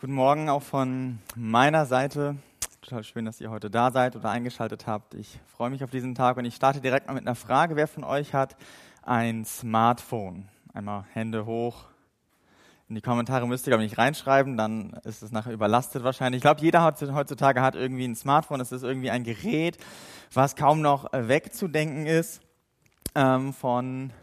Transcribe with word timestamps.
Guten 0.00 0.14
Morgen 0.14 0.48
auch 0.48 0.62
von 0.62 1.18
meiner 1.36 1.84
Seite. 1.84 2.36
Total 2.80 3.04
schön, 3.04 3.26
dass 3.26 3.38
ihr 3.38 3.50
heute 3.50 3.68
da 3.68 3.90
seid 3.90 4.16
oder 4.16 4.30
eingeschaltet 4.30 4.86
habt. 4.86 5.12
Ich 5.12 5.38
freue 5.54 5.68
mich 5.68 5.84
auf 5.84 5.90
diesen 5.90 6.14
Tag 6.14 6.38
und 6.38 6.46
ich 6.46 6.54
starte 6.54 6.80
direkt 6.80 7.06
mal 7.06 7.12
mit 7.12 7.26
einer 7.26 7.34
Frage. 7.34 7.76
Wer 7.76 7.86
von 7.86 8.02
euch 8.04 8.32
hat 8.32 8.56
ein 9.02 9.44
Smartphone? 9.44 10.48
Einmal 10.72 11.04
Hände 11.12 11.44
hoch. 11.44 11.84
In 12.88 12.94
die 12.94 13.02
Kommentare 13.02 13.46
müsst 13.46 13.66
ihr 13.66 13.74
aber 13.74 13.82
nicht 13.82 13.98
reinschreiben, 13.98 14.56
dann 14.56 14.98
ist 15.04 15.22
es 15.22 15.32
nachher 15.32 15.52
überlastet 15.52 16.02
wahrscheinlich. 16.02 16.38
Ich 16.38 16.44
glaube, 16.44 16.62
jeder 16.62 16.82
heutzutage 16.82 17.60
hat 17.60 17.74
irgendwie 17.74 18.06
ein 18.06 18.16
Smartphone. 18.16 18.62
Es 18.62 18.72
ist 18.72 18.84
irgendwie 18.84 19.10
ein 19.10 19.22
Gerät, 19.22 19.76
was 20.32 20.56
kaum 20.56 20.80
noch 20.80 21.12
wegzudenken 21.12 22.06
ist 22.06 22.40
ähm, 23.14 23.52
von 23.52 24.14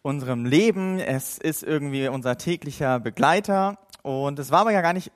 unserem 0.00 0.46
Leben. 0.46 0.98
Es 0.98 1.36
ist 1.36 1.62
irgendwie 1.62 2.08
unser 2.08 2.38
täglicher 2.38 3.00
Begleiter. 3.00 3.76
Und 4.02 4.38
es 4.38 4.50
war 4.50 4.60
aber 4.60 4.72
ja 4.72 4.80
gar 4.80 4.92
nicht 4.92 5.12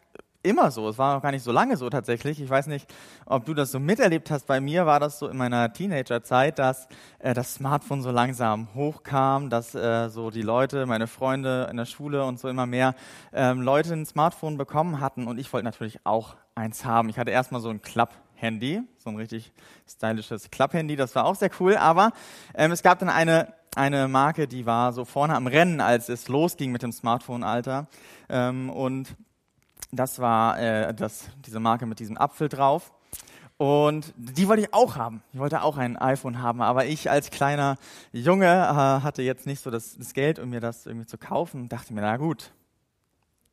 immer 0.46 0.70
so. 0.70 0.88
Es 0.88 0.96
war 0.98 1.16
auch 1.16 1.22
gar 1.22 1.32
nicht 1.32 1.42
so 1.42 1.52
lange 1.52 1.76
so 1.76 1.90
tatsächlich. 1.90 2.40
Ich 2.40 2.48
weiß 2.48 2.68
nicht, 2.68 2.92
ob 3.26 3.44
du 3.44 3.54
das 3.54 3.72
so 3.72 3.80
miterlebt 3.80 4.30
hast. 4.30 4.46
Bei 4.46 4.60
mir 4.60 4.86
war 4.86 5.00
das 5.00 5.18
so 5.18 5.28
in 5.28 5.36
meiner 5.36 5.72
Teenagerzeit, 5.72 6.58
dass 6.58 6.88
äh, 7.18 7.34
das 7.34 7.54
Smartphone 7.54 8.02
so 8.02 8.10
langsam 8.10 8.68
hochkam, 8.74 9.50
dass 9.50 9.74
äh, 9.74 10.08
so 10.08 10.30
die 10.30 10.42
Leute, 10.42 10.86
meine 10.86 11.08
Freunde 11.08 11.66
in 11.70 11.76
der 11.76 11.86
Schule 11.86 12.24
und 12.24 12.38
so 12.38 12.48
immer 12.48 12.66
mehr 12.66 12.94
ähm, 13.32 13.60
Leute 13.60 13.92
ein 13.92 14.06
Smartphone 14.06 14.56
bekommen 14.56 15.00
hatten. 15.00 15.26
Und 15.26 15.38
ich 15.38 15.52
wollte 15.52 15.64
natürlich 15.64 15.98
auch 16.04 16.36
eins 16.54 16.84
haben. 16.84 17.08
Ich 17.08 17.18
hatte 17.18 17.32
erstmal 17.32 17.60
so 17.60 17.68
ein 17.68 17.82
Klapp-Handy, 18.36 18.82
so 18.98 19.10
ein 19.10 19.16
richtig 19.16 19.52
stylisches 19.88 20.50
Klapp-Handy. 20.50 20.96
Das 20.96 21.14
war 21.14 21.24
auch 21.24 21.36
sehr 21.36 21.50
cool. 21.60 21.76
Aber 21.76 22.12
ähm, 22.54 22.72
es 22.72 22.82
gab 22.82 22.98
dann 22.98 23.08
eine 23.08 23.54
eine 23.74 24.08
Marke, 24.08 24.48
die 24.48 24.64
war 24.64 24.94
so 24.94 25.04
vorne 25.04 25.34
am 25.34 25.46
Rennen, 25.46 25.82
als 25.82 26.08
es 26.08 26.28
losging 26.28 26.72
mit 26.72 26.82
dem 26.82 26.92
Smartphone-Alter. 26.92 27.88
Ähm, 28.30 28.70
und 28.70 29.14
das 29.92 30.18
war 30.18 30.58
äh, 30.58 30.94
das, 30.94 31.28
diese 31.44 31.60
Marke 31.60 31.84
mit 31.84 31.98
diesem 32.00 32.16
Apfel 32.16 32.48
drauf. 32.48 32.94
Und 33.58 34.14
die 34.16 34.48
wollte 34.48 34.62
ich 34.62 34.72
auch 34.72 34.96
haben. 34.96 35.22
Ich 35.34 35.38
wollte 35.38 35.60
auch 35.60 35.76
ein 35.76 35.98
iPhone 35.98 36.40
haben, 36.40 36.62
aber 36.62 36.86
ich 36.86 37.10
als 37.10 37.30
kleiner 37.30 37.76
Junge 38.12 38.46
äh, 38.46 39.02
hatte 39.02 39.20
jetzt 39.20 39.44
nicht 39.46 39.62
so 39.62 39.70
das, 39.70 39.98
das, 39.98 40.14
Geld, 40.14 40.38
um 40.38 40.48
mir 40.48 40.60
das 40.60 40.86
irgendwie 40.86 41.06
zu 41.06 41.18
kaufen. 41.18 41.68
Dachte 41.68 41.92
mir, 41.92 42.00
na 42.00 42.16
gut, 42.16 42.52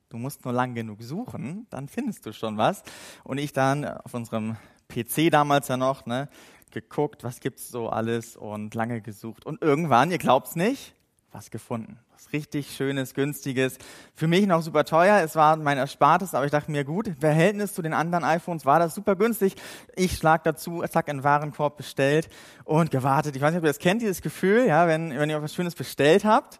du 0.08 0.16
musst 0.16 0.46
nur 0.46 0.54
lang 0.54 0.74
genug 0.74 1.02
suchen, 1.02 1.68
dann 1.70 1.90
findest 1.90 2.26
du 2.26 2.32
schon 2.32 2.58
was. 2.58 2.82
Und 3.26 3.40
ich 3.40 3.52
dann 3.52 3.84
auf 3.84 4.14
unserem 4.14 4.56
PC 4.94 5.32
damals 5.32 5.68
ja 5.68 5.78
noch, 5.78 6.06
ne, 6.06 6.30
geguckt, 6.72 7.24
was 7.24 7.40
gibt's 7.40 7.70
so 7.70 7.90
alles 7.90 8.36
und 8.36 8.76
lange 8.76 9.02
gesucht. 9.02 9.46
Und 9.46 9.62
irgendwann, 9.62 10.12
ihr 10.12 10.18
glaubt's 10.18 10.56
nicht, 10.56 10.94
was 11.32 11.52
gefunden. 11.52 12.00
Was 12.12 12.32
richtig 12.34 12.76
Schönes, 12.76 13.14
Günstiges. 13.14 13.78
Für 14.16 14.28
mich 14.28 14.46
noch 14.46 14.62
super 14.62 14.86
teuer. 14.86 15.22
Es 15.24 15.36
war 15.36 15.56
mein 15.56 15.78
Erspartes, 15.78 16.34
aber 16.34 16.46
ich 16.46 16.52
dachte 16.52 16.72
mir, 16.72 16.84
gut, 16.84 17.12
Verhältnis 17.20 17.74
zu 17.74 17.82
den 17.82 17.94
anderen 17.94 18.24
iPhones 18.24 18.66
war 18.66 18.80
das 18.80 18.96
super 18.96 19.16
günstig. 19.16 19.56
Ich 19.96 20.18
schlag 20.18 20.44
dazu, 20.44 20.84
zack, 20.90 21.10
einen 21.10 21.24
Warenkorb 21.24 21.78
bestellt 21.78 22.30
und 22.66 22.92
gewartet. 22.92 23.36
Ich 23.36 23.42
weiß 23.42 23.52
nicht, 23.52 23.60
ob 23.60 23.66
ihr 23.66 23.70
das 23.70 23.80
kennt, 23.80 24.02
dieses 24.02 24.22
Gefühl, 24.22 24.66
ja, 24.68 24.88
wenn, 24.88 25.18
wenn 25.18 25.30
ihr 25.30 25.42
was 25.42 25.54
Schönes 25.54 25.76
bestellt 25.76 26.26
habt. 26.26 26.60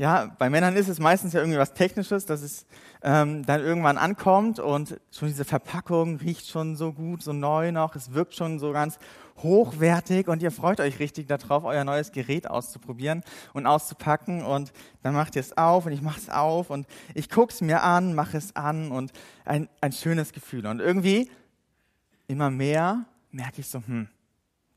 Ja, 0.00 0.34
bei 0.38 0.48
Männern 0.48 0.76
ist 0.76 0.88
es 0.88 0.98
meistens 0.98 1.34
ja 1.34 1.40
irgendwie 1.40 1.58
was 1.58 1.74
Technisches, 1.74 2.24
dass 2.24 2.40
es 2.40 2.64
ähm, 3.02 3.44
dann 3.44 3.60
irgendwann 3.60 3.98
ankommt 3.98 4.58
und 4.58 4.98
schon 5.10 5.28
diese 5.28 5.44
Verpackung 5.44 6.16
riecht 6.16 6.48
schon 6.48 6.74
so 6.74 6.94
gut, 6.94 7.22
so 7.22 7.34
neu 7.34 7.70
noch. 7.70 7.94
Es 7.94 8.14
wirkt 8.14 8.34
schon 8.34 8.58
so 8.58 8.72
ganz 8.72 8.98
hochwertig 9.42 10.26
und 10.28 10.40
ihr 10.40 10.52
freut 10.52 10.80
euch 10.80 11.00
richtig 11.00 11.26
darauf, 11.28 11.64
euer 11.64 11.84
neues 11.84 12.12
Gerät 12.12 12.48
auszuprobieren 12.48 13.22
und 13.52 13.66
auszupacken 13.66 14.42
und 14.42 14.72
dann 15.02 15.12
macht 15.12 15.36
ihr 15.36 15.40
es 15.40 15.58
auf 15.58 15.84
und 15.84 15.92
ich 15.92 16.00
mache 16.00 16.18
es 16.18 16.30
auf 16.30 16.70
und 16.70 16.86
ich 17.12 17.28
gucke 17.28 17.52
es 17.52 17.60
mir 17.60 17.82
an, 17.82 18.14
mache 18.14 18.38
es 18.38 18.56
an 18.56 18.92
und 18.92 19.12
ein, 19.44 19.68
ein 19.82 19.92
schönes 19.92 20.32
Gefühl. 20.32 20.66
Und 20.66 20.80
irgendwie 20.80 21.30
immer 22.26 22.48
mehr 22.48 23.04
merke 23.32 23.60
ich 23.60 23.68
so, 23.68 23.82
hm, 23.86 24.08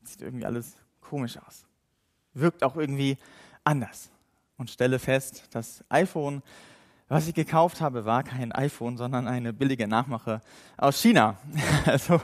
sieht 0.02 0.20
irgendwie 0.20 0.44
alles 0.44 0.76
komisch 1.00 1.38
aus. 1.38 1.64
Wirkt 2.34 2.62
auch 2.62 2.76
irgendwie 2.76 3.16
anders. 3.64 4.10
Und 4.56 4.70
stelle 4.70 4.98
fest, 4.98 5.44
das 5.50 5.84
iPhone, 5.88 6.42
was 7.08 7.28
ich 7.28 7.34
gekauft 7.34 7.80
habe, 7.80 8.04
war 8.04 8.22
kein 8.22 8.52
iPhone, 8.52 8.96
sondern 8.96 9.26
eine 9.26 9.52
billige 9.52 9.88
Nachmache 9.88 10.40
aus 10.76 11.00
China. 11.00 11.36
also 11.86 12.20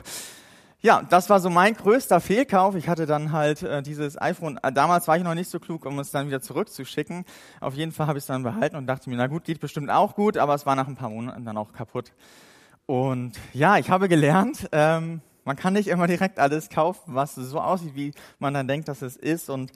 ja, 0.83 1.03
das 1.03 1.29
war 1.29 1.39
so 1.39 1.51
mein 1.51 1.75
größter 1.75 2.19
Fehlkauf. 2.19 2.73
Ich 2.73 2.87
hatte 2.87 3.05
dann 3.05 3.31
halt 3.31 3.61
äh, 3.61 3.83
dieses 3.83 4.19
iPhone, 4.19 4.57
äh, 4.63 4.71
damals 4.71 5.07
war 5.07 5.15
ich 5.15 5.23
noch 5.23 5.35
nicht 5.35 5.49
so 5.49 5.59
klug, 5.59 5.85
um 5.85 5.99
es 5.99 6.09
dann 6.09 6.25
wieder 6.25 6.41
zurückzuschicken. 6.41 7.25
Auf 7.59 7.75
jeden 7.75 7.91
Fall 7.91 8.07
habe 8.07 8.17
ich 8.17 8.23
es 8.23 8.27
dann 8.27 8.41
behalten 8.41 8.75
und 8.75 8.87
dachte 8.87 9.09
mir, 9.09 9.15
na 9.15 9.27
gut, 9.27 9.43
geht 9.43 9.59
bestimmt 9.59 9.91
auch 9.91 10.15
gut, 10.15 10.37
aber 10.37 10.55
es 10.55 10.65
war 10.65 10.75
nach 10.75 10.87
ein 10.87 10.95
paar 10.95 11.11
Monaten 11.11 11.45
dann 11.45 11.57
auch 11.57 11.71
kaputt. 11.71 12.13
Und 12.87 13.33
ja, 13.53 13.77
ich 13.77 13.91
habe 13.91 14.09
gelernt, 14.09 14.69
ähm, 14.71 15.21
man 15.45 15.55
kann 15.55 15.73
nicht 15.73 15.87
immer 15.87 16.07
direkt 16.07 16.39
alles 16.39 16.69
kaufen, 16.69 17.13
was 17.13 17.35
so 17.35 17.59
aussieht, 17.59 17.95
wie 17.95 18.13
man 18.39 18.55
dann 18.55 18.67
denkt, 18.67 18.87
dass 18.87 19.03
es 19.03 19.17
ist. 19.17 19.51
Und 19.51 19.71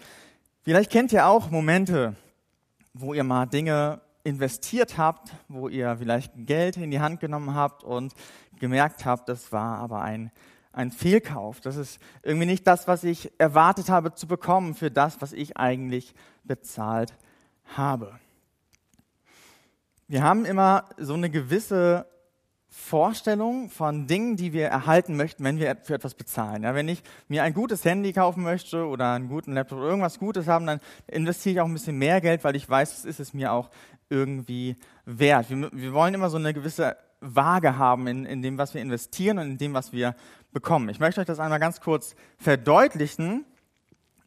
vielleicht 0.64 0.92
kennt 0.92 1.14
ihr 1.14 1.28
auch 1.28 1.52
Momente, 1.52 2.16
wo 2.98 3.14
ihr 3.14 3.24
mal 3.24 3.46
Dinge 3.46 4.02
investiert 4.24 4.98
habt, 4.98 5.34
wo 5.48 5.68
ihr 5.68 5.98
vielleicht 5.98 6.34
Geld 6.36 6.78
in 6.78 6.90
die 6.92 7.00
Hand 7.00 7.20
genommen 7.20 7.54
habt 7.54 7.84
und 7.84 8.14
gemerkt 8.60 9.06
habt, 9.06 9.30
das 9.30 9.52
war 9.52 9.78
aber 9.80 10.02
ein 10.02 10.32
ein 10.76 10.92
Fehlkauf. 10.92 11.62
Das 11.62 11.78
ist 11.78 12.00
irgendwie 12.22 12.46
nicht 12.46 12.68
das, 12.68 12.88
was 12.88 13.04
ich 13.04 13.32
erwartet 13.38 13.90
habe 13.90 14.14
zu 14.14 14.28
bekommen 14.28 14.76
für 14.76 14.92
das, 14.92 15.22
was 15.22 15.32
ich 15.32 15.58
eigentlich 15.58 16.14
bezahlt 16.44 17.14
habe. 17.76 18.20
Wir 20.08 20.22
haben 20.22 20.46
immer 20.46 20.90
so 20.98 21.14
eine 21.14 21.30
gewisse 21.30 22.06
Vorstellung 22.78 23.70
von 23.70 24.06
Dingen, 24.06 24.36
die 24.36 24.52
wir 24.52 24.68
erhalten 24.68 25.16
möchten, 25.16 25.44
wenn 25.46 25.58
wir 25.58 25.78
für 25.82 25.96
etwas 25.96 26.14
bezahlen. 26.14 26.64
Ja, 26.64 26.76
wenn 26.76 26.90
ich 26.90 27.02
mir 27.30 27.42
ein 27.42 27.54
gutes 27.54 27.84
Handy 27.86 28.12
kaufen 28.12 28.44
möchte 28.44 28.86
oder 28.86 29.14
einen 29.14 29.30
guten 29.30 29.54
Laptop 29.54 29.80
oder 29.80 29.88
irgendwas 29.88 30.20
Gutes 30.20 30.48
haben, 30.48 30.68
dann 30.68 30.82
investiere 31.08 31.54
ich 31.54 31.62
auch 31.62 31.66
ein 31.66 31.74
bisschen 31.74 31.98
mehr 31.98 32.20
Geld, 32.22 32.44
weil 32.44 32.56
ich 32.56 32.70
weiß, 32.70 33.00
es 33.00 33.06
ist 33.06 33.20
es 33.20 33.34
mir 33.34 33.54
auch 33.54 33.72
irgendwie 34.10 34.76
wert. 35.06 35.50
Wir, 35.50 35.70
wir 35.72 35.94
wollen 35.94 36.14
immer 36.14 36.30
so 36.30 36.38
eine 36.38 36.54
gewisse 36.54 36.98
Waage 37.22 37.78
haben 37.78 38.08
in, 38.08 38.26
in 38.26 38.42
dem, 38.44 38.58
was 38.58 38.74
wir 38.74 38.82
investieren 38.82 39.40
und 39.40 39.52
in 39.52 39.58
dem, 39.58 39.74
was 39.74 39.94
wir 39.94 40.14
bekommen. 40.52 40.90
Ich 40.90 41.00
möchte 41.00 41.22
euch 41.22 41.28
das 41.28 41.40
einmal 41.40 41.60
ganz 41.60 41.80
kurz 41.80 42.14
verdeutlichen 42.38 43.46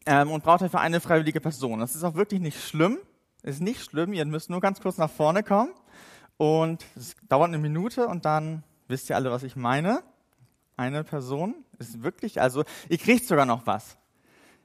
ähm, 0.05 0.31
und 0.31 0.43
braucht 0.43 0.63
dafür 0.63 0.81
eine 0.81 0.99
freiwillige 0.99 1.39
Person. 1.39 1.79
Das 1.79 1.95
ist 1.95 2.03
auch 2.03 2.15
wirklich 2.15 2.41
nicht 2.41 2.61
schlimm. 2.61 2.97
Ist 3.43 3.61
nicht 3.61 3.81
schlimm. 3.81 4.11
Ihr 4.11 4.25
müsst 4.25 4.49
nur 4.49 4.59
ganz 4.59 4.81
kurz 4.81 4.97
nach 4.97 5.09
vorne 5.09 5.43
kommen 5.43 5.69
und 6.39 6.85
es 6.95 7.17
dauert 7.27 7.49
eine 7.49 7.57
Minute 7.57 8.07
und 8.07 8.23
dann 8.23 8.63
wisst 8.87 9.09
ihr 9.09 9.17
alle, 9.17 9.29
was 9.29 9.43
ich 9.43 9.57
meine. 9.57 10.01
Eine 10.77 11.03
Person 11.03 11.53
ist 11.79 12.01
wirklich, 12.01 12.39
also 12.39 12.63
ihr 12.87 12.97
kriegt 12.97 13.27
sogar 13.27 13.45
noch 13.45 13.67
was. 13.67 13.97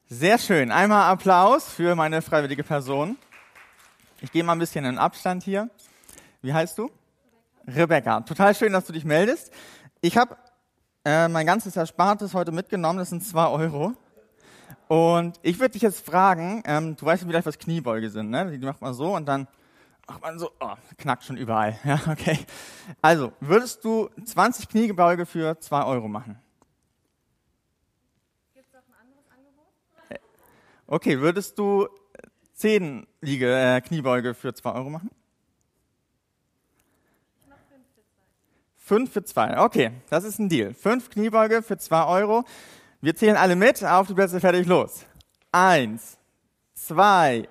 Sehr 0.07 0.39
schön. 0.39 0.71
Einmal 0.71 1.11
Applaus 1.11 1.69
für 1.69 1.97
meine 1.97 2.23
freiwillige 2.23 2.63
Person. 2.63 3.17
Ich 4.21 4.31
gehe 4.31 4.45
mal 4.45 4.53
ein 4.53 4.61
bisschen 4.61 4.85
in 4.85 4.99
Abstand 4.99 5.43
hier. 5.43 5.69
Wie 6.43 6.55
heißt 6.55 6.79
du? 6.79 6.93
Rebecca. 7.67 8.21
Total 8.21 8.55
schön, 8.55 8.73
dass 8.73 8.85
du 8.85 8.93
dich 8.93 9.05
meldest. 9.05 9.51
Ich 10.01 10.17
habe 10.17 10.37
äh, 11.05 11.27
mein 11.27 11.45
ganzes 11.45 11.75
Erspartes 11.75 12.35
heute 12.35 12.53
mitgenommen, 12.53 13.01
das 13.01 13.11
sind 13.11 13.25
zwei 13.25 13.49
Euro. 13.49 13.95
Und 14.87 15.41
ich 15.43 15.59
würde 15.59 15.73
dich 15.73 15.83
jetzt 15.83 16.07
fragen, 16.07 16.63
ähm, 16.67 16.95
du 16.95 17.05
weißt 17.05 17.25
vielleicht, 17.25 17.47
was 17.47 17.59
Kniebeuge 17.59 18.11
sind, 18.11 18.31
ne? 18.31 18.57
Die 18.57 18.65
macht 18.65 18.81
man 18.81 18.95
so 18.95 19.17
und 19.17 19.27
dann 19.27 19.49
macht 20.07 20.23
man 20.23 20.39
so, 20.39 20.51
oh, 20.61 20.75
knackt 20.99 21.25
schon 21.25 21.37
überall. 21.37 21.79
Ja, 21.85 22.01
okay. 22.09 22.39
Also, 23.03 23.33
würdest 23.41 23.85
du 23.85 24.11
20 24.25 24.69
Kniebeuge 24.69 25.27
für 25.27 25.59
zwei 25.61 25.85
Euro 25.85 26.09
machen? 26.09 26.39
Gibt 28.55 28.67
es 28.69 28.75
auch 28.75 28.83
ein 28.89 28.95
anderes 29.01 29.25
Angebot? 29.31 29.67
Äh, 30.11 30.19
okay, 30.87 31.21
würdest 31.21 31.59
du 31.59 31.89
10 32.55 33.07
Liege, 33.21 33.53
äh, 33.53 33.81
Kniebeuge 33.81 34.35
für 34.35 34.55
zwei 34.55 34.73
Euro 34.73 34.91
machen? 34.91 35.11
Fünf 38.77 39.13
für 39.15 39.25
zwei. 39.25 39.59
Okay, 39.61 39.93
das 40.11 40.25
ist 40.25 40.39
ein 40.39 40.51
Deal. 40.51 40.75
Fünf 40.75 41.09
Kniebeuge 41.09 41.63
für 41.63 41.79
zwei 41.79 42.05
Euro. 42.05 42.45
Wir 43.01 43.17
zählen 43.17 43.37
alle 43.37 43.57
mit. 43.57 43.83
Auf 43.83 44.09
die 44.09 44.15
Plätze, 44.15 44.41
fertig, 44.41 44.67
los. 44.67 45.07
Eins, 45.53 46.19
zwei, 46.75 47.49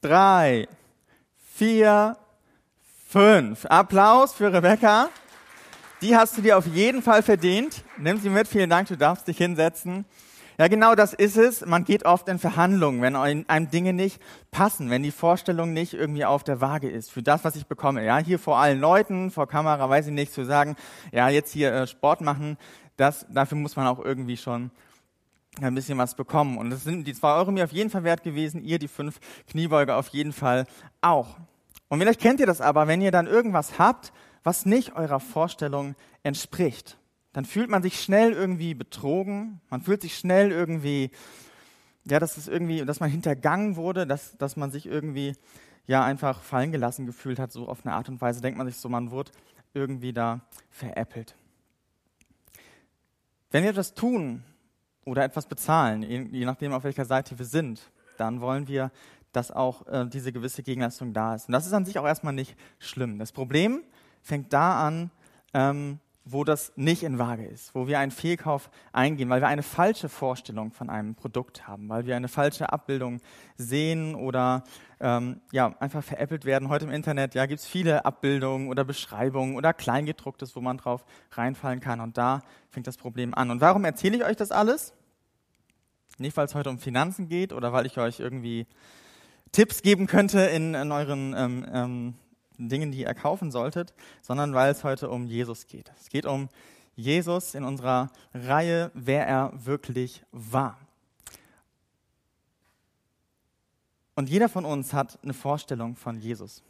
drei, 0.00 0.66
vier, 1.60 2.16
fünf. 3.06 3.66
Applaus 3.66 4.32
für 4.32 4.50
Rebecca. 4.50 5.10
Die 6.00 6.16
hast 6.16 6.38
du 6.38 6.40
dir 6.40 6.56
auf 6.56 6.66
jeden 6.66 7.02
Fall 7.02 7.22
verdient. 7.22 7.84
Nimm 7.98 8.18
sie 8.18 8.30
mit. 8.30 8.48
Vielen 8.48 8.70
Dank. 8.70 8.88
Du 8.88 8.96
darfst 8.96 9.28
dich 9.28 9.36
hinsetzen. 9.36 10.06
Ja, 10.56 10.68
genau 10.68 10.94
das 10.94 11.12
ist 11.12 11.36
es. 11.36 11.66
Man 11.66 11.84
geht 11.84 12.06
oft 12.06 12.28
in 12.28 12.38
Verhandlungen, 12.38 13.02
wenn 13.02 13.14
einem 13.14 13.70
Dinge 13.70 13.92
nicht 13.92 14.22
passen, 14.50 14.88
wenn 14.88 15.02
die 15.02 15.10
Vorstellung 15.10 15.74
nicht 15.74 15.92
irgendwie 15.92 16.24
auf 16.24 16.44
der 16.44 16.62
Waage 16.62 16.88
ist 16.88 17.10
für 17.10 17.22
das, 17.22 17.44
was 17.44 17.56
ich 17.56 17.66
bekomme. 17.66 18.06
Ja, 18.06 18.16
hier 18.16 18.38
vor 18.38 18.56
allen 18.56 18.80
Leuten, 18.80 19.30
vor 19.30 19.46
Kamera, 19.46 19.86
weiß 19.86 20.06
ich 20.06 20.14
nicht, 20.14 20.32
zu 20.32 20.46
sagen, 20.46 20.76
ja, 21.12 21.28
jetzt 21.28 21.52
hier 21.52 21.74
äh, 21.74 21.86
Sport 21.86 22.22
machen, 22.22 22.56
das, 22.96 23.26
dafür 23.28 23.58
muss 23.58 23.76
man 23.76 23.86
auch 23.86 23.98
irgendwie 24.02 24.38
schon 24.38 24.70
ein 25.60 25.74
bisschen 25.74 25.98
was 25.98 26.14
bekommen. 26.14 26.58
Und 26.58 26.70
das 26.70 26.84
sind 26.84 27.06
die 27.06 27.14
zwei 27.14 27.34
Euro 27.34 27.50
mir 27.50 27.64
auf 27.64 27.72
jeden 27.72 27.90
Fall 27.90 28.04
wert 28.04 28.22
gewesen, 28.22 28.64
ihr 28.64 28.78
die 28.78 28.88
fünf 28.88 29.20
Kniebeuge 29.50 29.94
auf 29.94 30.08
jeden 30.08 30.32
Fall 30.32 30.66
auch. 31.00 31.36
Und 31.90 31.98
vielleicht 31.98 32.20
kennt 32.20 32.38
ihr 32.38 32.46
das 32.46 32.60
aber, 32.60 32.86
wenn 32.86 33.02
ihr 33.02 33.10
dann 33.10 33.26
irgendwas 33.26 33.78
habt, 33.78 34.12
was 34.44 34.64
nicht 34.64 34.94
eurer 34.94 35.18
Vorstellung 35.18 35.96
entspricht, 36.22 36.96
dann 37.32 37.44
fühlt 37.44 37.68
man 37.68 37.82
sich 37.82 38.00
schnell 38.00 38.32
irgendwie 38.32 38.74
betrogen, 38.74 39.60
man 39.70 39.82
fühlt 39.82 40.00
sich 40.00 40.16
schnell 40.16 40.52
irgendwie, 40.52 41.10
ja, 42.04 42.20
dass 42.20 42.36
es 42.36 42.46
irgendwie, 42.46 42.84
dass 42.84 43.00
man 43.00 43.10
hintergangen 43.10 43.74
wurde, 43.74 44.06
dass, 44.06 44.38
dass 44.38 44.56
man 44.56 44.70
sich 44.70 44.86
irgendwie 44.86 45.34
ja 45.86 46.04
einfach 46.04 46.42
fallen 46.42 46.70
gelassen 46.70 47.06
gefühlt 47.06 47.40
hat, 47.40 47.50
so 47.50 47.68
auf 47.68 47.84
eine 47.84 47.94
Art 47.94 48.08
und 48.08 48.20
Weise 48.20 48.40
denkt 48.40 48.56
man 48.56 48.68
sich 48.68 48.76
so, 48.76 48.88
man 48.88 49.10
wurde 49.10 49.32
irgendwie 49.74 50.12
da 50.12 50.40
veräppelt. 50.70 51.34
Wenn 53.50 53.64
wir 53.64 53.70
etwas 53.70 53.94
tun 53.94 54.44
oder 55.04 55.24
etwas 55.24 55.46
bezahlen, 55.46 56.02
je 56.02 56.44
nachdem 56.44 56.72
auf 56.72 56.84
welcher 56.84 57.04
Seite 57.04 57.36
wir 57.36 57.46
sind, 57.46 57.90
dann 58.16 58.40
wollen 58.40 58.68
wir, 58.68 58.92
dass 59.32 59.50
auch 59.50 59.86
äh, 59.86 60.06
diese 60.06 60.32
gewisse 60.32 60.62
Gegenleistung 60.62 61.12
da 61.12 61.34
ist. 61.34 61.48
Und 61.48 61.52
das 61.52 61.66
ist 61.66 61.72
an 61.72 61.84
sich 61.84 61.98
auch 61.98 62.06
erstmal 62.06 62.32
nicht 62.32 62.56
schlimm. 62.78 63.18
Das 63.18 63.32
Problem 63.32 63.82
fängt 64.22 64.52
da 64.52 64.86
an, 64.86 65.10
ähm, 65.54 65.98
wo 66.24 66.44
das 66.44 66.72
nicht 66.76 67.02
in 67.02 67.18
Waage 67.18 67.46
ist, 67.46 67.74
wo 67.74 67.86
wir 67.86 67.98
einen 67.98 68.10
Fehlkauf 68.10 68.70
eingehen, 68.92 69.30
weil 69.30 69.40
wir 69.40 69.48
eine 69.48 69.62
falsche 69.62 70.08
Vorstellung 70.08 70.70
von 70.70 70.90
einem 70.90 71.14
Produkt 71.14 71.66
haben, 71.66 71.88
weil 71.88 72.06
wir 72.06 72.14
eine 72.14 72.28
falsche 72.28 72.72
Abbildung 72.72 73.20
sehen 73.56 74.14
oder 74.14 74.62
ähm, 75.00 75.40
ja, 75.50 75.74
einfach 75.80 76.04
veräppelt 76.04 76.44
werden. 76.44 76.68
Heute 76.68 76.84
im 76.84 76.90
Internet 76.90 77.34
ja, 77.34 77.46
gibt 77.46 77.60
es 77.60 77.66
viele 77.66 78.04
Abbildungen 78.04 78.68
oder 78.68 78.84
Beschreibungen 78.84 79.56
oder 79.56 79.72
Kleingedrucktes, 79.72 80.54
wo 80.54 80.60
man 80.60 80.76
drauf 80.76 81.04
reinfallen 81.32 81.80
kann. 81.80 82.00
Und 82.00 82.18
da 82.18 82.42
fängt 82.68 82.86
das 82.86 82.98
Problem 82.98 83.34
an. 83.34 83.50
Und 83.50 83.60
warum 83.60 83.84
erzähle 83.84 84.18
ich 84.18 84.24
euch 84.24 84.36
das 84.36 84.50
alles? 84.50 84.92
Nicht, 86.18 86.36
weil 86.36 86.44
es 86.44 86.54
heute 86.54 86.68
um 86.68 86.78
Finanzen 86.78 87.28
geht 87.28 87.52
oder 87.54 87.72
weil 87.72 87.86
ich 87.86 87.98
euch 87.98 88.20
irgendwie 88.20 88.66
Tipps 89.52 89.82
geben 89.82 90.06
könnte 90.06 90.40
in, 90.40 90.74
in 90.74 90.92
euren 90.92 91.34
ähm, 91.36 91.66
ähm, 91.72 92.14
Dingen, 92.58 92.92
die 92.92 93.00
ihr 93.00 93.14
kaufen 93.14 93.50
solltet, 93.50 93.94
sondern 94.22 94.54
weil 94.54 94.70
es 94.70 94.84
heute 94.84 95.10
um 95.10 95.26
Jesus 95.26 95.66
geht. 95.66 95.92
Es 95.98 96.08
geht 96.08 96.26
um 96.26 96.48
Jesus 96.94 97.54
in 97.54 97.64
unserer 97.64 98.10
Reihe, 98.34 98.90
wer 98.94 99.26
er 99.26 99.52
wirklich 99.54 100.22
war. 100.32 100.78
Und 104.14 104.28
jeder 104.28 104.48
von 104.48 104.64
uns 104.64 104.92
hat 104.92 105.18
eine 105.22 105.32
Vorstellung 105.32 105.96
von 105.96 106.20
Jesus. 106.20 106.62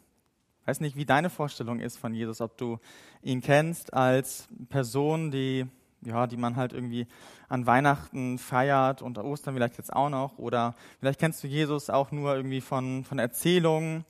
Ich 0.60 0.68
weiß 0.68 0.80
nicht, 0.80 0.96
wie 0.96 1.04
deine 1.04 1.30
Vorstellung 1.30 1.80
ist 1.80 1.96
von 1.96 2.14
Jesus, 2.14 2.40
ob 2.40 2.56
du 2.56 2.78
ihn 3.22 3.40
kennst 3.40 3.92
als 3.92 4.46
Person, 4.68 5.32
die, 5.32 5.66
ja, 6.02 6.26
die 6.26 6.36
man 6.36 6.56
halt 6.56 6.72
irgendwie 6.72 7.06
an 7.48 7.66
Weihnachten 7.66 8.38
feiert 8.38 9.02
und 9.02 9.18
Ostern 9.18 9.54
vielleicht 9.54 9.76
jetzt 9.78 9.92
auch 9.92 10.08
noch, 10.08 10.38
oder 10.38 10.74
vielleicht 10.98 11.20
kennst 11.20 11.42
du 11.42 11.48
Jesus 11.48 11.90
auch 11.90 12.10
nur 12.10 12.34
irgendwie 12.34 12.60
von, 12.60 13.04
von 13.04 13.18
Erzählungen 13.18 14.04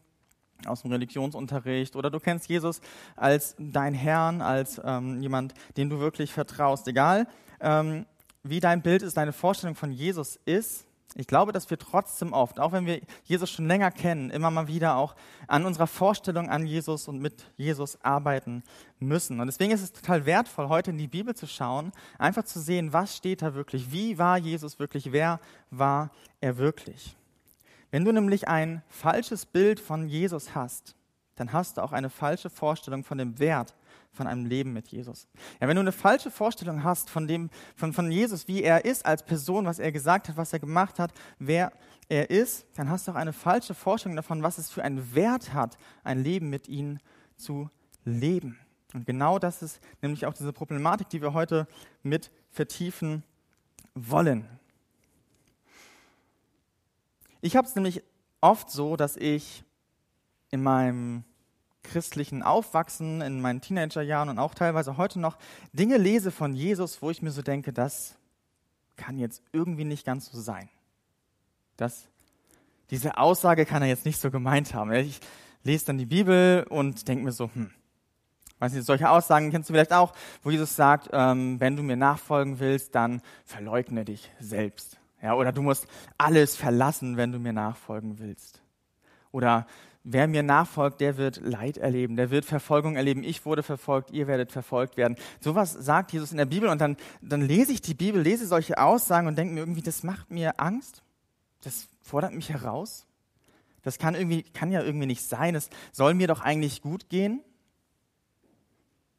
aus 0.66 0.82
dem 0.82 0.92
Religionsunterricht 0.92 1.96
oder 1.96 2.10
du 2.10 2.20
kennst 2.20 2.48
Jesus 2.48 2.80
als 3.16 3.56
dein 3.58 3.94
Herrn, 3.94 4.42
als 4.42 4.80
ähm, 4.84 5.22
jemand, 5.22 5.54
dem 5.76 5.88
du 5.88 5.98
wirklich 5.98 6.32
vertraust. 6.32 6.86
Egal, 6.86 7.26
ähm, 7.60 8.06
wie 8.42 8.60
dein 8.60 8.82
Bild 8.82 9.02
ist, 9.02 9.16
deine 9.16 9.32
Vorstellung 9.32 9.74
von 9.74 9.90
Jesus 9.90 10.36
ist, 10.44 10.86
ich 11.16 11.26
glaube, 11.26 11.52
dass 11.52 11.68
wir 11.70 11.78
trotzdem 11.78 12.32
oft, 12.32 12.60
auch 12.60 12.70
wenn 12.72 12.86
wir 12.86 13.00
Jesus 13.24 13.50
schon 13.50 13.66
länger 13.66 13.90
kennen, 13.90 14.30
immer 14.30 14.50
mal 14.50 14.68
wieder 14.68 14.96
auch 14.96 15.16
an 15.48 15.66
unserer 15.66 15.88
Vorstellung 15.88 16.48
an 16.48 16.66
Jesus 16.66 17.08
und 17.08 17.18
mit 17.18 17.50
Jesus 17.56 18.00
arbeiten 18.04 18.62
müssen. 19.00 19.40
Und 19.40 19.48
deswegen 19.48 19.72
ist 19.72 19.82
es 19.82 19.92
total 19.92 20.24
wertvoll, 20.24 20.68
heute 20.68 20.90
in 20.90 20.98
die 20.98 21.08
Bibel 21.08 21.34
zu 21.34 21.48
schauen, 21.48 21.90
einfach 22.18 22.44
zu 22.44 22.60
sehen, 22.60 22.92
was 22.92 23.16
steht 23.16 23.42
da 23.42 23.54
wirklich, 23.54 23.90
wie 23.90 24.18
war 24.18 24.38
Jesus 24.38 24.78
wirklich, 24.78 25.10
wer 25.10 25.40
war 25.70 26.10
er 26.40 26.58
wirklich. 26.58 27.16
Wenn 27.90 28.04
du 28.04 28.12
nämlich 28.12 28.46
ein 28.46 28.82
falsches 28.88 29.46
Bild 29.46 29.80
von 29.80 30.08
Jesus 30.08 30.54
hast, 30.54 30.94
dann 31.34 31.52
hast 31.52 31.76
du 31.76 31.82
auch 31.82 31.92
eine 31.92 32.10
falsche 32.10 32.50
Vorstellung 32.50 33.02
von 33.02 33.18
dem 33.18 33.38
Wert 33.40 33.74
von 34.12 34.26
einem 34.26 34.44
Leben 34.44 34.72
mit 34.72 34.88
Jesus. 34.88 35.28
Ja, 35.60 35.68
wenn 35.68 35.76
du 35.76 35.80
eine 35.80 35.92
falsche 35.92 36.30
Vorstellung 36.30 36.84
hast 36.84 37.10
von, 37.10 37.28
dem, 37.28 37.50
von, 37.76 37.92
von 37.92 38.10
Jesus, 38.10 38.48
wie 38.48 38.62
er 38.62 38.84
ist 38.84 39.06
als 39.06 39.22
Person, 39.24 39.66
was 39.66 39.78
er 39.78 39.92
gesagt 39.92 40.28
hat, 40.28 40.36
was 40.36 40.52
er 40.52 40.58
gemacht 40.58 40.98
hat, 40.98 41.12
wer 41.38 41.72
er 42.08 42.30
ist, 42.30 42.66
dann 42.74 42.90
hast 42.90 43.06
du 43.06 43.12
auch 43.12 43.16
eine 43.16 43.32
falsche 43.32 43.74
Vorstellung 43.74 44.16
davon, 44.16 44.42
was 44.42 44.58
es 44.58 44.70
für 44.70 44.82
einen 44.82 45.14
Wert 45.14 45.52
hat, 45.52 45.76
ein 46.02 46.22
Leben 46.22 46.50
mit 46.50 46.68
ihm 46.68 46.98
zu 47.36 47.70
leben. 48.04 48.58
Und 48.92 49.06
genau 49.06 49.38
das 49.38 49.62
ist 49.62 49.80
nämlich 50.02 50.26
auch 50.26 50.34
diese 50.34 50.52
Problematik, 50.52 51.08
die 51.08 51.22
wir 51.22 51.32
heute 51.32 51.68
mit 52.02 52.32
vertiefen 52.50 53.22
wollen. 53.94 54.48
Ich 57.40 57.56
habe 57.56 57.66
es 57.66 57.74
nämlich 57.74 58.02
oft 58.40 58.70
so, 58.70 58.96
dass 58.96 59.16
ich 59.16 59.64
in 60.50 60.62
meinem 60.62 61.24
christlichen 61.82 62.42
Aufwachsen, 62.42 63.20
in 63.20 63.40
meinen 63.40 63.60
Teenagerjahren 63.60 64.28
und 64.28 64.38
auch 64.38 64.54
teilweise 64.54 64.96
heute 64.96 65.18
noch 65.18 65.38
Dinge 65.72 65.96
lese 65.96 66.30
von 66.30 66.54
Jesus, 66.54 67.02
wo 67.02 67.10
ich 67.10 67.22
mir 67.22 67.30
so 67.30 67.42
denke, 67.42 67.72
das 67.72 68.16
kann 68.96 69.18
jetzt 69.18 69.42
irgendwie 69.52 69.84
nicht 69.84 70.04
ganz 70.04 70.30
so 70.30 70.40
sein. 70.40 70.68
Das, 71.76 72.08
diese 72.90 73.16
Aussage 73.16 73.64
kann 73.64 73.82
er 73.82 73.88
jetzt 73.88 74.04
nicht 74.04 74.20
so 74.20 74.30
gemeint 74.30 74.74
haben. 74.74 74.92
Ich 74.92 75.20
lese 75.62 75.86
dann 75.86 75.98
die 75.98 76.06
Bibel 76.06 76.66
und 76.68 77.08
denke 77.08 77.24
mir 77.24 77.32
so, 77.32 77.50
hm, 77.52 77.70
weiß 78.58 78.72
nicht, 78.74 78.84
solche 78.84 79.10
Aussagen 79.10 79.50
kennst 79.50 79.68
du 79.68 79.72
vielleicht 79.72 79.92
auch, 79.92 80.12
wo 80.42 80.50
Jesus 80.50 80.76
sagt, 80.76 81.08
ähm, 81.12 81.58
wenn 81.60 81.76
du 81.76 81.82
mir 81.82 81.96
nachfolgen 81.96 82.60
willst, 82.60 82.94
dann 82.94 83.22
verleugne 83.44 84.04
dich 84.04 84.30
selbst. 84.38 84.98
Ja, 85.22 85.34
oder 85.34 85.52
du 85.52 85.62
musst 85.62 85.86
alles 86.16 86.56
verlassen, 86.56 87.16
wenn 87.16 87.32
du 87.32 87.38
mir 87.38 87.52
nachfolgen 87.52 88.18
willst. 88.18 88.62
Oder 89.32 89.66
wer 90.04 90.26
mir 90.26 90.42
nachfolgt, 90.42 91.00
der 91.00 91.16
wird 91.16 91.40
Leid 91.42 91.76
erleben, 91.76 92.16
der 92.16 92.30
wird 92.30 92.44
Verfolgung 92.44 92.96
erleben. 92.96 93.22
Ich 93.22 93.44
wurde 93.44 93.62
verfolgt, 93.62 94.10
ihr 94.10 94.26
werdet 94.26 94.52
verfolgt 94.52 94.96
werden. 94.96 95.16
Sowas 95.40 95.72
sagt 95.72 96.12
Jesus 96.12 96.32
in 96.32 96.38
der 96.38 96.46
Bibel 96.46 96.68
und 96.68 96.80
dann, 96.80 96.96
dann 97.20 97.42
lese 97.42 97.72
ich 97.72 97.82
die 97.82 97.94
Bibel, 97.94 98.20
lese 98.20 98.46
solche 98.46 98.78
Aussagen 98.78 99.26
und 99.26 99.36
denke 99.36 99.54
mir 99.54 99.60
irgendwie, 99.60 99.82
das 99.82 100.02
macht 100.02 100.30
mir 100.30 100.60
Angst. 100.60 101.02
Das 101.62 101.88
fordert 102.02 102.32
mich 102.32 102.48
heraus. 102.50 103.06
Das 103.82 103.98
kann 103.98 104.14
irgendwie, 104.14 104.42
kann 104.42 104.72
ja 104.72 104.82
irgendwie 104.82 105.06
nicht 105.06 105.22
sein. 105.22 105.54
Es 105.54 105.70
soll 105.92 106.14
mir 106.14 106.26
doch 106.26 106.40
eigentlich 106.40 106.82
gut 106.82 107.08
gehen. 107.08 107.42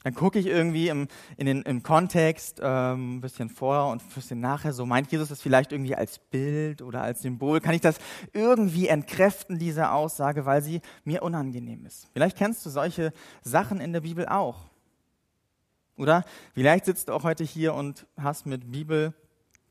Dann 0.03 0.15
gucke 0.15 0.39
ich 0.39 0.47
irgendwie 0.47 0.87
im, 0.87 1.07
in 1.37 1.45
den, 1.45 1.61
im 1.61 1.83
Kontext 1.83 2.59
ähm, 2.63 3.17
ein 3.17 3.21
bisschen 3.21 3.49
vorher 3.49 3.91
und 3.91 4.01
ein 4.01 4.09
bisschen 4.13 4.39
nachher, 4.39 4.73
so 4.73 4.85
meint 4.85 5.11
Jesus 5.11 5.29
das 5.29 5.41
vielleicht 5.41 5.71
irgendwie 5.71 5.95
als 5.95 6.17
Bild 6.17 6.81
oder 6.81 7.01
als 7.03 7.21
Symbol. 7.21 7.61
Kann 7.61 7.75
ich 7.75 7.81
das 7.81 7.97
irgendwie 8.33 8.87
entkräften, 8.87 9.59
diese 9.59 9.91
Aussage, 9.91 10.45
weil 10.45 10.63
sie 10.63 10.81
mir 11.03 11.21
unangenehm 11.21 11.85
ist? 11.85 12.07
Vielleicht 12.13 12.37
kennst 12.37 12.65
du 12.65 12.71
solche 12.71 13.13
Sachen 13.43 13.79
in 13.79 13.93
der 13.93 14.01
Bibel 14.01 14.27
auch. 14.27 14.71
Oder 15.97 16.23
vielleicht 16.53 16.85
sitzt 16.85 17.09
du 17.09 17.13
auch 17.13 17.23
heute 17.23 17.43
hier 17.43 17.75
und 17.75 18.07
hast 18.17 18.47
mit 18.47 18.71
Bibel 18.71 19.13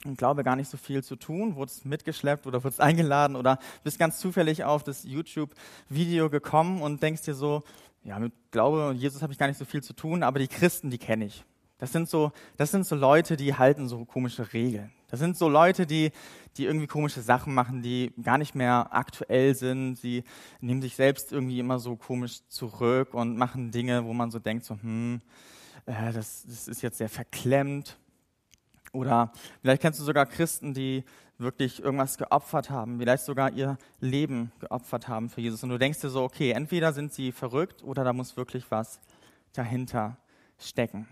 und 0.05 0.17
Glaube 0.17 0.45
gar 0.45 0.57
nicht 0.57 0.71
so 0.71 0.77
viel 0.77 1.05
zu 1.05 1.17
tun, 1.17 1.57
wurdest 1.57 1.85
mitgeschleppt 1.85 2.47
oder 2.47 2.65
wurdest 2.65 2.81
eingeladen 2.81 3.37
oder 3.37 3.59
bist 3.85 3.99
ganz 3.99 4.19
zufällig 4.19 4.65
auf 4.65 4.83
das 4.83 5.05
YouTube-Video 5.05 6.31
gekommen 6.31 6.81
und 6.83 7.03
denkst 7.03 7.23
dir 7.23 7.35
so, 7.35 7.63
ja, 8.03 8.19
mit 8.19 8.33
Glaube 8.51 8.89
und 8.89 8.97
Jesus 8.97 9.23
habe 9.23 9.33
ich 9.33 9.39
gar 9.39 9.47
nicht 9.47 9.59
so 9.59 9.65
viel 9.65 9.83
zu 9.83 9.93
tun, 9.93 10.23
aber 10.23 10.39
die 10.39 10.49
Christen, 10.49 10.91
die 10.91 10.99
kenne 10.99 11.27
ich. 11.27 11.45
Das 11.79 11.93
sind 11.93 12.09
so, 12.09 12.33
das 12.57 12.71
sind 12.71 12.87
so 12.87 12.95
Leute, 12.95 13.37
die 13.37 13.55
halten 13.55 13.89
so 13.89 14.05
komische 14.05 14.53
Regeln. 14.53 14.93
Das 15.09 15.19
sind 15.19 15.37
so 15.37 15.49
Leute, 15.49 15.87
die, 15.87 16.13
die 16.57 16.67
irgendwie 16.67 16.87
komische 16.87 17.23
Sachen 17.23 17.55
machen, 17.55 17.83
die 17.83 18.13
gar 18.23 18.39
nicht 18.39 18.55
mehr 18.55 18.89
aktuell 18.91 19.55
sind. 19.55 19.97
Sie 19.97 20.23
nehmen 20.61 20.83
sich 20.83 20.95
selbst 20.95 21.33
irgendwie 21.33 21.59
immer 21.59 21.79
so 21.79 21.97
komisch 21.97 22.47
zurück 22.49 23.15
und 23.15 23.37
machen 23.37 23.71
Dinge, 23.71 24.05
wo 24.05 24.13
man 24.13 24.31
so 24.31 24.39
denkt, 24.39 24.65
so, 24.65 24.75
hm, 24.75 25.21
äh, 25.87 26.13
das, 26.13 26.45
das 26.47 26.69
ist 26.69 26.83
jetzt 26.83 26.99
sehr 26.99 27.09
verklemmt. 27.09 27.99
Oder 28.93 29.33
vielleicht 29.63 29.83
kennst 29.83 30.01
du 30.01 30.05
sogar 30.05 30.27
Christen, 30.27 30.75
die 30.75 31.05
wirklich 31.41 31.83
irgendwas 31.83 32.19
geopfert 32.19 32.71
haben, 32.71 32.99
vielleicht 32.99 33.25
sogar 33.25 33.53
ihr 33.53 33.79
Leben 34.01 34.53
geopfert 34.61 35.09
haben 35.09 35.29
für 35.31 35.41
Jesus. 35.41 35.63
Und 35.63 35.71
du 35.71 35.79
denkst 35.79 36.01
dir 36.01 36.11
so, 36.11 36.23
okay, 36.23 36.53
entweder 36.53 36.93
sind 36.93 37.13
sie 37.13 37.33
verrückt 37.33 37.83
oder 37.83 38.05
da 38.05 38.13
muss 38.13 38.37
wirklich 38.37 38.71
was 38.71 39.01
dahinter 39.53 40.17
stecken. 40.59 41.09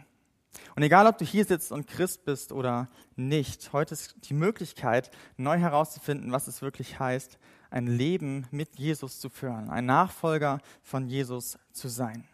Und 0.77 0.83
egal, 0.83 1.07
ob 1.07 1.19
du 1.19 1.25
hier 1.25 1.45
sitzt 1.45 1.73
und 1.73 1.87
Christ 1.87 2.25
bist 2.25 2.53
oder 2.53 2.89
nicht, 3.17 3.73
heute 3.73 3.95
ist 3.95 4.17
die 4.29 4.35
Möglichkeit, 4.35 5.11
neu 5.37 5.59
herauszufinden, 5.59 6.33
was 6.33 6.47
es 6.49 6.63
wirklich 6.63 6.99
heißt, 6.99 7.39
ein 7.71 7.87
Leben 7.87 8.47
mit 8.51 8.77
Jesus 8.77 9.21
zu 9.21 9.29
führen, 9.29 9.69
ein 9.69 9.87
Nachfolger 9.87 10.61
von 10.83 11.07
Jesus 11.07 11.59
zu 11.73 11.89
sein. 11.89 12.25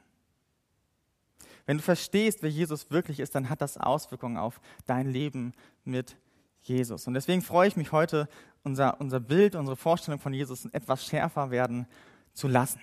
Wenn 1.66 1.78
du 1.78 1.82
verstehst, 1.82 2.42
wer 2.42 2.50
Jesus 2.50 2.90
wirklich 2.90 3.20
ist, 3.20 3.34
dann 3.34 3.48
hat 3.48 3.62
das 3.62 3.78
Auswirkungen 3.78 4.36
auf 4.36 4.60
dein 4.86 5.10
Leben 5.10 5.54
mit 5.84 6.16
Jesus. 6.68 7.06
Und 7.06 7.14
deswegen 7.14 7.42
freue 7.42 7.68
ich 7.68 7.76
mich 7.76 7.92
heute, 7.92 8.28
unser, 8.62 9.00
unser 9.00 9.20
Bild, 9.20 9.54
unsere 9.54 9.76
Vorstellung 9.76 10.20
von 10.20 10.32
Jesus 10.32 10.66
etwas 10.66 11.04
schärfer 11.04 11.50
werden 11.50 11.86
zu 12.32 12.48
lassen. 12.48 12.80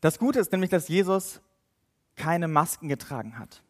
Das 0.00 0.18
Gute 0.18 0.38
ist 0.38 0.52
nämlich, 0.52 0.70
dass 0.70 0.88
Jesus 0.88 1.40
keine 2.16 2.46
Masken 2.46 2.88
getragen 2.88 3.38
hat. 3.38 3.62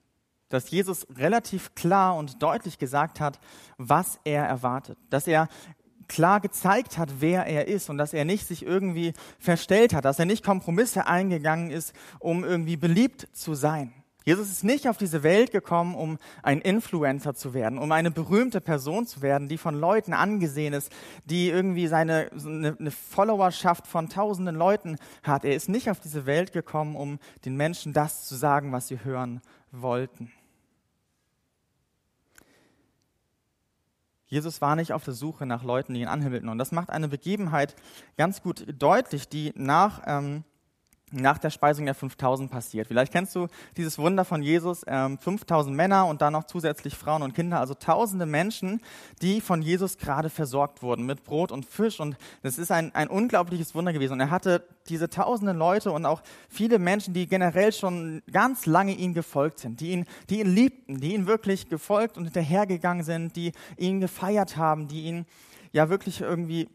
Dass 0.49 0.71
Jesus 0.71 1.07
relativ 1.17 1.75
klar 1.75 2.17
und 2.17 2.43
deutlich 2.43 2.79
gesagt 2.79 3.21
hat, 3.21 3.39
was 3.79 4.19
er 4.25 4.45
erwartet. 4.45 4.99
Dass 5.11 5.27
er 5.27 5.49
klar 6.09 6.41
gezeigt 6.41 6.99
hat, 6.99 7.21
wer 7.21 7.47
er 7.47 7.69
ist 7.69 7.89
und 7.89 7.99
dass 7.99 8.13
er 8.13 8.25
nicht 8.25 8.47
sich 8.47 8.65
irgendwie 8.65 9.15
verstellt 9.39 9.95
hat, 9.95 10.05
dass 10.05 10.19
er 10.19 10.27
nicht 10.27 10.45
Kompromisse 10.45 11.07
eingegangen 11.07 11.71
ist, 11.71 11.95
um 12.19 12.45
irgendwie 12.45 12.77
beliebt 12.77 13.29
zu 13.33 13.55
sein. 13.55 13.93
Jesus 14.25 14.51
ist 14.51 14.65
nicht 14.65 14.89
auf 14.89 14.97
diese 14.97 15.23
Welt 15.23 15.53
gekommen, 15.53 15.95
um 15.95 16.19
ein 16.43 16.63
Influencer 16.63 17.35
zu 17.35 17.53
werden, 17.53 17.79
um 17.79 17.93
eine 17.93 18.11
berühmte 18.11 18.63
Person 18.63 19.07
zu 19.07 19.21
werden, 19.21 19.49
die 19.49 19.59
von 19.59 19.75
Leuten 19.75 20.15
angesehen 20.15 20.73
ist, 20.73 20.91
die 21.27 21.51
irgendwie 21.51 21.87
seine 21.89 22.31
eine, 22.33 22.75
eine 22.79 22.91
Followerschaft 22.91 23.87
von 23.87 24.09
tausenden 24.09 24.57
Leuten 24.57 24.97
hat. 25.23 25.45
Er 25.45 25.55
ist 25.55 25.69
nicht 25.69 25.91
auf 25.91 26.01
diese 26.01 26.25
Welt 26.25 26.53
gekommen, 26.53 26.97
um 26.97 27.19
den 27.45 27.57
Menschen 27.57 27.93
das 27.93 28.25
zu 28.27 28.35
sagen, 28.35 28.73
was 28.73 28.89
sie 28.89 29.05
hören 29.05 29.43
wollten. 29.71 30.33
Jesus 34.27 34.63
war 34.63 34.75
nicht 34.75 34.93
auf 34.93 35.05
der 35.05 35.15
Suche 35.15 35.45
nach 35.45 35.63
Leuten, 35.63 35.93
die 35.93 36.01
ihn 36.01 36.09
anhimmelten. 36.09 36.49
Und 36.49 36.59
das 36.59 36.73
macht 36.73 36.89
eine 36.89 37.09
Begebenheit 37.09 37.77
ganz 38.17 38.43
gut 38.43 38.65
deutlich, 38.79 39.29
die 39.29 39.53
nach 39.55 40.03
ähm, 40.07 40.45
nach 41.15 41.39
der 41.39 41.51
Speisung 41.51 41.87
der 41.87 41.95
5000 41.95 42.51
passiert. 42.51 42.89
Vielleicht 42.89 43.13
kennst 43.13 43.35
du 43.35 43.49
dieses 43.77 43.99
Wunder 43.99 44.25
von 44.25 44.43
Jesus, 44.43 44.83
ähm, 44.87 45.19
5000 45.19 45.75
Männer 45.75 46.07
und 46.07 46.23
dann 46.23 46.33
noch 46.33 46.45
zusätzlich 46.45 46.95
Frauen 46.95 47.23
und 47.23 47.35
Kinder, 47.35 47.61
also 47.61 47.75
tausende 47.75 48.27
Menschen, 48.27 48.81
die 49.23 49.41
von 49.41 49.63
Jesus 49.63 49.99
gerade 49.99 50.31
versorgt 50.31 50.83
wurden 50.83 51.07
mit 51.07 51.25
Brot 51.25 51.53
und 51.53 51.65
Fisch. 51.65 52.01
Und 52.01 52.17
das 52.43 52.59
ist 52.59 52.71
ein, 52.71 52.95
ein 52.95 53.09
unglaubliches 53.09 53.75
Wunder 53.75 53.93
gewesen. 53.93 54.15
Und 54.15 54.21
er 54.21 54.31
hatte 54.31 54.67
diese 54.89 55.09
tausenden 55.09 55.57
Leute 55.57 55.93
und 55.93 56.07
auch 56.07 56.23
viele 56.49 56.79
Menschen, 56.79 57.15
die 57.15 57.27
generell 57.27 57.73
schon 57.73 58.23
ganz 58.31 58.67
lange 58.67 58.93
ihm 58.93 59.15
gefolgt 59.15 59.61
sind, 59.61 59.81
die 59.81 59.91
ihn, 59.91 60.05
die 60.29 60.41
ihn 60.41 60.55
liebten, 60.55 61.01
die 61.01 61.15
ihn 61.15 61.27
wirklich 61.27 61.69
gefolgt 61.69 62.17
und 62.17 62.25
hinterhergegangen 62.25 63.05
sind, 63.05 63.37
die 63.37 63.53
ihn 63.77 64.01
gefeiert 64.01 64.57
haben, 64.57 64.89
die 64.89 65.05
ihn 65.05 65.27
ja 65.73 65.89
wirklich 65.89 66.21
irgendwie 66.21 66.69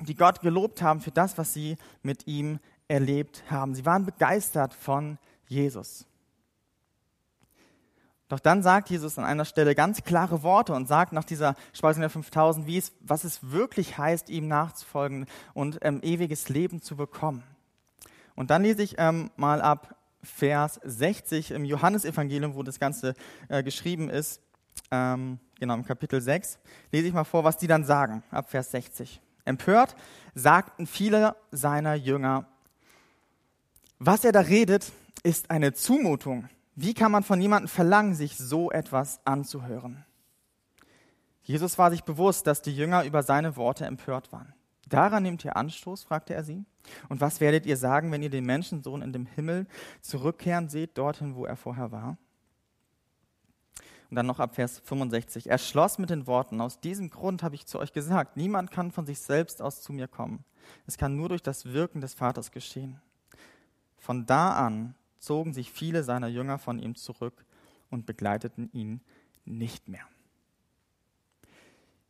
die 0.00 0.14
Gott 0.14 0.40
gelobt 0.40 0.82
haben 0.82 1.00
für 1.00 1.10
das, 1.10 1.38
was 1.38 1.54
sie 1.54 1.76
mit 2.02 2.26
ihm 2.26 2.58
erlebt 2.88 3.44
haben. 3.50 3.74
Sie 3.74 3.84
waren 3.84 4.06
begeistert 4.06 4.74
von 4.74 5.18
Jesus. 5.46 6.06
Doch 8.28 8.40
dann 8.40 8.62
sagt 8.62 8.90
Jesus 8.90 9.18
an 9.18 9.24
einer 9.24 9.44
Stelle 9.44 9.74
ganz 9.76 10.02
klare 10.02 10.42
Worte 10.42 10.72
und 10.72 10.88
sagt 10.88 11.12
nach 11.12 11.24
dieser 11.24 11.54
Speisung 11.72 12.00
der 12.00 12.10
5000, 12.10 12.66
wie 12.66 12.78
es, 12.78 12.92
was 13.00 13.22
es 13.22 13.52
wirklich 13.52 13.98
heißt, 13.98 14.30
ihm 14.30 14.48
nachzufolgen 14.48 15.26
und 15.54 15.78
ähm, 15.82 16.00
ewiges 16.02 16.48
Leben 16.48 16.82
zu 16.82 16.96
bekommen. 16.96 17.44
Und 18.34 18.50
dann 18.50 18.62
lese 18.62 18.82
ich 18.82 18.96
ähm, 18.98 19.30
mal 19.36 19.62
ab 19.62 19.94
Vers 20.22 20.80
60 20.82 21.52
im 21.52 21.64
Johannesevangelium, 21.64 22.56
wo 22.56 22.64
das 22.64 22.80
Ganze 22.80 23.14
äh, 23.48 23.62
geschrieben 23.62 24.10
ist, 24.10 24.40
ähm, 24.90 25.38
genau 25.60 25.74
im 25.74 25.84
Kapitel 25.84 26.20
6, 26.20 26.58
lese 26.90 27.06
ich 27.06 27.14
mal 27.14 27.24
vor, 27.24 27.44
was 27.44 27.58
die 27.58 27.68
dann 27.68 27.84
sagen, 27.84 28.24
ab 28.32 28.50
Vers 28.50 28.72
60. 28.72 29.20
Empört 29.44 29.94
sagten 30.34 30.88
viele 30.88 31.36
seiner 31.52 31.94
Jünger, 31.94 32.48
was 33.98 34.24
er 34.24 34.32
da 34.32 34.40
redet, 34.40 34.92
ist 35.22 35.50
eine 35.50 35.72
Zumutung. 35.72 36.48
Wie 36.74 36.94
kann 36.94 37.12
man 37.12 37.22
von 37.22 37.40
jemandem 37.40 37.68
verlangen, 37.68 38.14
sich 38.14 38.36
so 38.36 38.70
etwas 38.70 39.20
anzuhören? 39.24 40.04
Jesus 41.42 41.78
war 41.78 41.90
sich 41.90 42.04
bewusst, 42.04 42.46
dass 42.46 42.60
die 42.60 42.74
Jünger 42.76 43.04
über 43.04 43.22
seine 43.22 43.56
Worte 43.56 43.86
empört 43.86 44.32
waren. 44.32 44.52
Daran 44.88 45.22
nehmt 45.22 45.44
ihr 45.44 45.56
Anstoß, 45.56 46.04
fragte 46.04 46.34
er 46.34 46.44
sie. 46.44 46.64
Und 47.08 47.20
was 47.20 47.40
werdet 47.40 47.66
ihr 47.66 47.76
sagen, 47.76 48.12
wenn 48.12 48.22
ihr 48.22 48.30
den 48.30 48.44
Menschensohn 48.44 49.02
in 49.02 49.12
dem 49.12 49.26
Himmel 49.26 49.66
zurückkehren 50.00 50.68
seht, 50.68 50.98
dorthin, 50.98 51.34
wo 51.34 51.44
er 51.44 51.56
vorher 51.56 51.90
war? 51.90 52.18
Und 54.10 54.16
dann 54.16 54.26
noch 54.26 54.38
ab 54.38 54.54
Vers 54.54 54.80
65. 54.84 55.50
Er 55.50 55.58
schloss 55.58 55.98
mit 55.98 56.10
den 56.10 56.26
Worten, 56.26 56.60
aus 56.60 56.80
diesem 56.80 57.10
Grund 57.10 57.42
habe 57.42 57.56
ich 57.56 57.66
zu 57.66 57.78
euch 57.78 57.92
gesagt, 57.92 58.36
niemand 58.36 58.70
kann 58.70 58.92
von 58.92 59.06
sich 59.06 59.20
selbst 59.20 59.60
aus 59.60 59.82
zu 59.82 59.92
mir 59.92 60.06
kommen. 60.06 60.44
Es 60.86 60.96
kann 60.96 61.16
nur 61.16 61.28
durch 61.28 61.42
das 61.42 61.64
Wirken 61.66 62.00
des 62.00 62.14
Vaters 62.14 62.52
geschehen. 62.52 63.00
Von 64.06 64.24
da 64.24 64.52
an 64.52 64.94
zogen 65.18 65.52
sich 65.52 65.72
viele 65.72 66.04
seiner 66.04 66.28
Jünger 66.28 66.58
von 66.58 66.78
ihm 66.78 66.94
zurück 66.94 67.44
und 67.90 68.06
begleiteten 68.06 68.70
ihn 68.72 69.00
nicht 69.44 69.88
mehr. 69.88 70.06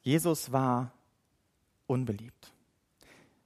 Jesus 0.02 0.52
war 0.52 0.92
unbeliebt. 1.86 2.52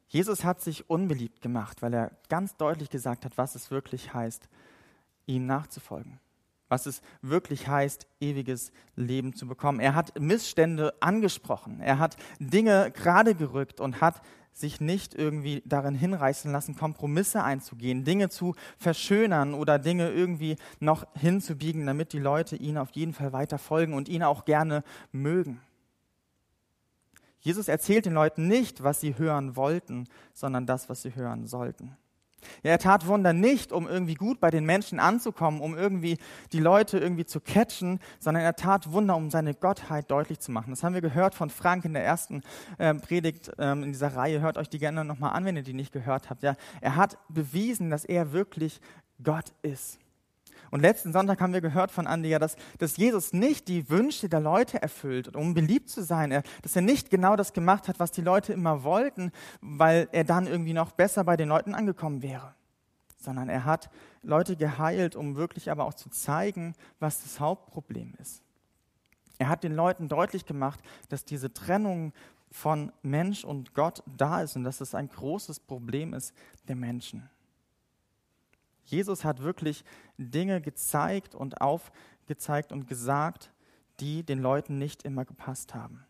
Jesus 0.09 0.43
hat 0.43 0.61
sich 0.61 0.91
unbeliebt 0.91 1.43
gemacht, 1.43 1.81
weil 1.81 1.95
er 1.95 2.11
ganz 2.29 2.57
deutlich 2.57 2.91
gesagt 2.91 3.25
hat, 3.25 3.39
was 3.39 3.55
es 3.55 3.71
wirklich 3.71 4.15
heißt, 4.15 4.49
ihm 5.27 5.47
nachzufolgen. 5.47 6.19
Was 6.69 6.87
es 6.87 7.03
wirklich 7.23 7.69
heißt, 7.69 8.09
ewiges 8.19 8.73
Leben 8.97 9.33
zu 9.33 9.47
bekommen. 9.47 9.79
Er 9.79 9.95
hat 9.95 10.19
Missstände 10.19 10.93
angesprochen. 10.99 11.81
Er 11.81 12.01
hat 12.01 12.17
Dinge 12.41 12.91
gerade 12.91 13.37
gerückt 13.37 13.81
und 13.81 14.01
hat 14.01 14.21
sich 14.53 14.81
nicht 14.81 15.15
irgendwie 15.15 15.63
darin 15.65 15.95
hinreißen 15.95 16.51
lassen, 16.53 16.77
Kompromisse 16.77 17.43
einzugehen, 17.43 18.05
Dinge 18.05 18.29
zu 18.29 18.55
verschönern 18.77 19.55
oder 19.55 19.79
Dinge 19.79 20.11
irgendwie 20.11 20.57
noch 20.81 21.07
hinzubiegen, 21.15 21.87
damit 21.87 22.13
die 22.13 22.19
Leute 22.19 22.57
ihn 22.57 22.77
auf 22.77 22.91
jeden 22.93 23.13
Fall 23.13 23.33
weiter 23.33 23.59
folgen 23.59 23.95
und 23.95 24.09
ihn 24.09 24.23
auch 24.23 24.45
gerne 24.45 24.85
mögen. 25.13 25.61
Jesus 27.41 27.69
erzählt 27.69 28.05
den 28.05 28.13
Leuten 28.13 28.49
nicht, 28.49 28.83
was 28.83 29.01
sie 29.01 29.17
hören 29.17 29.57
wollten, 29.57 30.07
sondern 30.35 30.67
das, 30.67 30.89
was 30.91 31.03
sie 31.03 31.15
hören 31.15 31.47
sollten. 31.47 31.97
Ja, 32.63 32.73
er 32.73 32.79
tat 32.79 33.07
Wunder 33.07 33.33
nicht, 33.33 33.73
um 33.73 33.89
irgendwie 33.89 34.15
gut 34.15 34.41
bei 34.41 34.51
den 34.51 34.65
Menschen 34.65 35.01
anzukommen, 35.01 35.61
um 35.61 35.77
irgendwie 35.77 36.19
die 36.53 36.61
Leute 36.61 36.99
irgendwie 36.99 37.25
zu 37.25 37.41
catchen, 37.41 38.01
sondern 38.19 38.43
er 38.43 38.57
tat 38.57 38.93
Wunder, 38.93 39.17
um 39.17 39.31
seine 39.31 39.55
Gottheit 39.55 40.11
deutlich 40.11 40.41
zu 40.41 40.53
machen. 40.53 40.71
Das 40.71 40.83
haben 40.83 40.95
wir 40.95 41.01
gehört 41.01 41.35
von 41.35 41.51
Frank 41.51 41.85
in 41.85 41.93
der 41.93 42.05
ersten 42.05 42.43
äh, 42.79 42.95
Predigt 42.95 43.51
ähm, 43.59 43.83
in 43.83 43.93
dieser 43.93 44.15
Reihe. 44.15 44.41
Hört 44.41 44.59
euch 44.59 44.69
die 44.69 44.79
gerne 44.79 45.05
nochmal 45.05 45.33
an, 45.33 45.45
wenn 45.45 45.57
ihr 45.57 45.63
die 45.63 45.75
nicht 45.75 45.93
gehört 45.93 46.31
habt. 46.31 46.43
Ja, 46.43 46.57
er 46.81 46.97
hat 46.97 47.19
bewiesen, 47.29 47.91
dass 47.91 48.05
er 48.05 48.33
wirklich 48.33 48.81
Gott 49.23 49.53
ist. 49.63 49.99
Und 50.71 50.81
letzten 50.81 51.13
Sonntag 51.13 51.41
haben 51.41 51.53
wir 51.53 51.61
gehört 51.61 51.91
von 51.91 52.07
Andi 52.07 52.29
ja, 52.29 52.39
dass, 52.39 52.57
dass 52.79 52.97
Jesus 52.97 53.33
nicht 53.33 53.67
die 53.67 53.91
Wünsche 53.91 54.29
der 54.29 54.41
Leute 54.41 54.81
erfüllt, 54.81 55.35
um 55.35 55.53
beliebt 55.53 55.89
zu 55.89 56.03
sein. 56.03 56.31
Er, 56.31 56.43
dass 56.63 56.77
er 56.77 56.83
nicht 56.83 57.11
genau 57.11 57.35
das 57.35 57.53
gemacht 57.53 57.89
hat, 57.89 57.99
was 57.99 58.13
die 58.13 58.21
Leute 58.23 58.53
immer 58.53 58.85
wollten, 58.85 59.33
weil 59.61 60.09
er 60.13 60.25
dann 60.25 60.47
irgendwie 60.47 60.73
noch 60.73 60.93
besser 60.93 61.25
bei 61.25 61.37
den 61.37 61.49
Leuten 61.49 61.75
angekommen 61.75 62.23
wäre. 62.23 62.55
Sondern 63.19 63.49
er 63.49 63.65
hat 63.65 63.91
Leute 64.23 64.57
geheilt, 64.57 65.17
um 65.17 65.35
wirklich 65.35 65.71
aber 65.71 65.85
auch 65.85 65.95
zu 65.95 66.09
zeigen, 66.09 66.75
was 67.01 67.23
das 67.23 67.41
Hauptproblem 67.41 68.15
ist. 68.21 68.43
Er 69.39 69.49
hat 69.49 69.65
den 69.65 69.75
Leuten 69.75 70.09
deutlich 70.09 70.47
gemacht, 70.47 70.81
dass 71.09 71.25
diese 71.25 71.53
Trennung 71.53 72.13
von 72.51 72.93
Mensch 73.03 73.45
und 73.45 73.75
Gott 73.75 74.03
da 74.07 74.43
ist 74.43 74.57
und 74.57 74.65
dass 74.65 74.81
es 74.81 74.95
ein 74.95 75.09
großes 75.09 75.61
Problem 75.61 76.15
ist 76.15 76.35
der 76.69 76.77
Menschen. 76.77 77.29
Jesus 78.91 79.25
hat 79.25 79.43
wirklich 79.43 79.85
Dinge 80.19 80.61
gezeigt 80.61 81.35
und 81.35 81.61
aufgezeigt 81.61 82.73
und 82.73 82.87
gesagt, 82.87 83.53
die 84.01 84.23
den 84.23 84.41
Leuten 84.41 84.79
nicht 84.79 85.05
immer 85.05 85.25
gepasst 85.25 85.75
haben. 85.75 86.05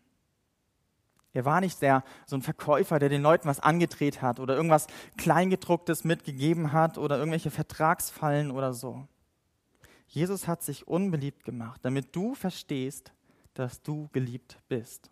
Er 1.33 1.45
war 1.45 1.61
nicht 1.61 1.81
der, 1.81 2.03
so 2.25 2.35
ein 2.35 2.41
Verkäufer, 2.41 2.99
der 2.99 3.09
den 3.09 3.21
Leuten 3.21 3.47
was 3.47 3.59
angedreht 3.59 4.21
hat 4.21 4.39
oder 4.39 4.55
irgendwas 4.55 4.87
Kleingedrucktes 5.17 6.03
mitgegeben 6.03 6.73
hat 6.73 6.97
oder 6.97 7.17
irgendwelche 7.17 7.51
Vertragsfallen 7.51 8.51
oder 8.51 8.73
so. 8.73 9.07
Jesus 10.07 10.47
hat 10.47 10.61
sich 10.61 10.87
unbeliebt 10.87 11.45
gemacht, 11.45 11.79
damit 11.83 12.13
du 12.15 12.35
verstehst, 12.35 13.13
dass 13.53 13.81
du 13.81 14.09
geliebt 14.11 14.57
bist. 14.67 15.09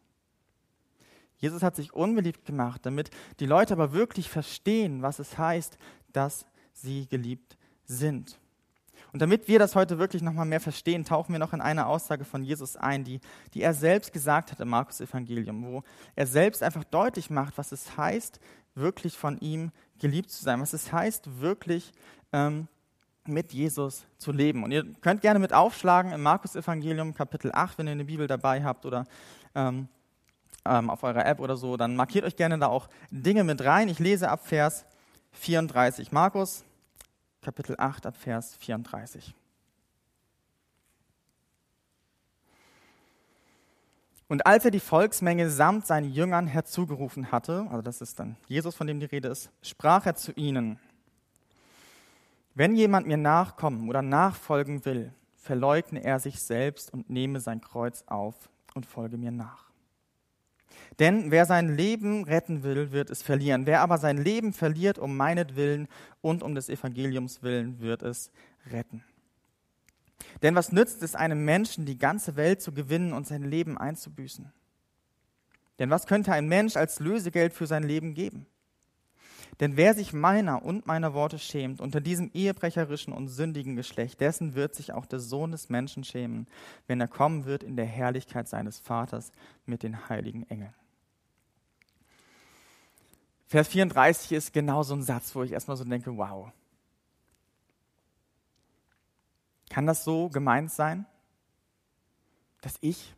Jesus 1.37 1.63
hat 1.63 1.77
sich 1.77 1.93
unbeliebt 1.93 2.43
gemacht, 2.45 2.85
damit 2.85 3.11
die 3.39 3.45
Leute 3.45 3.73
aber 3.73 3.93
wirklich 3.93 4.29
verstehen, 4.29 5.01
was 5.01 5.19
es 5.19 5.37
heißt, 5.37 5.77
dass 6.11 6.45
sie 6.73 7.07
geliebt 7.07 7.57
sind. 7.89 8.39
Und 9.11 9.21
damit 9.21 9.47
wir 9.47 9.57
das 9.57 9.75
heute 9.75 9.97
wirklich 9.97 10.21
nochmal 10.21 10.45
mehr 10.45 10.59
verstehen, 10.59 11.03
tauchen 11.03 11.33
wir 11.33 11.39
noch 11.39 11.53
in 11.53 11.61
eine 11.61 11.87
Aussage 11.87 12.25
von 12.25 12.43
Jesus 12.43 12.75
ein, 12.75 13.03
die, 13.03 13.19
die 13.53 13.63
er 13.63 13.73
selbst 13.73 14.13
gesagt 14.13 14.51
hat 14.51 14.59
im 14.59 14.69
Markus 14.69 15.01
Evangelium, 15.01 15.65
wo 15.65 15.83
er 16.15 16.27
selbst 16.27 16.61
einfach 16.61 16.83
deutlich 16.83 17.31
macht, 17.31 17.57
was 17.57 17.71
es 17.71 17.97
heißt, 17.97 18.39
wirklich 18.75 19.17
von 19.17 19.39
ihm 19.39 19.71
geliebt 19.97 20.29
zu 20.29 20.43
sein, 20.43 20.61
was 20.61 20.73
es 20.73 20.93
heißt, 20.93 21.41
wirklich 21.41 21.91
ähm, 22.31 22.67
mit 23.25 23.51
Jesus 23.51 24.05
zu 24.19 24.31
leben. 24.31 24.63
Und 24.63 24.71
ihr 24.71 24.85
könnt 25.01 25.21
gerne 25.21 25.39
mit 25.39 25.53
aufschlagen 25.53 26.11
im 26.11 26.21
Markus 26.21 26.55
Evangelium 26.55 27.15
Kapitel 27.15 27.51
8, 27.51 27.79
wenn 27.79 27.87
ihr 27.87 27.93
eine 27.93 28.05
Bibel 28.05 28.27
dabei 28.27 28.63
habt 28.63 28.85
oder 28.85 29.05
ähm, 29.55 29.87
ähm, 30.65 30.89
auf 30.91 31.01
eurer 31.03 31.25
App 31.25 31.39
oder 31.39 31.57
so, 31.57 31.77
dann 31.77 31.95
markiert 31.95 32.25
euch 32.25 32.35
gerne 32.35 32.59
da 32.59 32.67
auch 32.67 32.89
Dinge 33.09 33.43
mit 33.43 33.63
rein. 33.63 33.89
Ich 33.89 33.97
lese 33.97 34.29
ab 34.29 34.45
Vers 34.45 34.85
34. 35.31 36.11
Markus 36.11 36.63
Kapitel 37.41 37.75
8 37.77 38.05
ab 38.05 38.15
Vers 38.17 38.55
34. 38.57 39.33
Und 44.27 44.45
als 44.45 44.63
er 44.63 44.71
die 44.71 44.79
Volksmenge 44.79 45.49
samt 45.49 45.87
seinen 45.87 46.11
Jüngern 46.11 46.45
herzugerufen 46.45 47.31
hatte, 47.31 47.65
also 47.69 47.81
das 47.81 47.99
ist 47.99 48.19
dann 48.19 48.37
Jesus, 48.47 48.75
von 48.75 48.85
dem 48.85 48.99
die 48.99 49.07
Rede 49.07 49.27
ist, 49.27 49.49
sprach 49.63 50.05
er 50.05 50.15
zu 50.15 50.31
ihnen, 50.33 50.79
wenn 52.53 52.75
jemand 52.75 53.07
mir 53.07 53.17
nachkommen 53.17 53.89
oder 53.89 54.01
nachfolgen 54.01 54.85
will, 54.85 55.13
verleugne 55.35 56.03
er 56.03 56.19
sich 56.19 56.41
selbst 56.41 56.93
und 56.93 57.09
nehme 57.09 57.39
sein 57.39 57.61
Kreuz 57.61 58.03
auf 58.05 58.49
und 58.75 58.85
folge 58.85 59.17
mir 59.17 59.31
nach. 59.31 59.68
Denn 60.99 61.31
wer 61.31 61.45
sein 61.45 61.75
Leben 61.75 62.25
retten 62.25 62.63
will, 62.63 62.91
wird 62.91 63.09
es 63.09 63.21
verlieren. 63.21 63.65
Wer 63.65 63.81
aber 63.81 63.97
sein 63.97 64.17
Leben 64.17 64.51
verliert 64.51 64.99
um 64.99 65.15
meinetwillen 65.15 65.87
und 66.21 66.43
um 66.43 66.55
des 66.55 66.67
Evangeliums 66.67 67.41
willen, 67.41 67.79
wird 67.79 68.03
es 68.03 68.31
retten. 68.69 69.03
Denn 70.41 70.55
was 70.55 70.73
nützt 70.73 71.01
es 71.01 71.15
einem 71.15 71.45
Menschen, 71.45 71.85
die 71.85 71.97
ganze 71.97 72.35
Welt 72.35 72.61
zu 72.61 72.73
gewinnen 72.73 73.13
und 73.13 73.27
sein 73.27 73.43
Leben 73.43 73.77
einzubüßen? 73.77 74.51
Denn 75.79 75.89
was 75.89 76.05
könnte 76.05 76.33
ein 76.33 76.49
Mensch 76.49 76.75
als 76.75 76.99
Lösegeld 76.99 77.53
für 77.53 77.65
sein 77.65 77.83
Leben 77.83 78.13
geben? 78.13 78.45
Denn 79.61 79.75
wer 79.75 79.93
sich 79.93 80.13
meiner 80.13 80.63
und 80.63 80.85
meiner 80.85 81.13
Worte 81.13 81.39
schämt 81.39 81.81
unter 81.81 81.99
diesem 81.99 82.31
ehebrecherischen 82.33 83.13
und 83.13 83.27
sündigen 83.27 83.75
Geschlecht, 83.75 84.21
dessen 84.21 84.55
wird 84.55 84.75
sich 84.75 84.93
auch 84.93 85.05
der 85.05 85.19
Sohn 85.19 85.51
des 85.51 85.69
Menschen 85.69 86.03
schämen, 86.03 86.47
wenn 86.87 87.01
er 87.01 87.09
kommen 87.09 87.45
wird 87.45 87.63
in 87.63 87.75
der 87.75 87.85
Herrlichkeit 87.85 88.47
seines 88.47 88.79
Vaters 88.79 89.31
mit 89.65 89.83
den 89.83 90.09
heiligen 90.09 90.49
Engeln. 90.49 90.73
Vers 93.49 93.67
34 93.67 94.31
ist 94.31 94.53
genau 94.53 94.83
so 94.83 94.93
ein 94.93 95.03
Satz, 95.03 95.35
wo 95.35 95.43
ich 95.43 95.51
erstmal 95.51 95.75
so 95.75 95.83
denke, 95.83 96.15
wow. 96.15 96.51
Kann 99.69 99.85
das 99.85 100.05
so 100.05 100.29
gemeint 100.29 100.71
sein, 100.71 101.05
dass 102.61 102.75
ich 102.79 103.13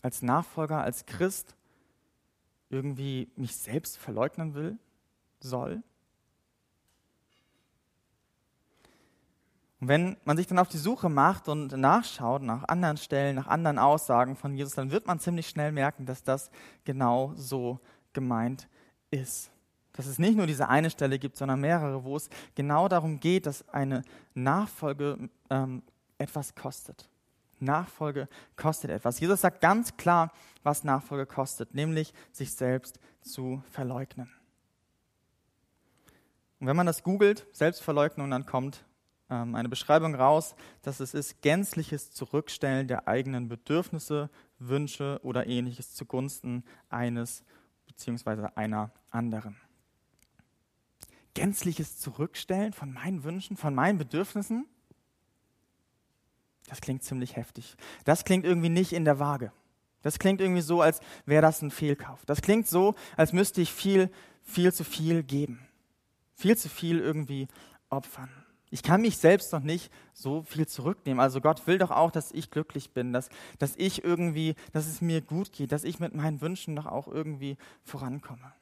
als 0.00 0.22
Nachfolger, 0.22 0.82
als 0.82 1.06
Christ 1.06 1.54
irgendwie 2.68 3.30
mich 3.36 3.56
selbst 3.56 3.98
verleugnen 3.98 4.54
will? 4.54 4.78
soll. 5.44 5.82
Und 9.80 9.88
wenn 9.88 10.16
man 10.24 10.36
sich 10.36 10.46
dann 10.46 10.60
auf 10.60 10.68
die 10.68 10.78
Suche 10.78 11.08
macht 11.08 11.48
und 11.48 11.72
nachschaut 11.72 12.42
nach 12.42 12.64
anderen 12.64 12.96
Stellen, 12.96 13.34
nach 13.34 13.48
anderen 13.48 13.78
Aussagen 13.78 14.36
von 14.36 14.54
Jesus, 14.54 14.74
dann 14.74 14.92
wird 14.92 15.06
man 15.06 15.18
ziemlich 15.18 15.48
schnell 15.48 15.72
merken, 15.72 16.06
dass 16.06 16.22
das 16.22 16.50
genau 16.84 17.32
so 17.34 17.80
gemeint 18.12 18.68
ist. 19.12 19.50
Dass 19.92 20.06
es 20.06 20.18
nicht 20.18 20.36
nur 20.36 20.46
diese 20.46 20.68
eine 20.68 20.90
Stelle 20.90 21.18
gibt, 21.18 21.36
sondern 21.36 21.60
mehrere, 21.60 22.02
wo 22.02 22.16
es 22.16 22.30
genau 22.54 22.88
darum 22.88 23.20
geht, 23.20 23.46
dass 23.46 23.68
eine 23.68 24.02
Nachfolge 24.34 25.28
ähm, 25.50 25.82
etwas 26.18 26.54
kostet. 26.54 27.08
Nachfolge 27.60 28.28
kostet 28.56 28.90
etwas. 28.90 29.20
Jesus 29.20 29.42
sagt 29.42 29.60
ganz 29.60 29.96
klar, 29.96 30.32
was 30.62 30.82
Nachfolge 30.82 31.26
kostet, 31.26 31.74
nämlich 31.74 32.12
sich 32.32 32.52
selbst 32.52 32.98
zu 33.20 33.62
verleugnen. 33.70 34.30
Und 36.58 36.66
wenn 36.66 36.76
man 36.76 36.86
das 36.86 37.02
googelt, 37.02 37.46
Selbstverleugnung, 37.52 38.30
dann 38.30 38.46
kommt 38.46 38.84
ähm, 39.30 39.54
eine 39.54 39.68
Beschreibung 39.68 40.14
raus, 40.14 40.54
dass 40.82 41.00
es 41.00 41.14
ist 41.14 41.42
gänzliches 41.42 42.12
Zurückstellen 42.12 42.86
der 42.86 43.08
eigenen 43.08 43.48
Bedürfnisse, 43.48 44.30
Wünsche 44.58 45.18
oder 45.22 45.46
ähnliches 45.46 45.94
zugunsten 45.94 46.64
eines 46.88 47.44
bzw. 47.96 48.48
einer 48.54 48.90
anderen. 49.10 49.56
Gänzliches 51.34 51.98
Zurückstellen 51.98 52.72
von 52.72 52.92
meinen 52.92 53.24
Wünschen, 53.24 53.56
von 53.56 53.74
meinen 53.74 53.98
Bedürfnissen? 53.98 54.66
Das 56.68 56.80
klingt 56.80 57.02
ziemlich 57.02 57.36
heftig. 57.36 57.76
Das 58.04 58.24
klingt 58.24 58.44
irgendwie 58.44 58.68
nicht 58.68 58.92
in 58.92 59.04
der 59.04 59.18
Waage. 59.18 59.52
Das 60.02 60.18
klingt 60.18 60.40
irgendwie 60.40 60.62
so, 60.62 60.80
als 60.80 61.00
wäre 61.26 61.42
das 61.42 61.62
ein 61.62 61.70
Fehlkauf. 61.70 62.24
Das 62.26 62.42
klingt 62.42 62.66
so, 62.66 62.94
als 63.16 63.32
müsste 63.32 63.60
ich 63.60 63.72
viel, 63.72 64.10
viel 64.42 64.72
zu 64.72 64.84
viel 64.84 65.22
geben 65.22 65.66
viel 66.42 66.56
zu 66.58 66.68
viel 66.68 66.98
irgendwie 66.98 67.46
opfern. 67.88 68.30
Ich 68.72 68.82
kann 68.82 69.02
mich 69.02 69.18
selbst 69.18 69.52
noch 69.52 69.62
nicht 69.62 69.92
so 70.14 70.42
viel 70.42 70.66
zurücknehmen. 70.66 71.20
Also 71.20 71.42
Gott 71.42 71.66
will 71.66 71.76
doch 71.76 71.90
auch, 71.90 72.10
dass 72.10 72.32
ich 72.32 72.50
glücklich 72.50 72.92
bin, 72.92 73.12
dass, 73.12 73.28
dass 73.58 73.76
ich 73.76 74.02
irgendwie, 74.02 74.54
dass 74.72 74.86
es 74.86 75.02
mir 75.02 75.20
gut 75.20 75.52
geht, 75.52 75.72
dass 75.72 75.84
ich 75.84 76.00
mit 76.00 76.14
meinen 76.14 76.40
Wünschen 76.40 76.74
doch 76.74 76.86
auch 76.86 77.06
irgendwie 77.06 77.58
vorankomme. 77.84 78.52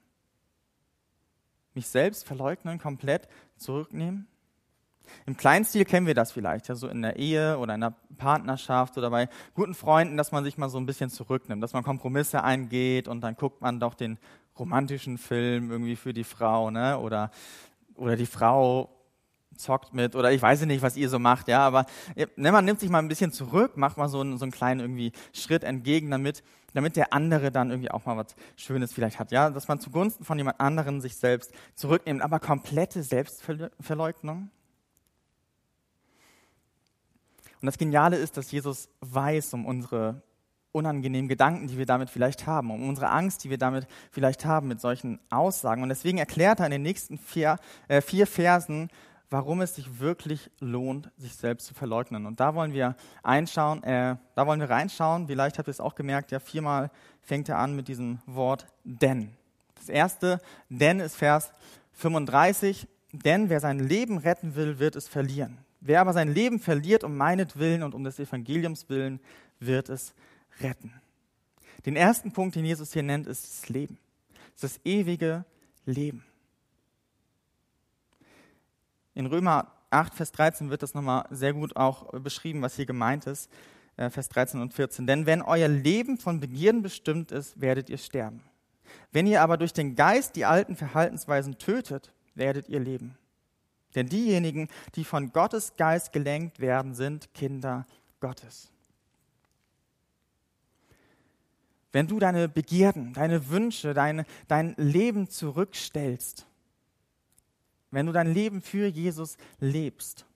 Mich 1.74 1.86
selbst 1.86 2.26
verleugnen, 2.26 2.80
komplett 2.80 3.28
zurücknehmen. 3.56 4.26
Im 5.26 5.36
kleinen 5.36 5.64
Stil 5.64 5.84
kennen 5.84 6.08
wir 6.08 6.14
das 6.14 6.32
vielleicht, 6.32 6.66
ja, 6.68 6.74
so 6.74 6.88
in 6.88 7.02
der 7.02 7.16
Ehe 7.16 7.56
oder 7.58 7.76
in 7.76 7.80
der 7.80 7.94
Partnerschaft 8.16 8.98
oder 8.98 9.10
bei 9.10 9.28
guten 9.54 9.74
Freunden, 9.74 10.16
dass 10.16 10.32
man 10.32 10.42
sich 10.42 10.58
mal 10.58 10.68
so 10.68 10.78
ein 10.78 10.86
bisschen 10.86 11.10
zurücknimmt, 11.10 11.62
dass 11.62 11.72
man 11.72 11.84
Kompromisse 11.84 12.42
eingeht 12.42 13.06
und 13.06 13.20
dann 13.20 13.36
guckt 13.36 13.60
man 13.60 13.78
doch 13.78 13.94
den 13.94 14.18
romantischen 14.58 15.18
Film 15.18 15.70
irgendwie 15.70 15.96
für 15.96 16.12
die 16.12 16.24
Frau, 16.24 16.70
ne, 16.70 16.98
oder 16.98 17.30
oder 17.94 18.16
die 18.16 18.26
Frau 18.26 18.88
zockt 19.56 19.94
mit 19.94 20.16
oder 20.16 20.32
ich 20.32 20.40
weiß 20.40 20.62
nicht, 20.62 20.82
was 20.82 20.96
ihr 20.96 21.08
so 21.08 21.18
macht, 21.18 21.48
ja, 21.48 21.60
aber 21.66 21.86
ne, 22.36 22.52
man 22.52 22.64
nimmt 22.64 22.80
sich 22.80 22.90
mal 22.90 22.98
ein 22.98 23.08
bisschen 23.08 23.32
zurück, 23.32 23.76
macht 23.76 23.96
mal 23.96 24.08
so 24.08 24.20
einen, 24.20 24.38
so 24.38 24.44
einen 24.44 24.52
kleinen 24.52 24.80
irgendwie 24.80 25.12
Schritt 25.32 25.64
entgegen, 25.64 26.10
damit, 26.10 26.42
damit 26.72 26.96
der 26.96 27.12
andere 27.12 27.50
dann 27.50 27.70
irgendwie 27.70 27.90
auch 27.90 28.06
mal 28.06 28.16
was 28.16 28.34
Schönes 28.56 28.92
vielleicht 28.92 29.18
hat, 29.18 29.32
ja, 29.32 29.50
dass 29.50 29.68
man 29.68 29.80
zugunsten 29.80 30.24
von 30.24 30.38
jemand 30.38 30.60
anderen 30.60 31.00
sich 31.00 31.16
selbst 31.16 31.52
zurücknimmt, 31.74 32.22
aber 32.22 32.40
komplette 32.40 33.02
Selbstverleugnung. 33.02 34.50
Und 37.60 37.66
das 37.66 37.76
Geniale 37.76 38.16
ist, 38.16 38.36
dass 38.36 38.50
Jesus 38.50 38.88
weiß 39.00 39.52
um 39.52 39.66
unsere 39.66 40.22
unangenehmen 40.72 41.28
Gedanken, 41.28 41.66
die 41.66 41.78
wir 41.78 41.86
damit 41.86 42.10
vielleicht 42.10 42.46
haben, 42.46 42.70
um 42.70 42.88
unsere 42.88 43.10
Angst, 43.10 43.44
die 43.44 43.50
wir 43.50 43.58
damit 43.58 43.86
vielleicht 44.10 44.44
haben 44.44 44.68
mit 44.68 44.80
solchen 44.80 45.18
Aussagen. 45.30 45.82
Und 45.82 45.88
deswegen 45.88 46.18
erklärt 46.18 46.60
er 46.60 46.66
in 46.66 46.72
den 46.72 46.82
nächsten 46.82 47.18
vier, 47.18 47.56
äh, 47.88 48.00
vier 48.00 48.26
Versen, 48.26 48.88
warum 49.30 49.60
es 49.60 49.76
sich 49.76 50.00
wirklich 50.00 50.50
lohnt, 50.58 51.10
sich 51.16 51.34
selbst 51.36 51.66
zu 51.66 51.74
verleugnen. 51.74 52.26
Und 52.26 52.40
da 52.40 52.54
wollen 52.54 52.72
wir 52.72 52.96
einschauen, 53.22 53.82
äh, 53.84 54.16
da 54.34 54.46
wollen 54.46 54.60
wir 54.60 54.68
reinschauen. 54.68 55.28
Vielleicht 55.28 55.58
habt 55.58 55.68
ihr 55.68 55.72
es 55.72 55.80
auch 55.80 55.94
gemerkt, 55.94 56.32
ja, 56.32 56.40
viermal 56.40 56.90
fängt 57.22 57.48
er 57.48 57.58
an 57.58 57.76
mit 57.76 57.88
diesem 57.88 58.18
Wort 58.26 58.66
denn. 58.84 59.30
Das 59.76 59.88
erste, 59.88 60.40
denn 60.68 61.00
ist 61.00 61.16
Vers 61.16 61.52
35. 61.92 62.88
Denn 63.12 63.48
wer 63.48 63.60
sein 63.60 63.78
Leben 63.78 64.18
retten 64.18 64.54
will, 64.54 64.78
wird 64.78 64.96
es 64.96 65.08
verlieren. 65.08 65.58
Wer 65.80 66.00
aber 66.00 66.12
sein 66.12 66.32
Leben 66.32 66.60
verliert 66.60 67.04
um 67.04 67.16
meinetwillen 67.16 67.82
und 67.82 67.94
um 67.94 68.04
des 68.04 68.18
Evangeliums 68.18 68.88
willen, 68.88 69.20
wird 69.58 69.88
es 69.88 70.14
retten. 70.60 70.92
Den 71.86 71.96
ersten 71.96 72.32
Punkt, 72.32 72.56
den 72.56 72.64
Jesus 72.64 72.92
hier 72.92 73.02
nennt, 73.02 73.26
ist 73.26 73.44
das 73.44 73.68
Leben. 73.68 73.98
Das, 74.54 74.64
ist 74.64 74.76
das 74.76 74.80
ewige 74.84 75.44
Leben. 75.86 76.24
In 79.20 79.26
Römer 79.26 79.70
8, 79.90 80.14
Vers 80.14 80.32
13 80.32 80.70
wird 80.70 80.82
das 80.82 80.94
nochmal 80.94 81.26
sehr 81.28 81.52
gut 81.52 81.76
auch 81.76 82.10
beschrieben, 82.20 82.62
was 82.62 82.76
hier 82.76 82.86
gemeint 82.86 83.26
ist. 83.26 83.50
Äh, 83.98 84.08
Vers 84.08 84.30
13 84.30 84.62
und 84.62 84.72
14. 84.72 85.06
Denn 85.06 85.26
wenn 85.26 85.42
euer 85.42 85.68
Leben 85.68 86.16
von 86.16 86.40
Begierden 86.40 86.80
bestimmt 86.80 87.30
ist, 87.30 87.60
werdet 87.60 87.90
ihr 87.90 87.98
sterben. 87.98 88.40
Wenn 89.12 89.26
ihr 89.26 89.42
aber 89.42 89.58
durch 89.58 89.74
den 89.74 89.94
Geist 89.94 90.36
die 90.36 90.46
alten 90.46 90.74
Verhaltensweisen 90.74 91.58
tötet, 91.58 92.14
werdet 92.34 92.70
ihr 92.70 92.80
leben. 92.80 93.18
Denn 93.94 94.06
diejenigen, 94.08 94.68
die 94.94 95.04
von 95.04 95.32
Gottes 95.34 95.76
Geist 95.76 96.14
gelenkt 96.14 96.58
werden, 96.58 96.94
sind 96.94 97.34
Kinder 97.34 97.86
Gottes. 98.20 98.72
wenn 101.92 102.06
du 102.06 102.18
deine 102.18 102.48
Begierden, 102.48 103.12
deine 103.12 103.48
Wünsche, 103.48 103.94
dein, 103.94 104.24
dein 104.48 104.74
Leben 104.76 105.28
zurückstellst, 105.28 106.46
wenn 107.90 108.06
du 108.06 108.12
dein 108.12 108.32
Leben 108.32 108.62
für 108.62 108.86
Jesus 108.86 109.36
lebst, 109.58 110.26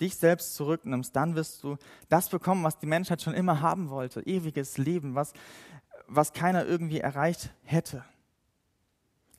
dich 0.00 0.16
selbst 0.16 0.54
zurücknimmst, 0.54 1.14
dann 1.14 1.34
wirst 1.34 1.62
du 1.62 1.76
das 2.08 2.28
bekommen, 2.28 2.64
was 2.64 2.78
die 2.78 2.86
Menschheit 2.86 3.22
schon 3.22 3.34
immer 3.34 3.60
haben 3.60 3.90
wollte, 3.90 4.26
ewiges 4.26 4.78
Leben, 4.78 5.14
was, 5.14 5.32
was 6.06 6.32
keiner 6.32 6.66
irgendwie 6.66 7.00
erreicht 7.00 7.50
hätte. 7.62 8.04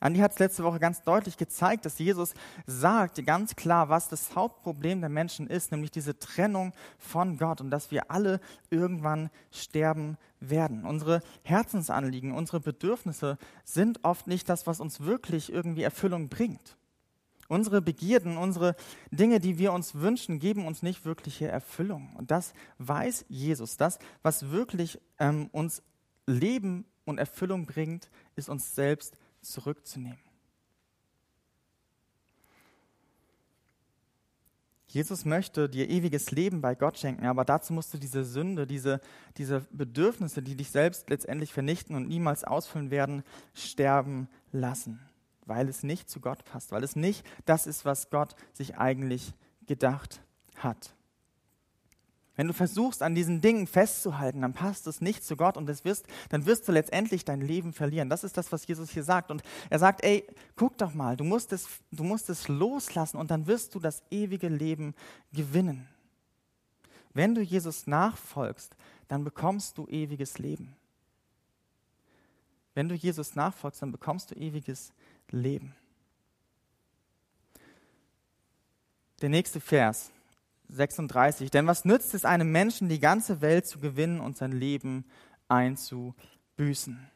Andi 0.04 0.20
hat 0.20 0.32
es 0.32 0.38
letzte 0.38 0.64
Woche 0.64 0.80
ganz 0.80 1.02
deutlich 1.02 1.38
gezeigt, 1.38 1.86
dass 1.86 1.98
Jesus 1.98 2.34
sagt 2.66 3.24
ganz 3.24 3.56
klar, 3.56 3.88
was 3.88 4.10
das 4.10 4.36
Hauptproblem 4.36 5.00
der 5.00 5.08
Menschen 5.08 5.46
ist, 5.46 5.72
nämlich 5.72 5.90
diese 5.90 6.18
Trennung 6.18 6.74
von 6.98 7.38
Gott 7.38 7.62
und 7.62 7.70
dass 7.70 7.90
wir 7.90 8.10
alle 8.10 8.40
irgendwann 8.68 9.30
sterben 9.50 10.18
werden. 10.40 10.84
Unsere 10.84 11.22
Herzensanliegen, 11.42 12.32
unsere 12.32 12.60
Bedürfnisse 12.60 13.38
sind 13.64 14.04
oft 14.04 14.26
nicht 14.26 14.50
das, 14.50 14.66
was 14.66 14.78
uns 14.78 15.00
wirklich 15.00 15.50
irgendwie 15.50 15.84
Erfüllung 15.84 16.28
bringt. 16.28 16.76
Unsere 17.48 17.82
Begierden, 17.82 18.36
unsere 18.36 18.74
Dinge, 19.10 19.40
die 19.40 19.58
wir 19.58 19.72
uns 19.72 19.94
wünschen, 19.94 20.38
geben 20.38 20.66
uns 20.66 20.82
nicht 20.82 21.04
wirkliche 21.04 21.48
Erfüllung. 21.48 22.14
Und 22.16 22.30
das 22.30 22.54
weiß 22.78 23.26
Jesus. 23.28 23.76
Das, 23.76 23.98
was 24.22 24.50
wirklich 24.50 25.00
ähm, 25.18 25.48
uns 25.52 25.82
Leben 26.26 26.86
und 27.04 27.18
Erfüllung 27.18 27.66
bringt, 27.66 28.10
ist 28.36 28.48
uns 28.48 28.74
selbst 28.74 29.18
zurückzunehmen. 29.42 30.18
Jesus 34.94 35.24
möchte 35.24 35.68
dir 35.68 35.90
ewiges 35.90 36.30
Leben 36.30 36.60
bei 36.60 36.76
Gott 36.76 36.98
schenken, 36.98 37.26
aber 37.26 37.44
dazu 37.44 37.72
musst 37.72 37.92
du 37.92 37.98
diese 37.98 38.24
Sünde, 38.24 38.64
diese, 38.64 39.00
diese 39.36 39.66
Bedürfnisse, 39.72 40.40
die 40.40 40.54
dich 40.54 40.70
selbst 40.70 41.10
letztendlich 41.10 41.52
vernichten 41.52 41.96
und 41.96 42.06
niemals 42.06 42.44
ausfüllen 42.44 42.92
werden, 42.92 43.24
sterben 43.54 44.28
lassen, 44.52 45.00
weil 45.46 45.68
es 45.68 45.82
nicht 45.82 46.08
zu 46.08 46.20
Gott 46.20 46.44
passt, 46.44 46.72
weil 46.72 46.84
es 46.84 46.96
nicht 46.96 47.24
das 47.44 47.66
ist, 47.66 47.84
was 47.84 48.10
Gott 48.10 48.34
sich 48.52 48.76
eigentlich 48.76 49.34
gedacht 49.66 50.20
hat. 50.56 50.94
Wenn 52.36 52.48
du 52.48 52.52
versuchst, 52.52 53.02
an 53.02 53.14
diesen 53.14 53.40
Dingen 53.40 53.68
festzuhalten, 53.68 54.42
dann 54.42 54.54
passt 54.54 54.88
es 54.88 55.00
nicht 55.00 55.24
zu 55.24 55.36
Gott 55.36 55.56
und 55.56 55.66
das 55.66 55.84
wirst, 55.84 56.06
dann 56.30 56.46
wirst 56.46 56.66
du 56.66 56.72
letztendlich 56.72 57.24
dein 57.24 57.40
Leben 57.40 57.72
verlieren. 57.72 58.10
Das 58.10 58.24
ist 58.24 58.36
das, 58.36 58.50
was 58.50 58.66
Jesus 58.66 58.90
hier 58.90 59.04
sagt. 59.04 59.30
Und 59.30 59.42
er 59.70 59.78
sagt, 59.78 60.02
ey, 60.02 60.26
guck 60.56 60.76
doch 60.78 60.94
mal, 60.94 61.16
du 61.16 61.22
musst 61.22 61.52
es, 61.52 61.68
du 61.92 62.02
musst 62.02 62.28
es 62.30 62.48
loslassen 62.48 63.18
und 63.18 63.30
dann 63.30 63.46
wirst 63.46 63.74
du 63.74 63.78
das 63.78 64.02
ewige 64.10 64.48
Leben 64.48 64.94
gewinnen. 65.32 65.88
Wenn 67.12 67.36
du 67.36 67.40
Jesus 67.40 67.86
nachfolgst, 67.86 68.74
dann 69.06 69.22
bekommst 69.22 69.78
du 69.78 69.86
ewiges 69.86 70.38
Leben. 70.38 70.74
Wenn 72.74 72.88
du 72.88 72.96
Jesus 72.96 73.36
nachfolgst, 73.36 73.80
dann 73.82 73.92
bekommst 73.92 74.32
du 74.32 74.34
ewiges 74.34 74.92
Leben. 75.34 75.74
Der 79.20 79.28
nächste 79.28 79.60
Vers, 79.60 80.10
36. 80.68 81.50
Denn 81.50 81.66
was 81.66 81.84
nützt 81.84 82.14
es 82.14 82.24
einem 82.24 82.50
Menschen, 82.50 82.88
die 82.88 83.00
ganze 83.00 83.40
Welt 83.40 83.66
zu 83.66 83.78
gewinnen 83.78 84.20
und 84.20 84.36
sein 84.36 84.52
Leben 84.52 85.04
einzubüßen? 85.48 87.10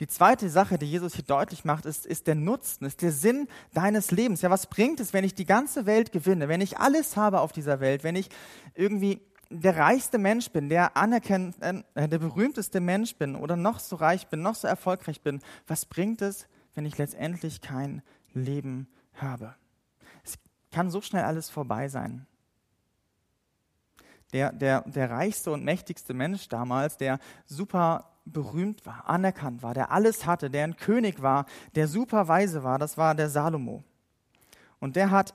Die 0.00 0.08
zweite 0.08 0.48
Sache, 0.50 0.76
die 0.76 0.90
Jesus 0.90 1.14
hier 1.14 1.24
deutlich 1.24 1.64
macht, 1.64 1.86
ist, 1.86 2.04
ist 2.04 2.26
der 2.26 2.34
Nutzen, 2.34 2.84
ist 2.84 3.02
der 3.02 3.12
Sinn 3.12 3.46
deines 3.74 4.10
Lebens. 4.10 4.42
Ja, 4.42 4.50
was 4.50 4.66
bringt 4.66 4.98
es, 4.98 5.12
wenn 5.12 5.24
ich 5.24 5.34
die 5.34 5.46
ganze 5.46 5.86
Welt 5.86 6.10
gewinne, 6.10 6.48
wenn 6.48 6.60
ich 6.60 6.78
alles 6.78 7.16
habe 7.16 7.40
auf 7.40 7.52
dieser 7.52 7.78
Welt, 7.78 8.02
wenn 8.02 8.16
ich 8.16 8.28
irgendwie 8.74 9.20
der 9.50 9.76
reichste 9.76 10.18
Mensch 10.18 10.50
bin, 10.50 10.68
der 10.68 10.96
anerkennt, 10.96 11.56
äh, 11.62 12.08
der 12.08 12.18
berühmteste 12.18 12.80
Mensch 12.80 13.14
bin 13.16 13.36
oder 13.36 13.56
noch 13.56 13.78
so 13.78 13.94
reich 13.94 14.26
bin, 14.26 14.42
noch 14.42 14.56
so 14.56 14.66
erfolgreich 14.66 15.20
bin, 15.20 15.40
was 15.68 15.86
bringt 15.86 16.22
es, 16.22 16.48
wenn 16.74 16.86
ich 16.86 16.98
letztendlich 16.98 17.60
kein 17.60 18.02
Leben 18.32 18.88
habe? 19.14 19.54
Es 20.24 20.38
kann 20.70 20.90
so 20.90 21.00
schnell 21.00 21.24
alles 21.24 21.50
vorbei 21.50 21.88
sein 21.88 22.26
der, 24.34 24.52
der, 24.52 24.82
der 24.82 25.10
reichste 25.10 25.52
und 25.52 25.64
mächtigste 25.64 26.12
Mensch 26.12 26.48
damals, 26.48 26.96
der 26.96 27.20
super 27.46 28.10
berühmt 28.24 28.84
war, 28.84 29.08
anerkannt 29.08 29.62
war, 29.62 29.74
der 29.74 29.92
alles 29.92 30.26
hatte, 30.26 30.50
der 30.50 30.64
ein 30.64 30.76
König 30.76 31.22
war, 31.22 31.46
der 31.76 31.86
super 31.86 32.26
weise 32.26 32.64
war, 32.64 32.78
das 32.78 32.98
war 32.98 33.14
der 33.14 33.28
Salomo. 33.28 33.84
Und 34.80 34.96
der 34.96 35.10
hat, 35.12 35.34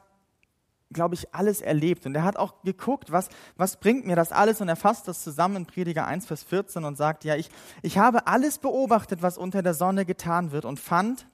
glaube 0.91 1.15
ich, 1.15 1.33
alles 1.33 1.61
erlebt. 1.61 2.05
Und 2.05 2.13
der 2.13 2.23
hat 2.23 2.37
auch 2.37 2.61
geguckt, 2.63 3.11
was, 3.11 3.29
was 3.55 3.79
bringt 3.79 4.05
mir 4.05 4.15
das 4.15 4.31
alles? 4.31 4.61
Und 4.61 4.69
er 4.69 4.75
fasst 4.75 5.07
das 5.07 5.23
zusammen 5.23 5.57
in 5.57 5.65
Prediger 5.65 6.07
1, 6.07 6.25
Vers 6.25 6.43
14 6.43 6.83
und 6.83 6.97
sagt, 6.97 7.23
ja, 7.23 7.35
ich, 7.35 7.49
ich 7.81 7.97
habe 7.97 8.27
alles 8.27 8.57
beobachtet, 8.57 9.21
was 9.21 9.37
unter 9.37 9.61
der 9.61 9.73
Sonne 9.73 10.05
getan 10.05 10.51
wird 10.51 10.65
und 10.65 10.79
fand, 10.79 11.27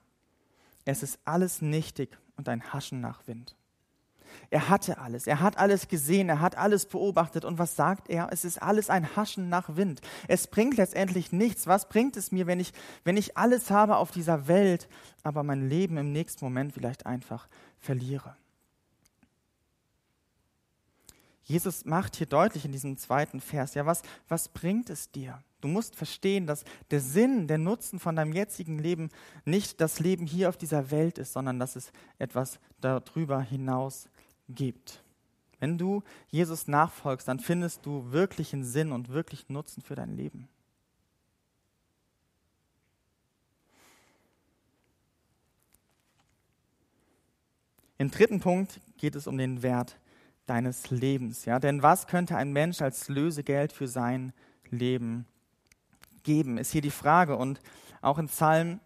es 0.84 1.04
ist 1.04 1.20
alles 1.26 1.62
nichtig 1.62 2.18
und 2.38 2.50
ein 2.50 2.74
Haschen 2.74 3.02
nach 3.02 3.28
Wind. 3.28 3.56
Er 4.50 4.70
hatte 4.70 4.98
alles. 4.98 5.28
Er 5.28 5.40
hat 5.40 5.58
alles 5.58 5.88
gesehen. 5.88 6.30
Er 6.30 6.42
hat 6.42 6.58
alles 6.58 6.86
beobachtet. 6.86 7.46
Und 7.46 7.58
was 7.58 7.76
sagt 7.76 8.10
er? 8.10 8.30
Es 8.32 8.46
ist 8.46 8.62
alles 8.62 8.90
ein 8.90 9.16
Haschen 9.16 9.50
nach 9.50 9.76
Wind. 9.76 10.02
Es 10.28 10.48
bringt 10.48 10.78
letztendlich 10.78 11.32
nichts. 11.32 11.68
Was 11.68 11.90
bringt 11.90 12.18
es 12.18 12.32
mir, 12.32 12.46
wenn 12.46 12.60
ich, 12.60 12.74
wenn 13.04 13.18
ich 13.18 13.38
alles 13.38 13.72
habe 13.72 13.98
auf 13.98 14.12
dieser 14.12 14.48
Welt, 14.48 14.88
aber 15.24 15.44
mein 15.44 15.70
Leben 15.70 15.98
im 15.98 16.12
nächsten 16.12 16.44
Moment 16.46 16.74
vielleicht 16.74 17.06
einfach 17.06 17.48
verliere? 17.80 18.36
Jesus 21.46 21.86
macht 21.86 22.16
hier 22.16 22.26
deutlich 22.26 22.66
in 22.66 22.72
diesem 22.72 22.98
zweiten 22.98 23.40
Vers, 23.40 23.76
ja, 23.76 23.86
was, 23.86 24.02
was 24.28 24.50
bringt 24.50 24.90
es 24.90 25.12
dir? 25.12 25.44
Du 25.62 25.68
musst 25.68 25.96
verstehen, 25.96 26.48
dass 26.48 26.64
der 26.90 27.00
Sinn, 27.00 27.48
der 27.48 27.60
Nutzen 27.60 28.00
von 28.00 28.16
deinem 28.16 28.34
jetzigen 28.34 28.80
Leben 28.80 29.10
nicht 29.46 29.80
das 29.80 30.00
Leben 30.00 30.26
hier 30.26 30.50
auf 30.50 30.58
dieser 30.58 30.90
Welt 30.90 31.20
ist, 31.20 31.34
sondern 31.34 31.60
dass 31.60 31.76
es 31.76 31.92
etwas 32.18 32.60
darüber 32.82 33.42
hinaus 33.42 34.10
gibt. 34.50 35.04
Wenn 35.60 35.78
du 35.78 36.04
Jesus 36.30 36.68
nachfolgst, 36.68 37.28
dann 37.28 37.40
findest 37.40 37.86
du 37.86 38.12
wirklichen 38.12 38.64
Sinn 38.64 38.92
und 38.92 39.10
wirklichen 39.10 39.54
Nutzen 39.54 39.82
für 39.82 39.96
dein 39.96 40.16
Leben. 40.18 40.48
Im 48.00 48.10
dritten 48.12 48.40
Punkt 48.40 48.82
geht 48.98 49.16
es 49.16 49.28
um 49.28 49.38
den 49.38 49.62
Wert 49.62 49.98
deines 50.46 50.90
Lebens. 50.90 51.46
Ja? 51.46 51.60
Denn 51.60 51.84
was 51.84 52.08
könnte 52.08 52.38
ein 52.38 52.54
Mensch 52.54 52.82
als 52.82 53.08
Lösegeld 53.10 53.72
für 53.72 53.88
sein 53.88 54.34
Leben 54.70 55.26
geben, 56.24 56.58
ist 56.58 56.72
hier 56.72 56.82
die 56.82 56.92
Frage. 56.92 57.38
Und 57.38 57.62
auch 58.02 58.18
in 58.18 58.28
Psalm 58.28 58.80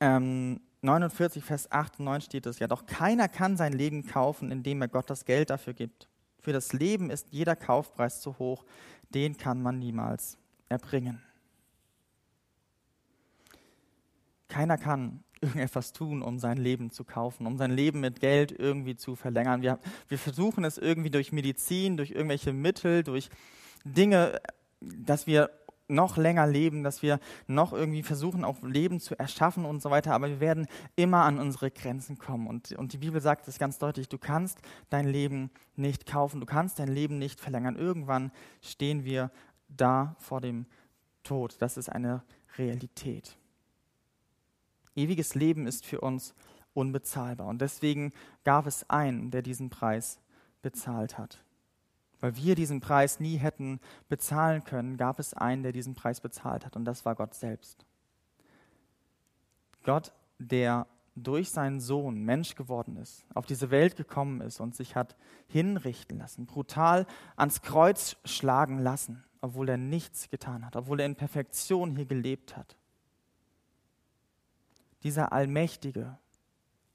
ähm, 0.00 0.60
49, 0.80 1.44
Vers 1.44 1.70
8 1.70 1.98
und 1.98 2.06
9 2.06 2.20
steht 2.22 2.46
es 2.46 2.58
ja, 2.58 2.66
doch 2.66 2.86
keiner 2.86 3.28
kann 3.28 3.56
sein 3.56 3.72
Leben 3.72 4.06
kaufen, 4.06 4.50
indem 4.50 4.80
er 4.80 4.88
Gott 4.88 5.08
das 5.10 5.24
Geld 5.24 5.50
dafür 5.50 5.74
gibt. 5.74 6.08
Für 6.40 6.52
das 6.52 6.72
Leben 6.72 7.10
ist 7.10 7.28
jeder 7.30 7.54
Kaufpreis 7.54 8.20
zu 8.20 8.38
hoch, 8.38 8.64
den 9.10 9.36
kann 9.36 9.62
man 9.62 9.78
niemals 9.78 10.38
erbringen. 10.68 11.22
Keiner 14.48 14.76
kann 14.76 15.22
irgendetwas 15.42 15.92
tun, 15.92 16.22
um 16.22 16.38
sein 16.38 16.56
Leben 16.56 16.90
zu 16.90 17.04
kaufen, 17.04 17.46
um 17.46 17.58
sein 17.58 17.72
Leben 17.72 18.00
mit 18.00 18.20
Geld 18.20 18.52
irgendwie 18.52 18.96
zu 18.96 19.16
verlängern. 19.16 19.62
Wir, 19.62 19.78
wir 20.08 20.18
versuchen 20.18 20.64
es 20.64 20.78
irgendwie 20.78 21.10
durch 21.10 21.32
Medizin, 21.32 21.96
durch 21.96 22.12
irgendwelche 22.12 22.52
Mittel, 22.52 23.02
durch 23.02 23.28
Dinge, 23.84 24.40
dass 24.80 25.26
wir 25.26 25.50
noch 25.88 26.16
länger 26.16 26.46
leben, 26.46 26.82
dass 26.84 27.02
wir 27.02 27.20
noch 27.46 27.72
irgendwie 27.72 28.02
versuchen, 28.02 28.44
auch 28.44 28.62
Leben 28.62 29.00
zu 29.00 29.18
erschaffen 29.18 29.64
und 29.64 29.82
so 29.82 29.90
weiter, 29.90 30.14
aber 30.14 30.28
wir 30.28 30.40
werden 30.40 30.66
immer 30.96 31.24
an 31.24 31.38
unsere 31.38 31.70
Grenzen 31.70 32.18
kommen. 32.18 32.46
Und, 32.46 32.72
und 32.72 32.92
die 32.92 32.98
Bibel 32.98 33.20
sagt 33.20 33.46
es 33.48 33.58
ganz 33.58 33.78
deutlich, 33.78 34.08
du 34.08 34.18
kannst 34.18 34.60
dein 34.88 35.06
Leben 35.06 35.50
nicht 35.76 36.06
kaufen, 36.06 36.40
du 36.40 36.46
kannst 36.46 36.78
dein 36.78 36.88
Leben 36.88 37.18
nicht 37.18 37.40
verlängern. 37.40 37.76
Irgendwann 37.76 38.32
stehen 38.62 39.04
wir 39.04 39.30
da 39.68 40.16
vor 40.18 40.40
dem 40.40 40.66
Tod. 41.22 41.56
Das 41.60 41.76
ist 41.76 41.88
eine 41.88 42.22
Realität. 42.56 43.36
Ewiges 44.94 45.34
Leben 45.34 45.66
ist 45.66 45.86
für 45.86 46.00
uns 46.00 46.34
unbezahlbar. 46.74 47.46
Und 47.46 47.60
deswegen 47.60 48.12
gab 48.44 48.66
es 48.66 48.88
einen, 48.88 49.30
der 49.30 49.42
diesen 49.42 49.70
Preis 49.70 50.20
bezahlt 50.62 51.18
hat 51.18 51.42
weil 52.22 52.36
wir 52.36 52.54
diesen 52.54 52.80
Preis 52.80 53.20
nie 53.20 53.36
hätten 53.36 53.80
bezahlen 54.08 54.64
können, 54.64 54.96
gab 54.96 55.18
es 55.18 55.34
einen, 55.34 55.64
der 55.64 55.72
diesen 55.72 55.94
Preis 55.94 56.20
bezahlt 56.20 56.64
hat, 56.64 56.76
und 56.76 56.84
das 56.84 57.04
war 57.04 57.16
Gott 57.16 57.34
selbst. 57.34 57.84
Gott, 59.82 60.12
der 60.38 60.86
durch 61.16 61.50
seinen 61.50 61.80
Sohn 61.80 62.22
Mensch 62.22 62.54
geworden 62.54 62.96
ist, 62.96 63.26
auf 63.34 63.44
diese 63.44 63.70
Welt 63.70 63.96
gekommen 63.96 64.40
ist 64.40 64.60
und 64.60 64.74
sich 64.74 64.94
hat 64.94 65.16
hinrichten 65.48 66.18
lassen, 66.18 66.46
brutal 66.46 67.06
ans 67.36 67.60
Kreuz 67.60 68.16
schlagen 68.24 68.78
lassen, 68.78 69.24
obwohl 69.40 69.68
er 69.68 69.76
nichts 69.76 70.30
getan 70.30 70.64
hat, 70.64 70.76
obwohl 70.76 71.00
er 71.00 71.06
in 71.06 71.16
Perfektion 71.16 71.96
hier 71.96 72.06
gelebt 72.06 72.56
hat. 72.56 72.76
Dieser 75.02 75.32
allmächtige, 75.32 76.18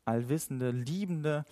allwissende, 0.05 0.71
liebende 0.71 1.45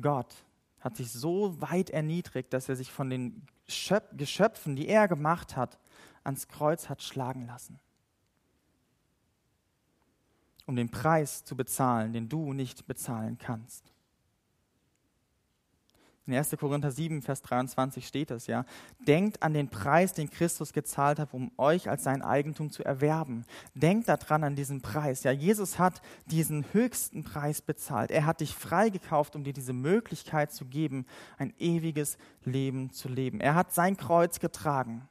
Gott 0.00 0.34
hat 0.80 0.96
sich 0.96 1.10
so 1.12 1.60
weit 1.60 1.90
erniedrigt, 1.90 2.52
dass 2.52 2.68
er 2.68 2.76
sich 2.76 2.90
von 2.90 3.08
den 3.08 3.46
Geschöpfen, 3.66 4.76
die 4.76 4.88
er 4.88 5.08
gemacht 5.08 5.56
hat, 5.56 5.78
ans 6.24 6.48
Kreuz 6.48 6.88
hat 6.88 7.02
schlagen 7.02 7.46
lassen. 7.46 7.78
Um 10.66 10.76
den 10.76 10.90
Preis 10.90 11.44
zu 11.44 11.56
bezahlen, 11.56 12.12
den 12.12 12.28
du 12.28 12.52
nicht 12.52 12.86
bezahlen 12.86 13.38
kannst. 13.38 13.92
In 16.24 16.34
1. 16.34 16.56
Korinther 16.56 16.92
7, 16.92 17.20
Vers 17.20 17.42
23 17.42 18.06
steht 18.06 18.30
es 18.30 18.46
ja. 18.46 18.64
Denkt 19.00 19.42
an 19.42 19.54
den 19.54 19.68
Preis, 19.68 20.12
den 20.12 20.30
Christus 20.30 20.72
gezahlt 20.72 21.18
hat, 21.18 21.34
um 21.34 21.50
euch 21.58 21.90
als 21.90 22.04
sein 22.04 22.22
Eigentum 22.22 22.70
zu 22.70 22.84
erwerben. 22.84 23.44
Denkt 23.74 24.08
daran 24.08 24.44
an 24.44 24.54
diesen 24.54 24.82
Preis. 24.82 25.24
Ja, 25.24 25.32
Jesus 25.32 25.80
hat 25.80 26.00
diesen 26.26 26.64
höchsten 26.72 27.24
Preis 27.24 27.60
bezahlt. 27.60 28.12
Er 28.12 28.24
hat 28.24 28.40
dich 28.40 28.54
freigekauft, 28.54 29.34
um 29.34 29.42
dir 29.42 29.52
diese 29.52 29.72
Möglichkeit 29.72 30.52
zu 30.52 30.66
geben, 30.66 31.06
ein 31.38 31.52
ewiges 31.58 32.18
Leben 32.44 32.92
zu 32.92 33.08
leben. 33.08 33.40
Er 33.40 33.56
hat 33.56 33.72
sein 33.72 33.96
Kreuz 33.96 34.38
getragen, 34.38 35.08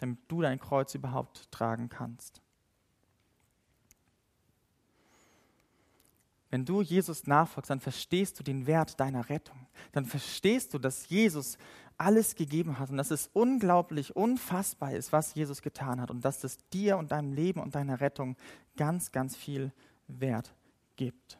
damit 0.00 0.18
du 0.26 0.42
dein 0.42 0.58
Kreuz 0.58 0.92
überhaupt 0.92 1.52
tragen 1.52 1.88
kannst. 1.88 2.42
Wenn 6.50 6.64
du 6.64 6.80
Jesus 6.80 7.26
nachfolgst, 7.26 7.70
dann 7.70 7.80
verstehst 7.80 8.38
du 8.38 8.42
den 8.42 8.66
Wert 8.66 8.98
deiner 9.00 9.28
Rettung. 9.28 9.66
Dann 9.92 10.06
verstehst 10.06 10.72
du, 10.72 10.78
dass 10.78 11.08
Jesus 11.08 11.58
alles 11.98 12.36
gegeben 12.36 12.78
hat 12.78 12.90
und 12.90 12.96
dass 12.96 13.10
es 13.10 13.28
unglaublich, 13.32 14.16
unfassbar 14.16 14.92
ist, 14.92 15.12
was 15.12 15.34
Jesus 15.34 15.62
getan 15.62 16.00
hat 16.00 16.10
und 16.10 16.24
dass 16.24 16.44
es 16.44 16.58
dir 16.70 16.96
und 16.96 17.10
deinem 17.12 17.32
Leben 17.32 17.60
und 17.60 17.74
deiner 17.74 18.00
Rettung 18.00 18.36
ganz, 18.76 19.12
ganz 19.12 19.36
viel 19.36 19.72
Wert 20.06 20.54
gibt. 20.96 21.38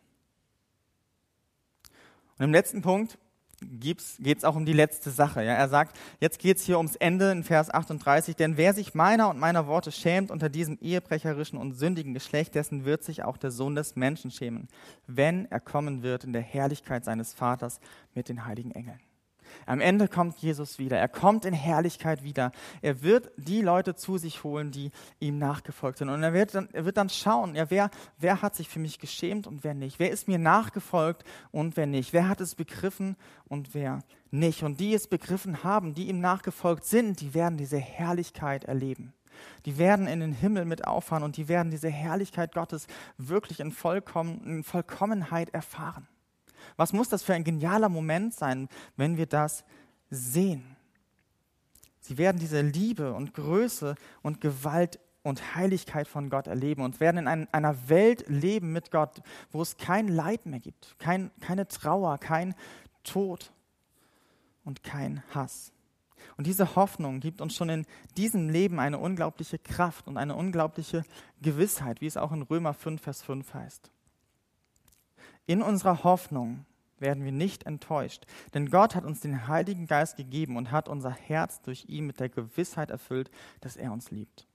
Und 2.39 2.45
im 2.45 2.53
letzten 2.53 2.83
Punkt 2.83 3.19
geht 3.61 4.01
es 4.23 4.45
auch 4.45 4.57
um 4.57 4.65
die 4.65 4.73
letzte 4.73 5.11
Sache. 5.11 5.43
Ja, 5.43 5.55
er 5.55 5.69
sagt, 5.69 5.99
jetzt 6.21 6.39
geht 6.39 6.59
es 6.59 6.65
hier 6.65 6.77
ums 6.77 6.97
Ende 6.97 7.31
in 7.31 7.45
Vers 7.45 7.71
38, 7.71 8.37
denn 8.37 8.57
wer 8.57 8.73
sich 8.75 8.95
meiner 8.95 9.29
und 9.31 9.39
meiner 9.39 9.67
Worte 9.67 9.93
schämt 9.93 10.31
unter 10.31 10.49
diesem 10.49 10.79
ehebrecherischen 10.81 11.59
und 11.59 11.75
sündigen 11.75 12.15
Geschlecht, 12.15 12.55
dessen 12.55 12.85
wird 12.85 13.03
sich 13.03 13.25
auch 13.25 13.37
der 13.37 13.51
Sohn 13.51 13.75
des 13.75 13.97
Menschen 13.97 14.31
schämen, 14.31 14.69
wenn 15.07 15.51
er 15.51 15.61
kommen 15.61 16.03
wird 16.03 16.25
in 16.25 16.33
der 16.33 16.43
Herrlichkeit 16.43 17.05
seines 17.05 17.35
Vaters 17.35 17.81
mit 18.15 18.29
den 18.29 18.45
heiligen 18.45 18.71
Engeln. 18.73 19.01
Am 19.67 19.81
Ende 19.81 20.09
kommt 20.09 20.39
Jesus 20.39 20.79
wieder. 20.79 20.99
Er 20.99 21.09
kommt 21.09 21.45
in 21.45 21.55
Herrlichkeit 21.55 22.23
wieder. 22.23 22.53
Er 22.83 23.03
wird 23.03 23.31
die 23.37 23.63
Leute 23.63 23.95
zu 23.95 24.19
sich 24.19 24.45
holen, 24.45 24.71
die 24.71 24.91
ihm 25.21 25.39
nachgefolgt 25.39 25.99
sind. 25.99 26.09
Und 26.09 26.23
er 26.23 26.33
wird 26.33 26.55
dann, 26.55 26.69
er 26.73 26.85
wird 26.85 26.97
dann 26.97 27.11
schauen, 27.11 27.55
ja, 27.55 27.71
wer, 27.71 27.91
wer 28.19 28.43
hat 28.43 28.55
sich 28.55 28.69
für 28.69 28.79
mich 28.79 28.99
geschämt 28.99 29.47
und 29.47 29.65
wer 29.65 29.75
nicht? 29.75 29.99
Wer 29.99 30.11
ist 30.11 30.29
mir 30.29 30.39
nachgefolgt 30.39 31.25
und 31.51 31.77
wer 31.77 31.87
nicht? 31.87 32.13
Wer 32.13 32.29
hat 32.29 32.41
es 32.41 32.55
begriffen 32.55 33.17
und 33.47 33.75
wer 33.75 34.01
nicht? 34.31 34.63
Und 34.63 34.81
die 34.81 34.95
es 34.95 35.07
begriffen 35.07 35.65
haben, 35.65 35.95
die 35.95 36.09
ihm 36.09 36.21
nachgefolgt 36.21 36.85
sind, 36.85 37.21
die 37.21 37.35
werden 37.35 37.59
diese 37.59 37.79
Herrlichkeit 37.79 38.65
erleben. 38.65 39.13
Die 39.67 39.79
werden 39.79 40.07
in 40.07 40.21
den 40.21 40.33
Himmel 40.33 40.65
mit 40.65 40.87
auffahren 40.87 41.23
und 41.23 41.37
die 41.37 41.49
werden 41.49 41.71
diese 41.71 41.89
Herrlichkeit 41.89 42.55
Gottes 42.55 42.87
wirklich 43.17 43.61
in, 43.61 43.71
Vollkommen, 43.71 44.45
in 44.45 44.65
Vollkommenheit 44.65 45.51
erfahren. 45.51 46.09
Was 46.77 46.93
muss 46.93 47.09
das 47.09 47.23
für 47.23 47.35
ein 47.35 47.45
genialer 47.45 47.89
Moment 47.89 48.35
sein, 48.35 48.69
wenn 48.97 49.17
wir 49.17 49.27
das 49.27 49.65
sehen? 50.11 50.77
Sie 52.01 52.17
werden 52.19 52.39
diese 52.39 52.61
Liebe 52.61 53.13
und 53.13 53.35
Größe 53.35 53.95
und 54.23 54.41
Gewalt 54.41 54.99
und 55.23 55.55
Heiligkeit 55.55 56.09
von 56.09 56.31
Gott 56.31 56.47
erleben 56.47 56.83
und 56.83 57.01
werden 57.01 57.27
in 57.27 57.49
einer 57.53 57.89
Welt 57.89 58.25
leben 58.29 58.73
mit 58.73 58.91
Gott, 58.91 59.21
wo 59.51 59.61
es 59.61 59.77
kein 59.77 60.09
Leid 60.09 60.47
mehr 60.47 60.61
gibt, 60.61 60.97
kein, 60.99 61.31
keine 61.41 61.69
Trauer, 61.69 62.19
kein 62.19 62.55
Tod 63.05 63.53
und 64.65 64.83
kein 64.83 65.23
Hass. 65.35 65.73
Und 66.37 66.47
diese 66.47 66.77
Hoffnung 66.77 67.21
gibt 67.21 67.41
uns 67.41 67.55
schon 67.55 67.69
in 67.69 67.87
diesem 68.17 68.49
Leben 68.49 68.81
eine 68.81 68.99
unglaubliche 68.99 69.59
Kraft 69.59 70.09
und 70.09 70.17
eine 70.17 70.35
unglaubliche 70.35 71.05
Gewissheit, 71.43 72.01
wie 72.01 72.07
es 72.07 72.17
auch 72.17 72.33
in 72.33 72.43
Römer 72.43 72.75
5, 72.75 73.01
Vers 73.01 73.23
5 73.23 73.55
heißt. 73.55 73.91
In 75.49 75.63
unserer 75.63 76.05
Hoffnung 76.05 76.67
werden 76.99 77.25
wir 77.25 77.33
nicht 77.33 77.65
enttäuscht, 77.65 78.27
denn 78.53 78.69
Gott 78.69 78.95
hat 78.95 79.07
uns 79.07 79.21
den 79.21 79.49
Heiligen 79.49 79.87
Geist 79.87 80.19
gegeben 80.19 80.59
und 80.59 80.71
hat 80.71 80.91
unser 80.91 81.11
Herz 81.11 81.63
durch 81.63 81.87
ihn 81.89 82.07
mit 82.07 82.21
der 82.21 82.29
Gewissheit 82.29 82.91
erfüllt, 82.91 83.31
dass 83.63 83.77
er 83.77 83.91
uns 83.91 84.11
liebt. 84.11 84.47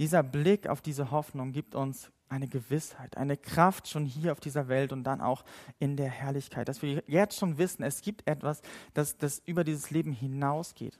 Dieser 0.00 0.24
Blick 0.24 0.66
auf 0.66 0.80
diese 0.80 1.12
Hoffnung 1.12 1.52
gibt 1.52 1.76
uns 1.76 2.10
eine 2.28 2.48
Gewissheit, 2.48 3.16
eine 3.16 3.36
Kraft 3.36 3.86
schon 3.86 4.04
hier 4.04 4.32
auf 4.32 4.40
dieser 4.40 4.66
Welt 4.66 4.92
und 4.92 5.04
dann 5.04 5.20
auch 5.20 5.44
in 5.78 5.96
der 5.96 6.10
Herrlichkeit, 6.10 6.68
dass 6.68 6.82
wir 6.82 7.04
jetzt 7.06 7.38
schon 7.38 7.56
wissen, 7.56 7.84
es 7.84 8.02
gibt 8.02 8.26
etwas, 8.26 8.62
das, 8.94 9.16
das 9.18 9.38
über 9.46 9.62
dieses 9.62 9.92
Leben 9.92 10.12
hinausgeht. 10.12 10.98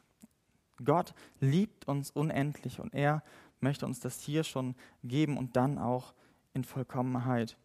Gott 0.85 1.15
liebt 1.41 1.89
uns 1.89 2.13
unendlich 2.13 2.79
und 2.79 2.95
er 2.95 3.25
möchte 3.59 3.87
uns 3.87 3.99
das 3.99 4.21
hier 4.21 4.45
schon 4.45 4.77
geben 5.03 5.37
und 5.37 5.57
dann 5.57 5.79
auch 5.79 6.15
in 6.55 6.63
Vollkommenheit 6.63 7.57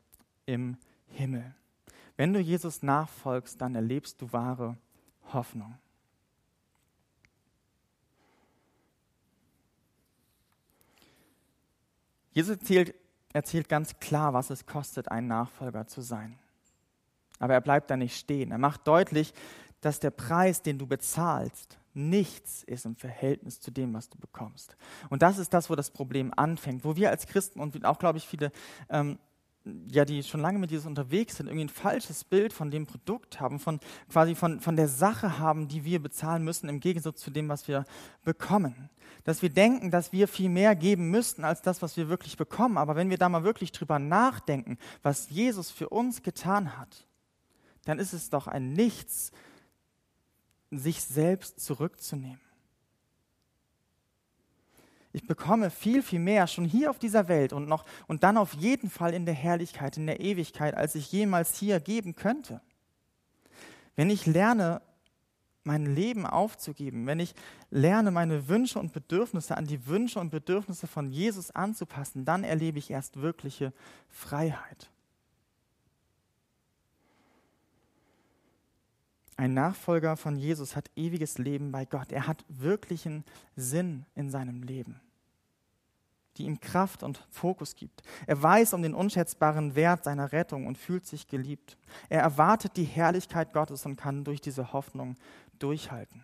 im 0.47 0.78
Himmel. 1.12 1.54
Wenn 2.17 2.34
du 2.34 2.39
Jesus 2.39 2.84
nachfolgst, 2.84 3.60
dann 3.62 3.76
erlebst 3.76 4.21
du 4.21 4.32
wahre 4.32 4.78
Hoffnung. 5.34 5.78
Jesus 12.34 12.58
erzählt, 12.58 12.95
erzählt 13.34 13.67
ganz 13.69 14.00
klar, 14.00 14.34
was 14.34 14.50
es 14.50 14.65
kostet, 14.65 15.10
ein 15.12 15.28
Nachfolger 15.28 15.88
zu 15.88 16.02
sein. 16.02 16.38
Aber 17.39 17.54
er 17.54 17.62
bleibt 17.62 17.89
da 17.89 17.97
nicht 17.97 18.17
stehen. 18.17 18.52
Er 18.52 18.58
macht 18.58 18.88
deutlich, 18.88 19.34
dass 19.82 20.00
der 20.00 20.12
Preis, 20.12 20.62
den 20.62 20.78
du 20.78 20.86
bezahlst, 20.86 21.80
nichts 21.93 22.63
ist 22.63 22.86
im 22.86 22.95
Verhältnis 22.95 23.60
zu 23.60 23.71
dem, 23.71 23.93
was 23.93 24.10
du 24.10 24.17
bekommst. 24.17 24.78
Und 25.10 25.21
das 25.21 25.38
ist 25.38 25.54
das, 25.54 25.69
wo 25.69 25.76
das 25.76 25.91
Problem 25.91 26.32
anfängt, 26.36 26.86
wo 26.86 26.95
wir 26.95 27.10
als 27.10 27.28
Christen 27.28 27.60
und 27.60 27.84
auch, 27.84 28.00
glaube 28.00 28.17
ich, 28.17 28.28
viele 28.28 28.52
ähm, 28.89 29.17
ja, 29.91 30.06
die 30.06 30.24
schon 30.24 30.41
lange 30.41 30.58
mit 30.58 30.71
Jesus 30.71 30.88
unterwegs 30.88 31.38
sind, 31.38 31.47
irgendwie 31.47 31.65
ein 31.65 31.69
falsches 31.69 32.24
Bild 32.24 32.52
von 32.52 32.71
dem 32.71 32.88
Produkt 32.88 33.39
haben, 33.39 33.60
von 33.60 33.80
quasi 34.10 34.34
von, 34.34 34.60
von 34.60 34.76
der 34.76 34.88
Sache 34.88 35.38
haben, 35.38 35.67
die 35.67 35.86
wir 35.86 36.02
bezahlen 36.02 36.43
müssen, 36.43 36.67
im 36.67 36.80
Gegensatz 36.80 37.21
zu 37.21 37.30
dem, 37.30 37.47
was 37.47 37.67
wir 37.67 37.86
bekommen. 38.24 38.89
Dass 39.24 39.43
wir 39.43 39.50
denken, 39.50 39.91
dass 39.91 40.12
wir 40.12 40.28
viel 40.28 40.50
mehr 40.50 40.76
geben 40.76 41.12
müssten 41.12 41.43
als 41.43 41.62
das, 41.62 41.82
was 41.82 41.95
wir 41.95 42.10
wirklich 42.10 42.38
bekommen. 42.38 42.78
Aber 42.78 42.95
wenn 42.95 43.12
wir 43.12 43.17
da 43.17 43.30
mal 43.30 43.43
wirklich 43.43 43.71
drüber 43.71 44.00
nachdenken, 44.00 44.78
was 45.04 45.30
Jesus 45.30 45.69
für 45.69 45.89
uns 45.89 46.24
getan 46.24 46.78
hat, 46.78 47.06
dann 47.86 48.00
ist 48.00 48.13
es 48.13 48.30
doch 48.30 48.47
ein 48.47 48.74
Nichts, 48.74 49.32
sich 50.71 51.04
selbst 51.04 51.60
zurückzunehmen. 51.60 52.39
Ich 55.13 55.28
bekomme 55.28 55.69
viel, 55.69 56.02
viel 56.02 56.19
mehr 56.19 56.47
schon 56.47 56.65
hier 56.65 56.89
auf 56.89 57.00
dieser 57.00 57.28
Welt 57.28 57.54
und 57.54 57.67
noch 57.67 57.86
und 58.08 58.24
dann 58.24 58.38
auf 58.38 58.54
jeden 58.54 58.89
Fall 58.89 59.13
in 59.13 59.26
der 59.26 59.36
Herrlichkeit, 59.36 59.97
in 59.97 60.08
der 60.08 60.21
Ewigkeit, 60.21 60.76
als 60.76 60.95
ich 60.95 61.12
jemals 61.12 61.58
hier 61.58 61.80
geben 61.80 62.15
könnte. 62.15 62.62
Wenn 63.95 64.10
ich 64.10 64.26
lerne, 64.26 64.82
mein 65.63 65.86
Leben 65.86 66.26
aufzugeben, 66.26 67.06
wenn 67.08 67.19
ich 67.19 67.36
lerne, 67.69 68.12
meine 68.12 68.47
Wünsche 68.47 68.80
und 68.80 68.93
Bedürfnisse 68.93 69.58
an 69.58 69.67
die 69.67 69.86
Wünsche 69.86 70.19
und 70.19 70.30
Bedürfnisse 70.30 70.88
von 70.88 71.12
Jesus 71.12 71.52
anzupassen, 71.52 72.26
dann 72.26 72.43
erlebe 72.43 72.80
ich 72.80 72.89
erst 72.89 73.21
wirkliche 73.21 73.74
Freiheit. 74.10 74.91
Ein 79.42 79.56
Nachfolger 79.56 80.18
von 80.18 80.38
Jesus 80.38 80.76
hat 80.76 80.92
ewiges 80.96 81.40
Leben 81.40 81.72
bei 81.72 81.86
Gott. 81.86 82.12
Er 82.12 82.28
hat 82.28 82.46
wirklichen 82.48 83.26
Sinn 83.56 84.06
in 84.14 84.30
seinem 84.30 84.62
Leben, 84.62 85.02
die 86.38 86.44
ihm 86.44 86.60
Kraft 86.60 87.02
und 87.02 87.26
Fokus 87.32 87.76
gibt. 87.76 88.04
Er 88.28 88.40
weiß 88.40 88.76
um 88.76 88.84
den 88.84 88.94
unschätzbaren 88.94 89.74
Wert 89.74 90.04
seiner 90.04 90.32
Rettung 90.32 90.68
und 90.68 90.78
fühlt 90.78 91.08
sich 91.08 91.28
geliebt. 91.28 91.76
Er 92.08 92.22
erwartet 92.22 92.78
die 92.78 92.84
Herrlichkeit 92.84 93.52
Gottes 93.52 93.84
und 93.88 93.96
kann 93.96 94.24
durch 94.24 94.42
diese 94.42 94.74
Hoffnung 94.74 95.16
durchhalten. 95.58 96.24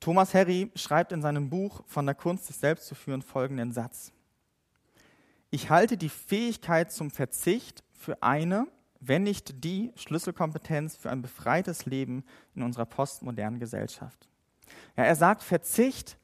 Thomas 0.00 0.32
Harry 0.32 0.72
schreibt 0.74 1.12
in 1.12 1.20
seinem 1.20 1.50
Buch 1.50 1.82
von 1.86 2.06
der 2.06 2.14
Kunst, 2.14 2.46
sich 2.46 2.56
selbst 2.56 2.86
zu 2.86 2.94
führen, 2.94 3.20
folgenden 3.20 3.72
Satz. 3.72 4.12
Ich 5.50 5.68
halte 5.68 5.98
die 5.98 6.08
Fähigkeit 6.08 6.90
zum 6.90 7.10
Verzicht 7.10 7.84
für 7.92 8.22
eine, 8.22 8.66
wenn 9.04 9.24
nicht 9.24 9.64
die 9.64 9.92
Schlüsselkompetenz 9.96 10.96
für 10.96 11.10
ein 11.10 11.22
befreites 11.22 11.86
Leben 11.86 12.24
in 12.54 12.62
unserer 12.62 12.86
postmodernen 12.86 13.58
Gesellschaft. 13.58 14.28
Ja, 14.96 15.04
er 15.04 15.16
sagt, 15.16 15.42
Verzicht 15.42 16.16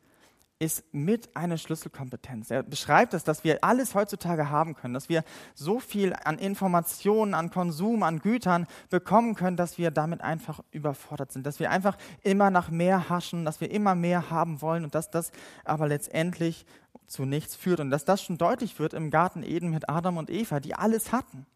ist 0.60 0.84
mit 0.92 1.36
eine 1.36 1.56
Schlüsselkompetenz. 1.56 2.50
Er 2.50 2.64
beschreibt 2.64 3.14
es, 3.14 3.22
dass 3.22 3.44
wir 3.44 3.62
alles 3.62 3.94
heutzutage 3.94 4.50
haben 4.50 4.74
können, 4.74 4.94
dass 4.94 5.08
wir 5.08 5.22
so 5.54 5.78
viel 5.78 6.14
an 6.24 6.38
Informationen, 6.38 7.34
an 7.34 7.50
Konsum, 7.50 8.02
an 8.02 8.18
Gütern 8.18 8.66
bekommen 8.90 9.34
können, 9.34 9.56
dass 9.56 9.78
wir 9.78 9.92
damit 9.92 10.20
einfach 10.20 10.60
überfordert 10.72 11.30
sind, 11.30 11.46
dass 11.46 11.60
wir 11.60 11.70
einfach 11.70 11.96
immer 12.22 12.50
nach 12.50 12.70
mehr 12.70 13.08
haschen, 13.08 13.44
dass 13.44 13.60
wir 13.60 13.70
immer 13.70 13.94
mehr 13.94 14.30
haben 14.30 14.60
wollen 14.60 14.84
und 14.84 14.96
dass 14.96 15.10
das 15.10 15.30
aber 15.64 15.86
letztendlich 15.86 16.66
zu 17.06 17.24
nichts 17.24 17.54
führt 17.54 17.78
und 17.78 17.90
dass 17.90 18.04
das 18.04 18.22
schon 18.22 18.36
deutlich 18.36 18.80
wird 18.80 18.94
im 18.94 19.10
Garten 19.10 19.44
Eden 19.44 19.70
mit 19.70 19.88
Adam 19.88 20.16
und 20.16 20.28
Eva, 20.28 20.58
die 20.58 20.74
alles 20.74 21.12
hatten 21.12 21.46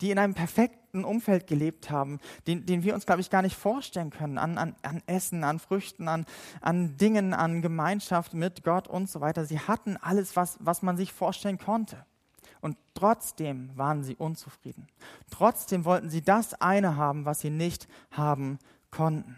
die 0.00 0.10
in 0.10 0.18
einem 0.18 0.34
perfekten 0.34 1.04
Umfeld 1.04 1.46
gelebt 1.46 1.90
haben, 1.90 2.18
den, 2.46 2.66
den 2.66 2.82
wir 2.82 2.94
uns, 2.94 3.06
glaube 3.06 3.20
ich, 3.20 3.30
gar 3.30 3.42
nicht 3.42 3.56
vorstellen 3.56 4.10
können, 4.10 4.38
an, 4.38 4.58
an, 4.58 4.74
an 4.82 5.02
Essen, 5.06 5.44
an 5.44 5.58
Früchten, 5.58 6.08
an, 6.08 6.26
an 6.60 6.96
Dingen, 6.96 7.34
an 7.34 7.62
Gemeinschaft 7.62 8.34
mit 8.34 8.64
Gott 8.64 8.88
und 8.88 9.08
so 9.08 9.20
weiter. 9.20 9.44
Sie 9.44 9.60
hatten 9.60 9.96
alles, 9.96 10.36
was, 10.36 10.56
was 10.60 10.82
man 10.82 10.96
sich 10.96 11.12
vorstellen 11.12 11.58
konnte. 11.58 12.04
Und 12.60 12.76
trotzdem 12.94 13.70
waren 13.76 14.04
sie 14.04 14.16
unzufrieden. 14.16 14.86
Trotzdem 15.30 15.84
wollten 15.84 16.10
sie 16.10 16.22
das 16.22 16.54
eine 16.54 16.96
haben, 16.96 17.24
was 17.24 17.40
sie 17.40 17.50
nicht 17.50 17.88
haben 18.10 18.58
konnten. 18.90 19.36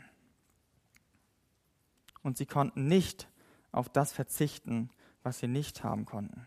Und 2.23 2.37
sie 2.37 2.47
konnten 2.47 2.89
nicht 2.89 3.29
auf 3.71 3.89
das 3.89 4.13
verzichten, 4.13 4.91
was 5.23 5.39
sie 5.39 5.49
nicht 5.49 5.85
haben 5.85 6.05
konnten. 6.05 6.47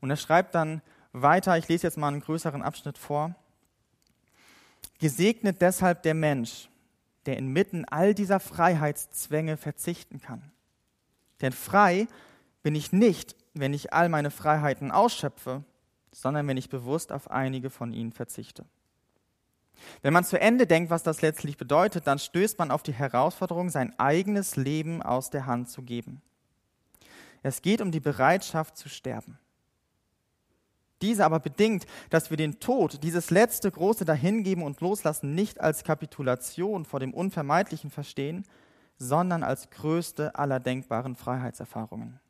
Und 0.00 0.10
er 0.10 0.16
schreibt 0.16 0.54
dann 0.54 0.82
weiter, 1.12 1.56
ich 1.58 1.68
lese 1.68 1.86
jetzt 1.86 1.98
mal 1.98 2.08
einen 2.08 2.20
größeren 2.20 2.62
Abschnitt 2.62 2.98
vor. 2.98 3.34
Gesegnet 4.98 5.60
deshalb 5.60 6.02
der 6.02 6.14
Mensch, 6.14 6.68
der 7.26 7.36
inmitten 7.36 7.84
all 7.84 8.14
dieser 8.14 8.40
Freiheitszwänge 8.40 9.56
verzichten 9.56 10.20
kann. 10.20 10.50
Denn 11.40 11.52
frei 11.52 12.06
bin 12.62 12.74
ich 12.74 12.92
nicht, 12.92 13.36
wenn 13.54 13.72
ich 13.72 13.92
all 13.92 14.08
meine 14.08 14.30
Freiheiten 14.30 14.90
ausschöpfe, 14.90 15.64
sondern 16.12 16.46
wenn 16.46 16.56
ich 16.56 16.68
bewusst 16.68 17.12
auf 17.12 17.30
einige 17.30 17.70
von 17.70 17.92
ihnen 17.92 18.12
verzichte. 18.12 18.64
Wenn 20.02 20.12
man 20.12 20.24
zu 20.24 20.38
Ende 20.38 20.66
denkt, 20.66 20.90
was 20.90 21.02
das 21.02 21.22
letztlich 21.22 21.56
bedeutet, 21.56 22.06
dann 22.06 22.18
stößt 22.18 22.58
man 22.58 22.70
auf 22.70 22.82
die 22.82 22.92
Herausforderung, 22.92 23.70
sein 23.70 23.98
eigenes 23.98 24.56
Leben 24.56 25.02
aus 25.02 25.30
der 25.30 25.46
Hand 25.46 25.70
zu 25.70 25.82
geben. 25.82 26.20
Es 27.42 27.62
geht 27.62 27.80
um 27.80 27.90
die 27.90 28.00
Bereitschaft 28.00 28.76
zu 28.76 28.88
sterben. 28.88 29.38
Diese 31.02 31.24
aber 31.24 31.40
bedingt, 31.40 31.86
dass 32.10 32.30
wir 32.30 32.36
den 32.36 32.60
Tod, 32.60 33.02
dieses 33.02 33.30
letzte 33.30 33.70
große 33.70 34.04
Dahingeben 34.04 34.62
und 34.62 34.80
Loslassen 34.80 35.34
nicht 35.34 35.60
als 35.60 35.84
Kapitulation 35.84 36.84
vor 36.84 37.00
dem 37.00 37.14
Unvermeidlichen 37.14 37.90
verstehen, 37.90 38.44
sondern 38.98 39.42
als 39.42 39.70
größte 39.70 40.34
aller 40.34 40.60
denkbaren 40.60 41.16
Freiheitserfahrungen. 41.16 42.20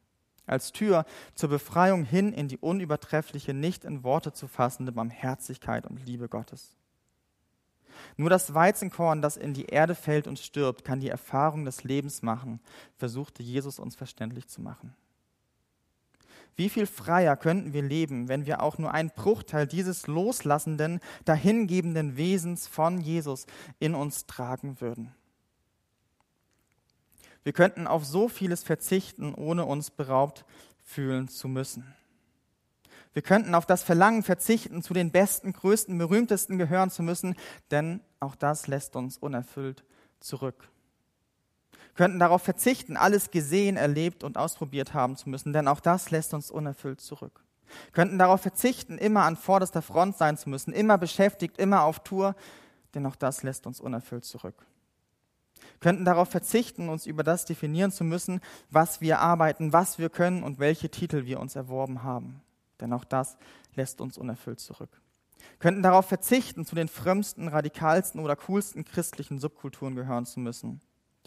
Als 0.47 0.73
Tür 0.73 1.05
zur 1.35 1.49
Befreiung 1.49 2.05
hin 2.05 2.33
in 2.33 2.49
die 2.49 2.59
unübertreffliche, 2.59 3.55
nicht 3.55 3.85
in 3.85 4.05
Worte 4.05 4.33
zu 4.33 4.49
fassende 4.49 4.93
Barmherzigkeit 4.93 5.87
und 5.87 6.05
Liebe 6.07 6.29
Gottes. 6.29 6.77
Nur 8.17 8.31
das 8.31 8.55
Weizenkorn, 8.55 9.21
das 9.21 9.37
in 9.37 9.53
die 9.53 9.67
Erde 9.67 9.95
fällt 9.95 10.27
und 10.27 10.39
stirbt, 10.39 10.85
kann 10.85 11.01
die 11.01 11.09
Erfahrung 11.09 11.65
des 11.65 11.85
Lebens 11.85 12.23
machen, 12.23 12.61
versuchte 12.97 13.43
Jesus 13.43 13.79
uns 13.79 13.97
verständlich 13.97 14.49
zu 14.49 14.61
machen. 14.61 14.95
Wie 16.57 16.69
viel 16.69 16.87
freier 16.87 17.37
könnten 17.37 17.73
wir 17.73 17.83
leben, 17.83 18.29
wenn 18.29 18.47
wir 18.47 18.63
auch 18.63 18.79
nur 18.79 18.93
einen 18.93 19.11
Bruchteil 19.11 19.67
dieses 19.67 20.07
loslassenden, 20.07 21.01
dahingebenden 21.25 22.17
Wesens 22.17 22.67
von 22.67 23.01
Jesus 23.01 23.47
in 23.79 23.95
uns 23.95 24.27
tragen 24.27 24.81
würden. 24.81 25.15
Wir 27.43 27.53
könnten 27.53 27.87
auf 27.87 28.05
so 28.05 28.29
vieles 28.29 28.63
verzichten, 28.63 29.35
ohne 29.35 29.65
uns 29.65 29.91
beraubt 29.91 30.45
fühlen 30.85 31.29
zu 31.29 31.49
müssen. 31.49 31.95
Wir 33.13 33.23
könnten 33.23 33.55
auf 33.55 33.67
das 33.67 33.83
Verlangen 33.83 34.23
verzichten, 34.23 34.83
zu 34.83 34.95
den 34.95 35.11
besten, 35.11 35.53
größten, 35.53 35.97
berühmtesten 35.99 36.59
gehören 36.59 36.91
zu 36.91 37.03
müssen, 37.03 37.35
denn 37.71 38.01
auch 38.21 38.37
das 38.37 38.67
lässt 38.67 38.95
uns 38.95 39.17
unerfüllt 39.17 39.85
zurück. 40.21 40.69
Könnten 41.95 42.19
darauf 42.19 42.43
verzichten, 42.43 42.97
alles 42.97 43.31
gesehen, 43.31 43.77
erlebt 43.77 44.25
und 44.25 44.39
ausprobiert 44.39 44.95
haben 44.95 45.17
zu 45.17 45.29
müssen, 45.29 45.53
denn 45.53 45.69
auch 45.69 45.81
das 45.81 46.11
lässt 46.11 46.35
uns 46.35 46.51
unerfüllt 46.51 47.01
zurück. 47.01 47.45
Könnten 47.93 48.19
darauf 48.19 48.41
verzichten, 48.41 48.99
immer 48.99 49.25
an 49.25 49.37
vorderster 49.37 49.83
Front 49.83 50.17
sein 50.17 50.37
zu 50.37 50.49
müssen, 50.49 50.73
immer 50.73 50.99
beschäftigt, 50.99 51.59
immer 51.59 51.85
auf 51.85 52.01
Tour, 52.01 52.35
denn 52.95 53.07
auch 53.07 53.17
das 53.17 53.43
lässt 53.43 53.67
uns 53.67 53.81
unerfüllt 53.81 54.25
zurück. 54.25 54.67
Könnten 55.79 56.05
darauf 56.05 56.29
verzichten, 56.29 56.89
uns 56.89 57.07
über 57.07 57.23
das 57.23 57.45
definieren 57.45 57.93
zu 57.93 58.03
müssen, 58.03 58.41
was 58.71 59.01
wir 59.01 59.21
arbeiten, 59.21 59.73
was 59.73 59.99
wir 59.99 60.09
können 60.09 60.43
und 60.43 60.59
welche 60.59 60.91
Titel 60.91 61.27
wir 61.27 61.39
uns 61.39 61.55
erworben 61.55 62.03
haben 62.03 62.43
denn 62.81 62.93
auch 62.93 63.05
das 63.05 63.37
lässt 63.75 64.01
uns 64.01 64.19
unerfüllt 64.19 64.61
zurück. 64.61 65.01
Könnten 65.59 65.83
darauf 65.83 66.07
verzichten, 66.07 66.67
zu 66.67 66.75
den 66.75 66.89
frömmsten, 66.89 67.49
radikalsten 67.49 68.21
oder 68.21 68.37
coolsten 68.37 68.85
christlichen 68.85 69.39
Subkulturen 69.39 69.95
gehören 69.95 70.27
zu 70.27 70.41
müssen, 70.41 70.81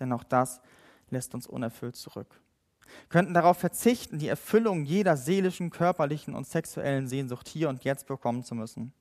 denn 0.03 0.13
auch 0.13 0.23
das 0.23 0.61
lässt 1.09 1.33
uns 1.33 1.47
unerfüllt 1.47 1.95
zurück. 1.95 2.39
Wir 2.85 3.09
könnten 3.09 3.33
darauf 3.33 3.57
verzichten, 3.57 4.19
die 4.19 4.27
Erfüllung 4.27 4.83
jeder 4.83 5.17
seelischen, 5.17 5.69
körperlichen 5.69 6.35
und 6.35 6.45
sexuellen 6.45 7.07
Sehnsucht 7.07 7.47
hier 7.47 7.69
und 7.69 7.83
jetzt 7.85 8.05
bekommen 8.05 8.43
zu 8.43 8.53
müssen, 8.53 8.93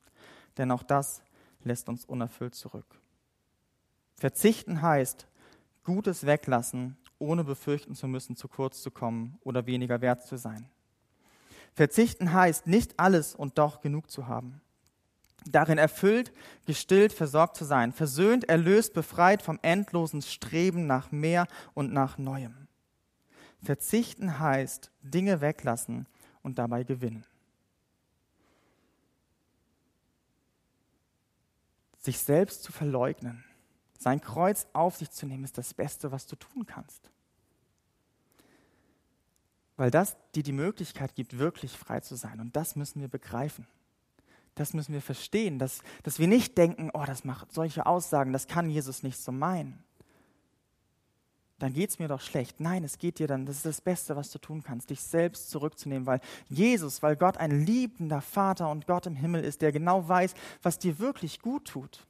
denn 0.57 0.71
auch 0.71 0.83
das 0.83 1.23
lässt 1.65 1.89
uns 1.89 2.05
unerfüllt 2.05 2.55
zurück. 2.55 3.01
Verzichten 4.17 4.81
heißt, 4.81 5.27
Gutes 5.85 6.25
weglassen, 6.27 6.97
ohne 7.19 7.43
befürchten 7.43 7.97
zu 7.97 8.07
müssen, 8.07 8.37
zu 8.37 8.47
kurz 8.47 8.83
zu 8.83 8.93
kommen 8.93 9.39
oder 9.43 9.67
weniger 9.67 10.01
wert 10.01 10.25
zu 10.25 10.37
sein. 10.37 10.69
Verzichten 11.75 12.33
heißt, 12.33 12.69
nicht 12.69 13.01
alles 13.01 13.35
und 13.35 13.59
doch 13.59 13.81
genug 13.81 14.11
zu 14.11 14.29
haben. 14.29 14.61
Darin 15.51 15.79
erfüllt, 15.79 16.33
gestillt, 16.67 17.13
versorgt 17.13 17.57
zu 17.57 17.65
sein, 17.65 17.93
versöhnt, 17.93 18.49
erlöst, 18.49 18.95
befreit 18.95 19.43
vom 19.43 19.59
endlosen 19.63 20.23
Streben 20.23 20.87
nach 20.87 21.11
mehr 21.11 21.47
und 21.75 21.93
nach 21.93 22.19
Neuem. 22.19 22.69
Verzichten 23.63 24.39
heißt, 24.39 24.91
Dinge 25.03 25.41
weglassen 25.41 26.07
und 26.43 26.59
dabei 26.59 26.85
gewinnen. 26.85 27.25
Sich 31.99 32.19
selbst 32.19 32.65
zu 32.65 32.73
verleugnen, 32.73 33.45
sein 33.99 34.21
Kreuz 34.21 34.67
auf 34.73 34.97
sich 34.97 35.11
zu 35.11 35.27
nehmen, 35.27 35.45
ist 35.45 35.59
das 35.59 35.75
Beste, 35.75 36.11
was 36.11 36.27
du 36.27 36.35
tun 36.35 36.67
kannst 36.67 37.13
weil 39.77 39.91
das 39.91 40.17
dir 40.35 40.43
die 40.43 40.53
Möglichkeit 40.53 41.15
gibt, 41.17 41.39
wirklich 41.39 41.77
frei 41.77 41.99
zu 41.99 42.15
sein. 42.15 42.39
Und 42.41 42.55
das 42.55 42.77
müssen 42.77 43.01
wir 43.01 43.09
begreifen. 43.09 43.67
Das 44.55 44.75
müssen 44.75 44.93
wir 44.93 45.01
verstehen, 45.01 45.59
dass, 45.59 45.83
dass 46.03 46.19
wir 46.19 46.29
nicht 46.29 46.59
denken, 46.59 46.91
oh, 46.93 47.05
das 47.07 47.25
macht 47.25 47.53
solche 47.53 47.87
Aussagen, 47.87 48.33
das 48.33 48.47
kann 48.47 48.69
Jesus 48.69 49.03
nicht 49.03 49.19
so 49.19 49.33
meinen. 49.33 49.83
Dann 51.59 51.73
geht 51.73 51.91
es 51.91 51.99
mir 52.01 52.09
doch 52.09 52.21
schlecht. 52.21 52.59
Nein, 52.59 52.83
es 52.83 52.99
geht 52.99 53.21
dir 53.21 53.29
dann, 53.29 53.47
das 53.47 53.57
ist 53.57 53.67
das 53.67 53.81
Beste, 53.81 54.17
was 54.17 54.33
du 54.33 54.41
tun 54.41 54.65
kannst, 54.65 54.91
dich 54.91 55.01
selbst 55.01 55.49
zurückzunehmen, 55.49 56.07
weil 56.07 56.21
Jesus, 56.49 57.03
weil 57.05 57.15
Gott 57.15 57.37
ein 57.37 57.65
liebender 57.65 58.21
Vater 58.21 58.69
und 58.69 58.89
Gott 58.89 59.07
im 59.07 59.15
Himmel 59.15 59.45
ist, 59.45 59.63
der 59.63 59.71
genau 59.71 60.09
weiß, 60.09 60.35
was 60.61 60.81
dir 60.81 60.99
wirklich 60.99 61.41
gut 61.41 61.69
tut. 61.69 62.05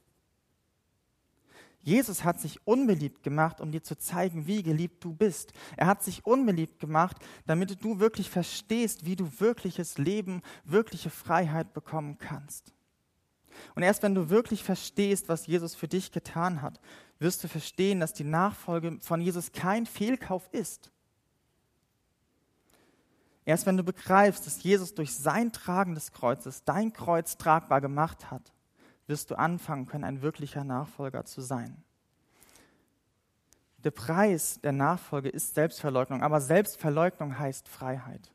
Jesus 1.82 2.22
hat 2.22 2.40
sich 2.40 2.64
unbeliebt 2.66 3.22
gemacht, 3.22 3.60
um 3.60 3.72
dir 3.72 3.82
zu 3.82 3.98
zeigen, 3.98 4.46
wie 4.46 4.62
geliebt 4.62 5.02
du 5.04 5.12
bist. 5.12 5.52
Er 5.76 5.88
hat 5.88 6.02
sich 6.02 6.24
unbeliebt 6.24 6.78
gemacht, 6.78 7.16
damit 7.46 7.82
du 7.82 7.98
wirklich 7.98 8.30
verstehst, 8.30 9.04
wie 9.04 9.16
du 9.16 9.40
wirkliches 9.40 9.98
Leben, 9.98 10.42
wirkliche 10.64 11.10
Freiheit 11.10 11.72
bekommen 11.72 12.18
kannst. 12.18 12.72
Und 13.74 13.82
erst 13.82 14.02
wenn 14.02 14.14
du 14.14 14.30
wirklich 14.30 14.62
verstehst, 14.62 15.28
was 15.28 15.46
Jesus 15.46 15.74
für 15.74 15.88
dich 15.88 16.12
getan 16.12 16.62
hat, 16.62 16.80
wirst 17.18 17.42
du 17.44 17.48
verstehen, 17.48 18.00
dass 18.00 18.12
die 18.12 18.24
Nachfolge 18.24 18.98
von 19.00 19.20
Jesus 19.20 19.52
kein 19.52 19.86
Fehlkauf 19.86 20.48
ist. 20.52 20.90
Erst 23.44 23.66
wenn 23.66 23.76
du 23.76 23.82
begreifst, 23.82 24.46
dass 24.46 24.62
Jesus 24.62 24.94
durch 24.94 25.14
sein 25.14 25.52
Tragen 25.52 25.94
des 25.94 26.12
Kreuzes 26.12 26.62
dein 26.64 26.92
Kreuz 26.92 27.36
tragbar 27.36 27.80
gemacht 27.80 28.30
hat, 28.30 28.52
wirst 29.06 29.30
du 29.30 29.38
anfangen 29.38 29.86
können, 29.86 30.04
ein 30.04 30.22
wirklicher 30.22 30.64
Nachfolger 30.64 31.24
zu 31.24 31.40
sein. 31.40 31.82
Der 33.84 33.90
Preis 33.90 34.60
der 34.62 34.72
Nachfolge 34.72 35.28
ist 35.28 35.54
Selbstverleugnung, 35.54 36.22
aber 36.22 36.40
Selbstverleugnung 36.40 37.38
heißt 37.38 37.68
Freiheit. 37.68 38.30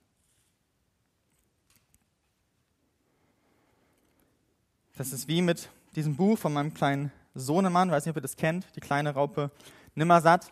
Das 4.98 5.14
ist 5.14 5.28
wie 5.28 5.42
mit 5.42 5.70
diesem 5.96 6.16
Buch 6.16 6.38
von 6.38 6.52
meinem 6.52 6.74
kleinen 6.74 7.12
Sohnemann, 7.34 7.92
weiß 7.92 8.06
nicht, 8.06 8.12
ob 8.12 8.18
ihr 8.18 8.22
das 8.22 8.36
kennt, 8.36 8.66
die 8.76 8.80
kleine 8.80 9.14
Raupe 9.14 9.52
Nimmersatt. 9.96 10.52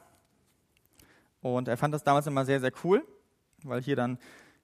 Und 1.42 1.68
er 1.68 1.78
fand 1.78 1.94
das 1.94 2.04
damals 2.04 2.28
immer 2.28 2.46
sehr, 2.46 2.60
sehr 2.60 2.72
cool, 2.84 3.06
weil 3.64 3.82
hier 3.82 3.96
dann 3.96 4.18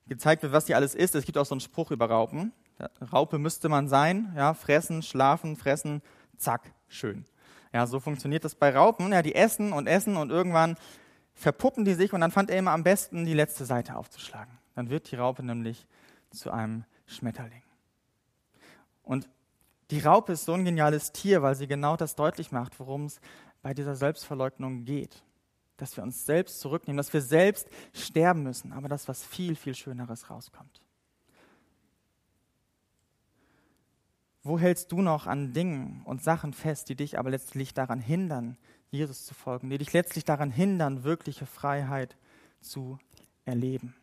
gezeigt 0.07 0.43
wird, 0.43 0.53
was 0.53 0.65
die 0.65 0.75
alles 0.75 0.95
ist. 0.95 1.15
Es 1.15 1.25
gibt 1.25 1.37
auch 1.37 1.45
so 1.45 1.55
einen 1.55 1.61
Spruch 1.61 1.91
über 1.91 2.09
Raupen. 2.09 2.53
Raupe 3.11 3.37
müsste 3.37 3.69
man 3.69 3.87
sein, 3.87 4.33
ja, 4.35 4.53
fressen, 4.53 5.01
schlafen, 5.01 5.55
fressen, 5.55 6.01
zack, 6.37 6.73
schön. 6.87 7.25
Ja, 7.73 7.87
so 7.87 7.99
funktioniert 7.99 8.43
das 8.43 8.55
bei 8.55 8.75
Raupen. 8.75 9.11
Ja, 9.11 9.21
die 9.21 9.35
essen 9.35 9.71
und 9.71 9.87
essen 9.87 10.17
und 10.17 10.29
irgendwann 10.29 10.75
verpuppen 11.33 11.85
die 11.85 11.93
sich 11.93 12.13
und 12.13 12.21
dann 12.21 12.31
fand 12.31 12.49
er 12.49 12.57
immer 12.57 12.71
am 12.71 12.83
besten, 12.83 13.25
die 13.25 13.33
letzte 13.33 13.65
Seite 13.65 13.95
aufzuschlagen. 13.95 14.57
Dann 14.75 14.89
wird 14.89 15.11
die 15.11 15.15
Raupe 15.15 15.43
nämlich 15.43 15.87
zu 16.29 16.51
einem 16.51 16.85
Schmetterling. 17.05 17.63
Und 19.03 19.29
die 19.89 19.99
Raupe 19.99 20.33
ist 20.33 20.45
so 20.45 20.53
ein 20.53 20.65
geniales 20.65 21.11
Tier, 21.11 21.41
weil 21.41 21.55
sie 21.55 21.67
genau 21.67 21.97
das 21.97 22.15
deutlich 22.15 22.51
macht, 22.51 22.79
worum 22.79 23.05
es 23.05 23.19
bei 23.61 23.73
dieser 23.73 23.95
Selbstverleugnung 23.95 24.85
geht. 24.85 25.23
Dass 25.77 25.97
wir 25.97 26.03
uns 26.03 26.25
selbst 26.25 26.59
zurücknehmen, 26.59 26.97
dass 26.97 27.11
wir 27.11 27.21
selbst 27.21 27.67
sterben 27.93 28.43
müssen, 28.43 28.71
aber 28.71 28.87
dass 28.87 29.07
was 29.07 29.23
viel, 29.23 29.55
viel 29.55 29.75
Schöneres 29.75 30.29
rauskommt. 30.29 30.81
Wo 34.43 34.57
hältst 34.57 34.91
du 34.91 35.01
noch 35.01 35.27
an 35.27 35.53
Dingen 35.53 36.01
und 36.05 36.23
Sachen 36.23 36.53
fest, 36.53 36.89
die 36.89 36.95
dich 36.95 37.19
aber 37.19 37.29
letztlich 37.29 37.73
daran 37.73 37.99
hindern, 37.99 38.57
Jesus 38.89 39.25
zu 39.25 39.33
folgen, 39.33 39.69
die 39.69 39.77
dich 39.77 39.93
letztlich 39.93 40.25
daran 40.25 40.51
hindern, 40.51 41.03
wirkliche 41.03 41.45
Freiheit 41.45 42.17
zu 42.59 42.97
erleben? 43.45 43.95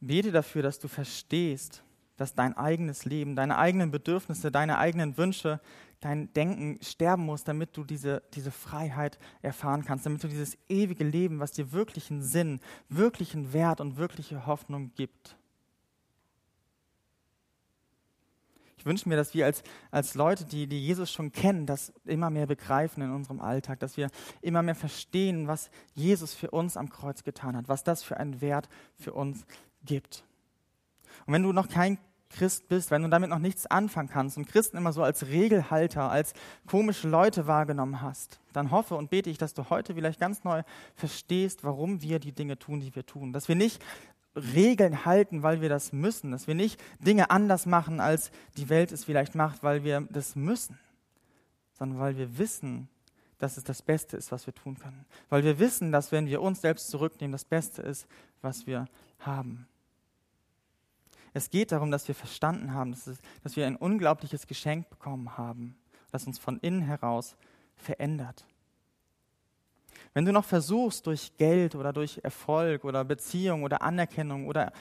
Bete 0.00 0.32
dafür, 0.32 0.62
dass 0.62 0.78
du 0.78 0.88
verstehst, 0.88 1.82
dass 2.20 2.34
dein 2.34 2.54
eigenes 2.54 3.06
Leben, 3.06 3.34
deine 3.34 3.56
eigenen 3.56 3.90
Bedürfnisse, 3.90 4.50
deine 4.52 4.76
eigenen 4.76 5.16
Wünsche 5.16 5.58
dein 6.00 6.32
Denken 6.34 6.78
sterben 6.82 7.24
muss, 7.24 7.44
damit 7.44 7.76
du 7.76 7.84
diese, 7.84 8.22
diese 8.34 8.50
Freiheit 8.50 9.18
erfahren 9.40 9.84
kannst, 9.84 10.04
damit 10.04 10.22
du 10.22 10.28
dieses 10.28 10.58
ewige 10.68 11.04
Leben, 11.04 11.40
was 11.40 11.52
dir 11.52 11.72
wirklichen 11.72 12.22
Sinn, 12.22 12.60
wirklichen 12.90 13.54
Wert 13.54 13.80
und 13.80 13.96
wirkliche 13.96 14.46
Hoffnung 14.46 14.92
gibt. 14.94 15.36
Ich 18.76 18.84
wünsche 18.84 19.08
mir, 19.08 19.16
dass 19.16 19.32
wir 19.32 19.46
als, 19.46 19.62
als 19.90 20.14
Leute, 20.14 20.44
die, 20.44 20.66
die 20.66 20.84
Jesus 20.84 21.10
schon 21.10 21.32
kennen, 21.32 21.64
das 21.64 21.90
immer 22.04 22.28
mehr 22.28 22.46
begreifen 22.46 23.02
in 23.02 23.12
unserem 23.12 23.40
Alltag, 23.40 23.80
dass 23.80 23.96
wir 23.98 24.10
immer 24.42 24.62
mehr 24.62 24.74
verstehen, 24.74 25.48
was 25.48 25.70
Jesus 25.94 26.34
für 26.34 26.50
uns 26.50 26.76
am 26.76 26.90
Kreuz 26.90 27.24
getan 27.24 27.56
hat, 27.56 27.68
was 27.68 27.82
das 27.82 28.02
für 28.02 28.18
einen 28.18 28.42
Wert 28.42 28.68
für 28.98 29.14
uns 29.14 29.46
gibt. 29.84 30.24
Und 31.26 31.34
wenn 31.34 31.42
du 31.42 31.52
noch 31.52 31.68
kein 31.68 31.98
Christ 32.30 32.68
bist, 32.68 32.90
wenn 32.90 33.02
du 33.02 33.08
damit 33.08 33.28
noch 33.28 33.38
nichts 33.38 33.66
anfangen 33.66 34.08
kannst 34.08 34.36
und 34.36 34.46
Christen 34.46 34.76
immer 34.76 34.92
so 34.92 35.02
als 35.02 35.26
Regelhalter, 35.26 36.10
als 36.10 36.32
komische 36.66 37.08
Leute 37.08 37.46
wahrgenommen 37.46 38.00
hast, 38.00 38.40
dann 38.52 38.70
hoffe 38.70 38.94
und 38.94 39.10
bete 39.10 39.30
ich, 39.30 39.38
dass 39.38 39.54
du 39.54 39.68
heute 39.68 39.94
vielleicht 39.94 40.20
ganz 40.20 40.44
neu 40.44 40.62
verstehst, 40.94 41.64
warum 41.64 42.02
wir 42.02 42.18
die 42.18 42.32
Dinge 42.32 42.58
tun, 42.58 42.80
die 42.80 42.94
wir 42.94 43.04
tun. 43.04 43.32
Dass 43.32 43.48
wir 43.48 43.56
nicht 43.56 43.82
Regeln 44.34 45.04
halten, 45.04 45.42
weil 45.42 45.60
wir 45.60 45.68
das 45.68 45.92
müssen. 45.92 46.30
Dass 46.30 46.46
wir 46.46 46.54
nicht 46.54 46.80
Dinge 47.00 47.30
anders 47.30 47.66
machen, 47.66 48.00
als 48.00 48.30
die 48.56 48.68
Welt 48.68 48.92
es 48.92 49.04
vielleicht 49.04 49.34
macht, 49.34 49.62
weil 49.62 49.84
wir 49.84 50.06
das 50.10 50.36
müssen. 50.36 50.78
Sondern 51.72 51.98
weil 51.98 52.16
wir 52.16 52.38
wissen, 52.38 52.88
dass 53.38 53.56
es 53.56 53.64
das 53.64 53.82
Beste 53.82 54.16
ist, 54.16 54.30
was 54.30 54.46
wir 54.46 54.54
tun 54.54 54.78
können. 54.78 55.04
Weil 55.28 55.44
wir 55.44 55.58
wissen, 55.58 55.92
dass 55.92 56.12
wenn 56.12 56.26
wir 56.26 56.42
uns 56.42 56.60
selbst 56.60 56.90
zurücknehmen, 56.90 57.32
das 57.32 57.44
Beste 57.44 57.82
ist, 57.82 58.06
was 58.42 58.66
wir 58.66 58.86
haben. 59.18 59.66
Es 61.32 61.50
geht 61.50 61.72
darum, 61.72 61.90
dass 61.90 62.08
wir 62.08 62.14
verstanden 62.14 62.74
haben, 62.74 62.90
dass, 62.92 63.06
es, 63.06 63.18
dass 63.42 63.56
wir 63.56 63.66
ein 63.66 63.76
unglaubliches 63.76 64.46
Geschenk 64.46 64.88
bekommen 64.90 65.36
haben, 65.38 65.76
das 66.10 66.26
uns 66.26 66.38
von 66.38 66.58
innen 66.60 66.82
heraus 66.82 67.36
verändert. 67.76 68.44
Wenn 70.12 70.24
du 70.24 70.32
noch 70.32 70.44
versuchst, 70.44 71.06
durch 71.06 71.36
Geld 71.36 71.76
oder 71.76 71.92
durch 71.92 72.20
Erfolg 72.24 72.84
oder 72.84 73.04
Beziehung 73.04 73.62
oder 73.62 73.82
Anerkennung 73.82 74.48
oder 74.48 74.72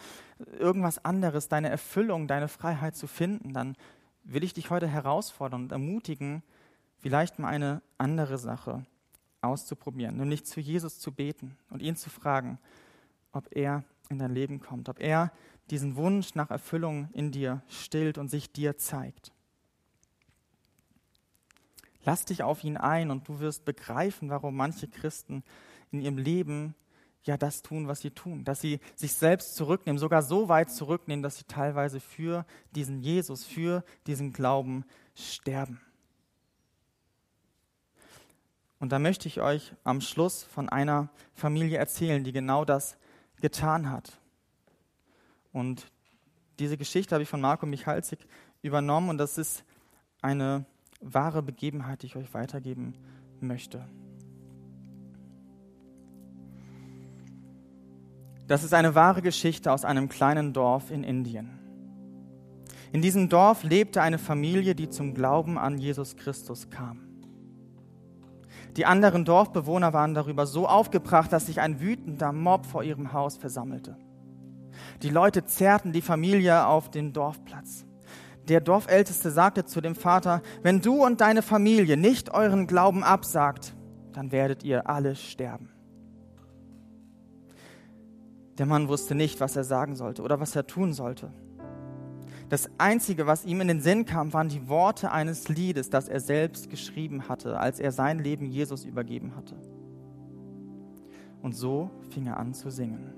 irgendwas 0.57 1.03
anderes 1.05 1.47
deine 1.47 1.69
Erfüllung, 1.69 2.27
deine 2.27 2.47
Freiheit 2.47 2.95
zu 2.95 3.05
finden, 3.05 3.53
dann 3.53 3.75
will 4.23 4.43
ich 4.43 4.53
dich 4.53 4.69
heute 4.69 4.87
herausfordern 4.87 5.63
und 5.63 5.71
ermutigen, 5.71 6.41
vielleicht 6.97 7.37
mal 7.37 7.49
eine 7.49 7.81
andere 7.97 8.37
Sache 8.37 8.85
auszuprobieren, 9.41 10.17
nämlich 10.17 10.45
zu 10.45 10.59
Jesus 10.59 10.99
zu 10.99 11.11
beten 11.11 11.57
und 11.69 11.81
ihn 11.81 11.95
zu 11.95 12.09
fragen, 12.09 12.57
ob 13.31 13.55
er 13.55 13.83
in 14.09 14.17
dein 14.17 14.33
Leben 14.33 14.59
kommt, 14.59 14.89
ob 14.89 14.99
er 14.99 15.31
diesen 15.71 15.95
Wunsch 15.95 16.35
nach 16.35 16.49
Erfüllung 16.49 17.09
in 17.13 17.31
dir 17.31 17.61
stillt 17.67 18.17
und 18.17 18.29
sich 18.29 18.51
dir 18.51 18.77
zeigt. 18.77 19.31
Lass 22.03 22.25
dich 22.25 22.43
auf 22.43 22.63
ihn 22.63 22.77
ein 22.77 23.11
und 23.11 23.27
du 23.27 23.39
wirst 23.39 23.65
begreifen, 23.65 24.29
warum 24.29 24.55
manche 24.55 24.87
Christen 24.87 25.43
in 25.91 26.01
ihrem 26.01 26.17
Leben 26.17 26.75
ja 27.23 27.37
das 27.37 27.61
tun, 27.61 27.87
was 27.87 27.99
sie 27.99 28.11
tun, 28.11 28.43
dass 28.45 28.61
sie 28.61 28.79
sich 28.95 29.13
selbst 29.13 29.55
zurücknehmen, 29.55 29.99
sogar 29.99 30.21
so 30.21 30.47
weit 30.47 30.71
zurücknehmen, 30.71 31.21
dass 31.21 31.37
sie 31.37 31.43
teilweise 31.43 31.99
für 31.99 32.45
diesen 32.71 32.99
Jesus, 32.99 33.45
für 33.45 33.83
diesen 34.07 34.31
Glauben 34.31 34.85
sterben. 35.15 35.81
Und 38.79 38.93
da 38.93 38.99
möchte 38.99 39.27
ich 39.27 39.41
euch 39.41 39.73
am 39.83 39.99
Schluss 39.99 40.43
von 40.43 40.69
einer 40.69 41.09
Familie 41.33 41.77
erzählen, 41.77 42.23
die 42.23 42.31
genau 42.31 42.63
das 42.63 42.97
getan 43.41 43.91
hat. 43.91 44.19
Und 45.51 45.85
diese 46.59 46.77
Geschichte 46.77 47.15
habe 47.15 47.23
ich 47.23 47.29
von 47.29 47.41
Marco 47.41 47.65
Michalzik 47.65 48.19
übernommen 48.61 49.09
und 49.09 49.17
das 49.17 49.37
ist 49.37 49.63
eine 50.21 50.65
wahre 51.01 51.41
Begebenheit, 51.41 52.01
die 52.01 52.07
ich 52.07 52.15
euch 52.15 52.33
weitergeben 52.33 52.93
möchte. 53.39 53.87
Das 58.47 58.63
ist 58.63 58.73
eine 58.73 58.95
wahre 58.95 59.21
Geschichte 59.21 59.71
aus 59.71 59.85
einem 59.85 60.09
kleinen 60.09 60.53
Dorf 60.53 60.91
in 60.91 61.03
Indien. 61.03 61.59
In 62.91 63.01
diesem 63.01 63.29
Dorf 63.29 63.63
lebte 63.63 64.01
eine 64.01 64.17
Familie, 64.17 64.73
die 64.73 64.89
zum 64.89 65.13
Glauben 65.13 65.59
an 65.59 65.77
Jesus 65.77 66.15
Christus 66.15 66.69
kam. 66.71 67.01
Die 68.75 68.85
anderen 68.85 69.25
Dorfbewohner 69.25 69.93
waren 69.93 70.13
darüber 70.13 70.47
so 70.47 70.67
aufgebracht, 70.67 71.31
dass 71.31 71.45
sich 71.45 71.61
ein 71.61 71.79
wütender 71.79 72.31
Mob 72.31 72.65
vor 72.65 72.83
ihrem 72.83 73.13
Haus 73.13 73.37
versammelte. 73.37 73.97
Die 75.01 75.09
Leute 75.09 75.45
zerrten 75.45 75.91
die 75.91 76.01
Familie 76.01 76.65
auf 76.65 76.89
den 76.89 77.13
Dorfplatz. 77.13 77.85
Der 78.47 78.61
Dorfälteste 78.61 79.29
sagte 79.29 79.65
zu 79.65 79.79
dem 79.79 79.95
Vater, 79.95 80.41
wenn 80.63 80.81
du 80.81 81.05
und 81.05 81.21
deine 81.21 81.41
Familie 81.41 81.97
nicht 81.97 82.33
euren 82.33 82.65
Glauben 82.65 83.03
absagt, 83.03 83.75
dann 84.13 84.31
werdet 84.31 84.63
ihr 84.63 84.89
alle 84.89 85.15
sterben. 85.15 85.69
Der 88.57 88.65
Mann 88.65 88.87
wusste 88.89 89.15
nicht, 89.15 89.39
was 89.39 89.55
er 89.55 89.63
sagen 89.63 89.95
sollte 89.95 90.21
oder 90.21 90.39
was 90.39 90.55
er 90.55 90.67
tun 90.67 90.93
sollte. 90.93 91.31
Das 92.49 92.67
Einzige, 92.79 93.27
was 93.27 93.45
ihm 93.45 93.61
in 93.61 93.67
den 93.67 93.81
Sinn 93.81 94.05
kam, 94.05 94.33
waren 94.33 94.49
die 94.49 94.67
Worte 94.67 95.11
eines 95.11 95.47
Liedes, 95.49 95.91
das 95.91 96.09
er 96.09 96.19
selbst 96.19 96.69
geschrieben 96.69 97.29
hatte, 97.29 97.59
als 97.59 97.79
er 97.79 97.91
sein 97.91 98.17
Leben 98.17 98.45
Jesus 98.45 98.83
übergeben 98.83 99.35
hatte. 99.35 99.55
Und 101.43 101.55
so 101.55 101.91
fing 102.09 102.25
er 102.25 102.37
an 102.37 102.55
zu 102.55 102.71
singen. 102.71 103.13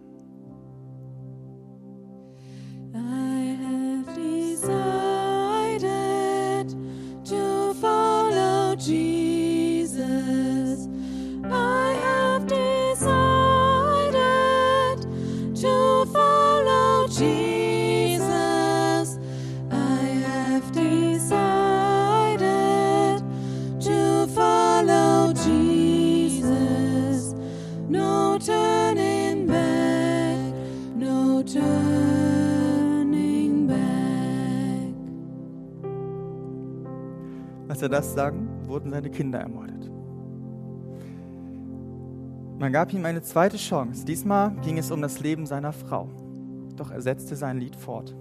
I 2.93 3.55
have 3.61 4.05
decided 4.15 4.91
to 7.25 7.71
Als 37.72 37.82
er 37.82 37.88
das 37.88 38.13
sagen, 38.13 38.49
wurden 38.65 38.91
seine 38.91 39.09
Kinder 39.09 39.39
ermordet. 39.39 39.89
Man 42.59 42.74
gab 42.74 42.91
ihm 42.91 43.05
eine 43.05 43.22
zweite 43.22 43.55
Chance. 43.55 44.03
Diesmal 44.03 44.51
ging 44.61 44.78
es 44.78 44.91
um 44.91 45.01
das 45.01 45.22
Leben 45.22 45.45
seiner 45.45 45.72
Frau. 45.72 46.09
Doch 46.76 46.91
er 46.91 47.01
setzte 47.01 47.38
sein 47.38 47.59
Lied 47.59 47.78
fort. 47.78 48.13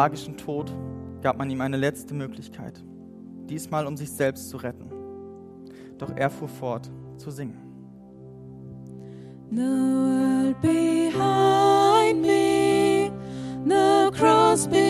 Tragischen 0.00 0.38
Tod 0.38 0.72
gab 1.20 1.36
man 1.36 1.50
ihm 1.50 1.60
eine 1.60 1.76
letzte 1.76 2.14
Möglichkeit, 2.14 2.82
diesmal 3.50 3.86
um 3.86 3.98
sich 3.98 4.10
selbst 4.10 4.48
zu 4.48 4.56
retten. 4.56 4.90
Doch 5.98 6.10
er 6.16 6.30
fuhr 6.30 6.48
fort 6.48 6.90
zu 7.18 7.30
singen. 7.30 7.58
The 9.50 9.60
world 9.60 10.58
behind 10.62 12.22
me, 12.22 13.10
the 13.66 14.10
cross 14.18 14.66
before 14.66 14.89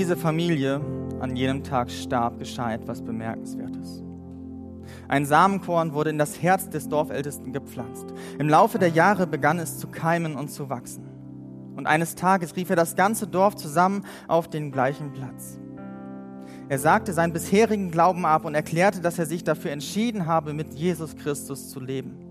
diese 0.00 0.16
Familie 0.16 0.80
an 1.20 1.36
jenem 1.36 1.62
Tag 1.62 1.90
starb, 1.90 2.38
geschah 2.38 2.72
etwas 2.72 3.02
Bemerkenswertes. 3.02 4.02
Ein 5.08 5.26
Samenkorn 5.26 5.92
wurde 5.92 6.08
in 6.08 6.16
das 6.16 6.40
Herz 6.40 6.70
des 6.70 6.88
Dorfältesten 6.88 7.52
gepflanzt. 7.52 8.06
Im 8.38 8.48
Laufe 8.48 8.78
der 8.78 8.88
Jahre 8.88 9.26
begann 9.26 9.58
es 9.58 9.78
zu 9.78 9.88
keimen 9.88 10.36
und 10.36 10.50
zu 10.50 10.70
wachsen. 10.70 11.06
Und 11.76 11.86
eines 11.86 12.14
Tages 12.14 12.56
rief 12.56 12.70
er 12.70 12.76
das 12.76 12.96
ganze 12.96 13.26
Dorf 13.26 13.56
zusammen 13.56 14.06
auf 14.26 14.48
den 14.48 14.72
gleichen 14.72 15.12
Platz. 15.12 15.58
Er 16.70 16.78
sagte 16.78 17.12
seinen 17.12 17.34
bisherigen 17.34 17.90
Glauben 17.90 18.24
ab 18.24 18.46
und 18.46 18.54
erklärte, 18.54 19.02
dass 19.02 19.18
er 19.18 19.26
sich 19.26 19.44
dafür 19.44 19.70
entschieden 19.70 20.24
habe, 20.24 20.54
mit 20.54 20.72
Jesus 20.72 21.14
Christus 21.14 21.68
zu 21.68 21.78
leben. 21.78 22.24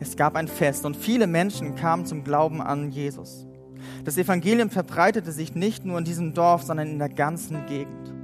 Es 0.00 0.16
gab 0.16 0.34
ein 0.34 0.48
Fest 0.48 0.84
und 0.84 0.96
viele 0.96 1.28
Menschen 1.28 1.76
kamen 1.76 2.04
zum 2.04 2.24
Glauben 2.24 2.60
an 2.60 2.90
Jesus. 2.90 3.46
Das 4.04 4.18
Evangelium 4.18 4.70
verbreitete 4.70 5.32
sich 5.32 5.54
nicht 5.54 5.84
nur 5.84 5.98
in 5.98 6.04
diesem 6.04 6.34
Dorf, 6.34 6.62
sondern 6.62 6.88
in 6.88 6.98
der 6.98 7.08
ganzen 7.08 7.66
Gegend. 7.66 8.14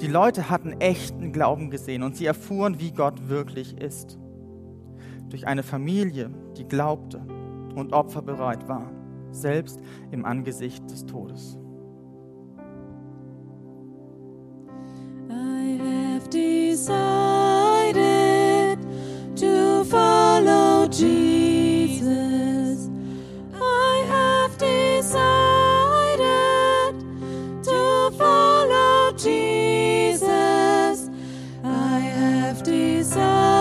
Die 0.00 0.06
Leute 0.06 0.50
hatten 0.50 0.72
echten 0.80 1.32
Glauben 1.32 1.70
gesehen 1.70 2.02
und 2.02 2.16
sie 2.16 2.26
erfuhren, 2.26 2.80
wie 2.80 2.92
Gott 2.92 3.28
wirklich 3.28 3.78
ist. 3.80 4.18
Durch 5.30 5.46
eine 5.46 5.62
Familie, 5.62 6.30
die 6.56 6.64
glaubte 6.64 7.20
und 7.74 7.92
opferbereit 7.92 8.68
war, 8.68 8.90
selbst 9.32 9.80
im 10.10 10.24
Angesicht 10.24 10.90
des 10.90 11.04
Todes. 11.06 11.58
I 15.28 15.78
have 15.78 16.28
decided 16.30 16.96
to 19.36 19.84
follow 19.84 20.88
Jesus. 20.90 22.65
Jesus, 29.18 31.10
I 31.64 32.00
have 32.00 32.62
decided. 32.62 33.55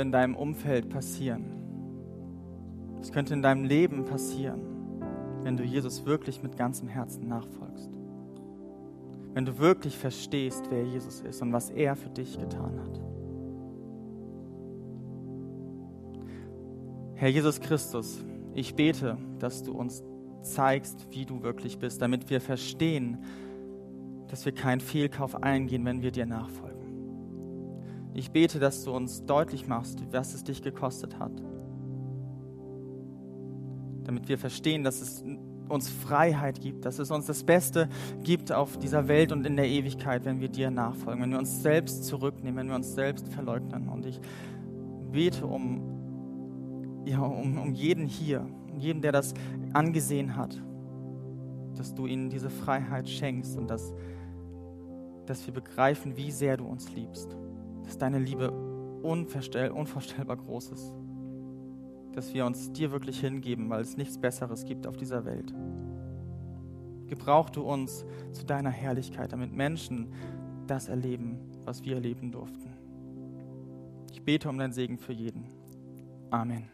In 0.00 0.12
deinem 0.12 0.34
Umfeld 0.34 0.88
passieren? 0.88 1.44
Was 2.98 3.12
könnte 3.12 3.34
in 3.34 3.42
deinem 3.42 3.64
Leben 3.64 4.04
passieren, 4.04 4.60
wenn 5.42 5.56
du 5.56 5.64
Jesus 5.64 6.04
wirklich 6.04 6.42
mit 6.42 6.56
ganzem 6.56 6.88
Herzen 6.88 7.28
nachfolgst? 7.28 7.90
Wenn 9.34 9.44
du 9.44 9.58
wirklich 9.58 9.96
verstehst, 9.96 10.64
wer 10.70 10.84
Jesus 10.84 11.20
ist 11.20 11.40
und 11.42 11.52
was 11.52 11.70
er 11.70 11.94
für 11.94 12.10
dich 12.10 12.38
getan 12.38 12.80
hat. 12.80 13.00
Herr 17.14 17.28
Jesus 17.28 17.60
Christus, 17.60 18.24
ich 18.54 18.74
bete, 18.74 19.18
dass 19.38 19.62
du 19.62 19.72
uns 19.72 20.02
zeigst, 20.42 21.06
wie 21.10 21.24
du 21.24 21.42
wirklich 21.42 21.78
bist, 21.78 22.00
damit 22.00 22.30
wir 22.30 22.40
verstehen, 22.40 23.18
dass 24.28 24.44
wir 24.44 24.52
keinen 24.52 24.80
Fehlkauf 24.80 25.42
eingehen, 25.42 25.84
wenn 25.84 26.02
wir 26.02 26.10
dir 26.10 26.26
nachfolgen. 26.26 26.77
Ich 28.14 28.30
bete, 28.30 28.58
dass 28.58 28.84
du 28.84 28.92
uns 28.92 29.24
deutlich 29.26 29.66
machst, 29.66 30.02
was 30.12 30.34
es 30.34 30.44
dich 30.44 30.62
gekostet 30.62 31.18
hat. 31.18 31.32
Damit 34.04 34.28
wir 34.28 34.38
verstehen, 34.38 34.84
dass 34.84 35.00
es 35.00 35.22
uns 35.68 35.88
Freiheit 35.88 36.60
gibt, 36.60 36.86
dass 36.86 36.98
es 36.98 37.10
uns 37.10 37.26
das 37.26 37.44
Beste 37.44 37.88
gibt 38.22 38.52
auf 38.52 38.78
dieser 38.78 39.06
Welt 39.06 39.32
und 39.32 39.46
in 39.46 39.56
der 39.56 39.68
Ewigkeit, 39.68 40.24
wenn 40.24 40.40
wir 40.40 40.48
dir 40.48 40.70
nachfolgen, 40.70 41.22
wenn 41.22 41.30
wir 41.30 41.38
uns 41.38 41.62
selbst 41.62 42.04
zurücknehmen, 42.04 42.56
wenn 42.56 42.68
wir 42.68 42.76
uns 42.76 42.94
selbst 42.94 43.28
verleugnen. 43.28 43.88
Und 43.88 44.06
ich 44.06 44.18
bete 45.12 45.46
um, 45.46 47.02
ja, 47.04 47.20
um, 47.20 47.58
um 47.58 47.74
jeden 47.74 48.06
hier, 48.06 48.46
um 48.72 48.78
jeden, 48.78 49.02
der 49.02 49.12
das 49.12 49.34
angesehen 49.74 50.36
hat, 50.36 50.58
dass 51.76 51.94
du 51.94 52.06
ihnen 52.06 52.30
diese 52.30 52.48
Freiheit 52.48 53.08
schenkst 53.08 53.58
und 53.58 53.68
dass, 53.68 53.92
dass 55.26 55.46
wir 55.46 55.52
begreifen, 55.52 56.16
wie 56.16 56.30
sehr 56.30 56.56
du 56.56 56.64
uns 56.64 56.90
liebst 56.94 57.36
dass 57.88 57.96
deine 57.96 58.18
Liebe 58.18 58.50
unvorstell, 59.02 59.70
unvorstellbar 59.70 60.36
groß 60.36 60.72
ist. 60.72 60.92
Dass 62.12 62.34
wir 62.34 62.44
uns 62.44 62.70
dir 62.70 62.90
wirklich 62.90 63.18
hingeben, 63.20 63.70
weil 63.70 63.80
es 63.80 63.96
nichts 63.96 64.18
Besseres 64.18 64.66
gibt 64.66 64.86
auf 64.86 64.98
dieser 64.98 65.24
Welt. 65.24 65.54
Gebrauch 67.06 67.48
du 67.48 67.62
uns 67.62 68.04
zu 68.32 68.44
deiner 68.44 68.68
Herrlichkeit, 68.68 69.32
damit 69.32 69.54
Menschen 69.54 70.12
das 70.66 70.90
erleben, 70.90 71.38
was 71.64 71.82
wir 71.82 71.94
erleben 71.94 72.30
durften. 72.30 72.74
Ich 74.12 74.22
bete 74.22 74.50
um 74.50 74.58
deinen 74.58 74.74
Segen 74.74 74.98
für 74.98 75.14
jeden. 75.14 75.46
Amen. 76.28 76.64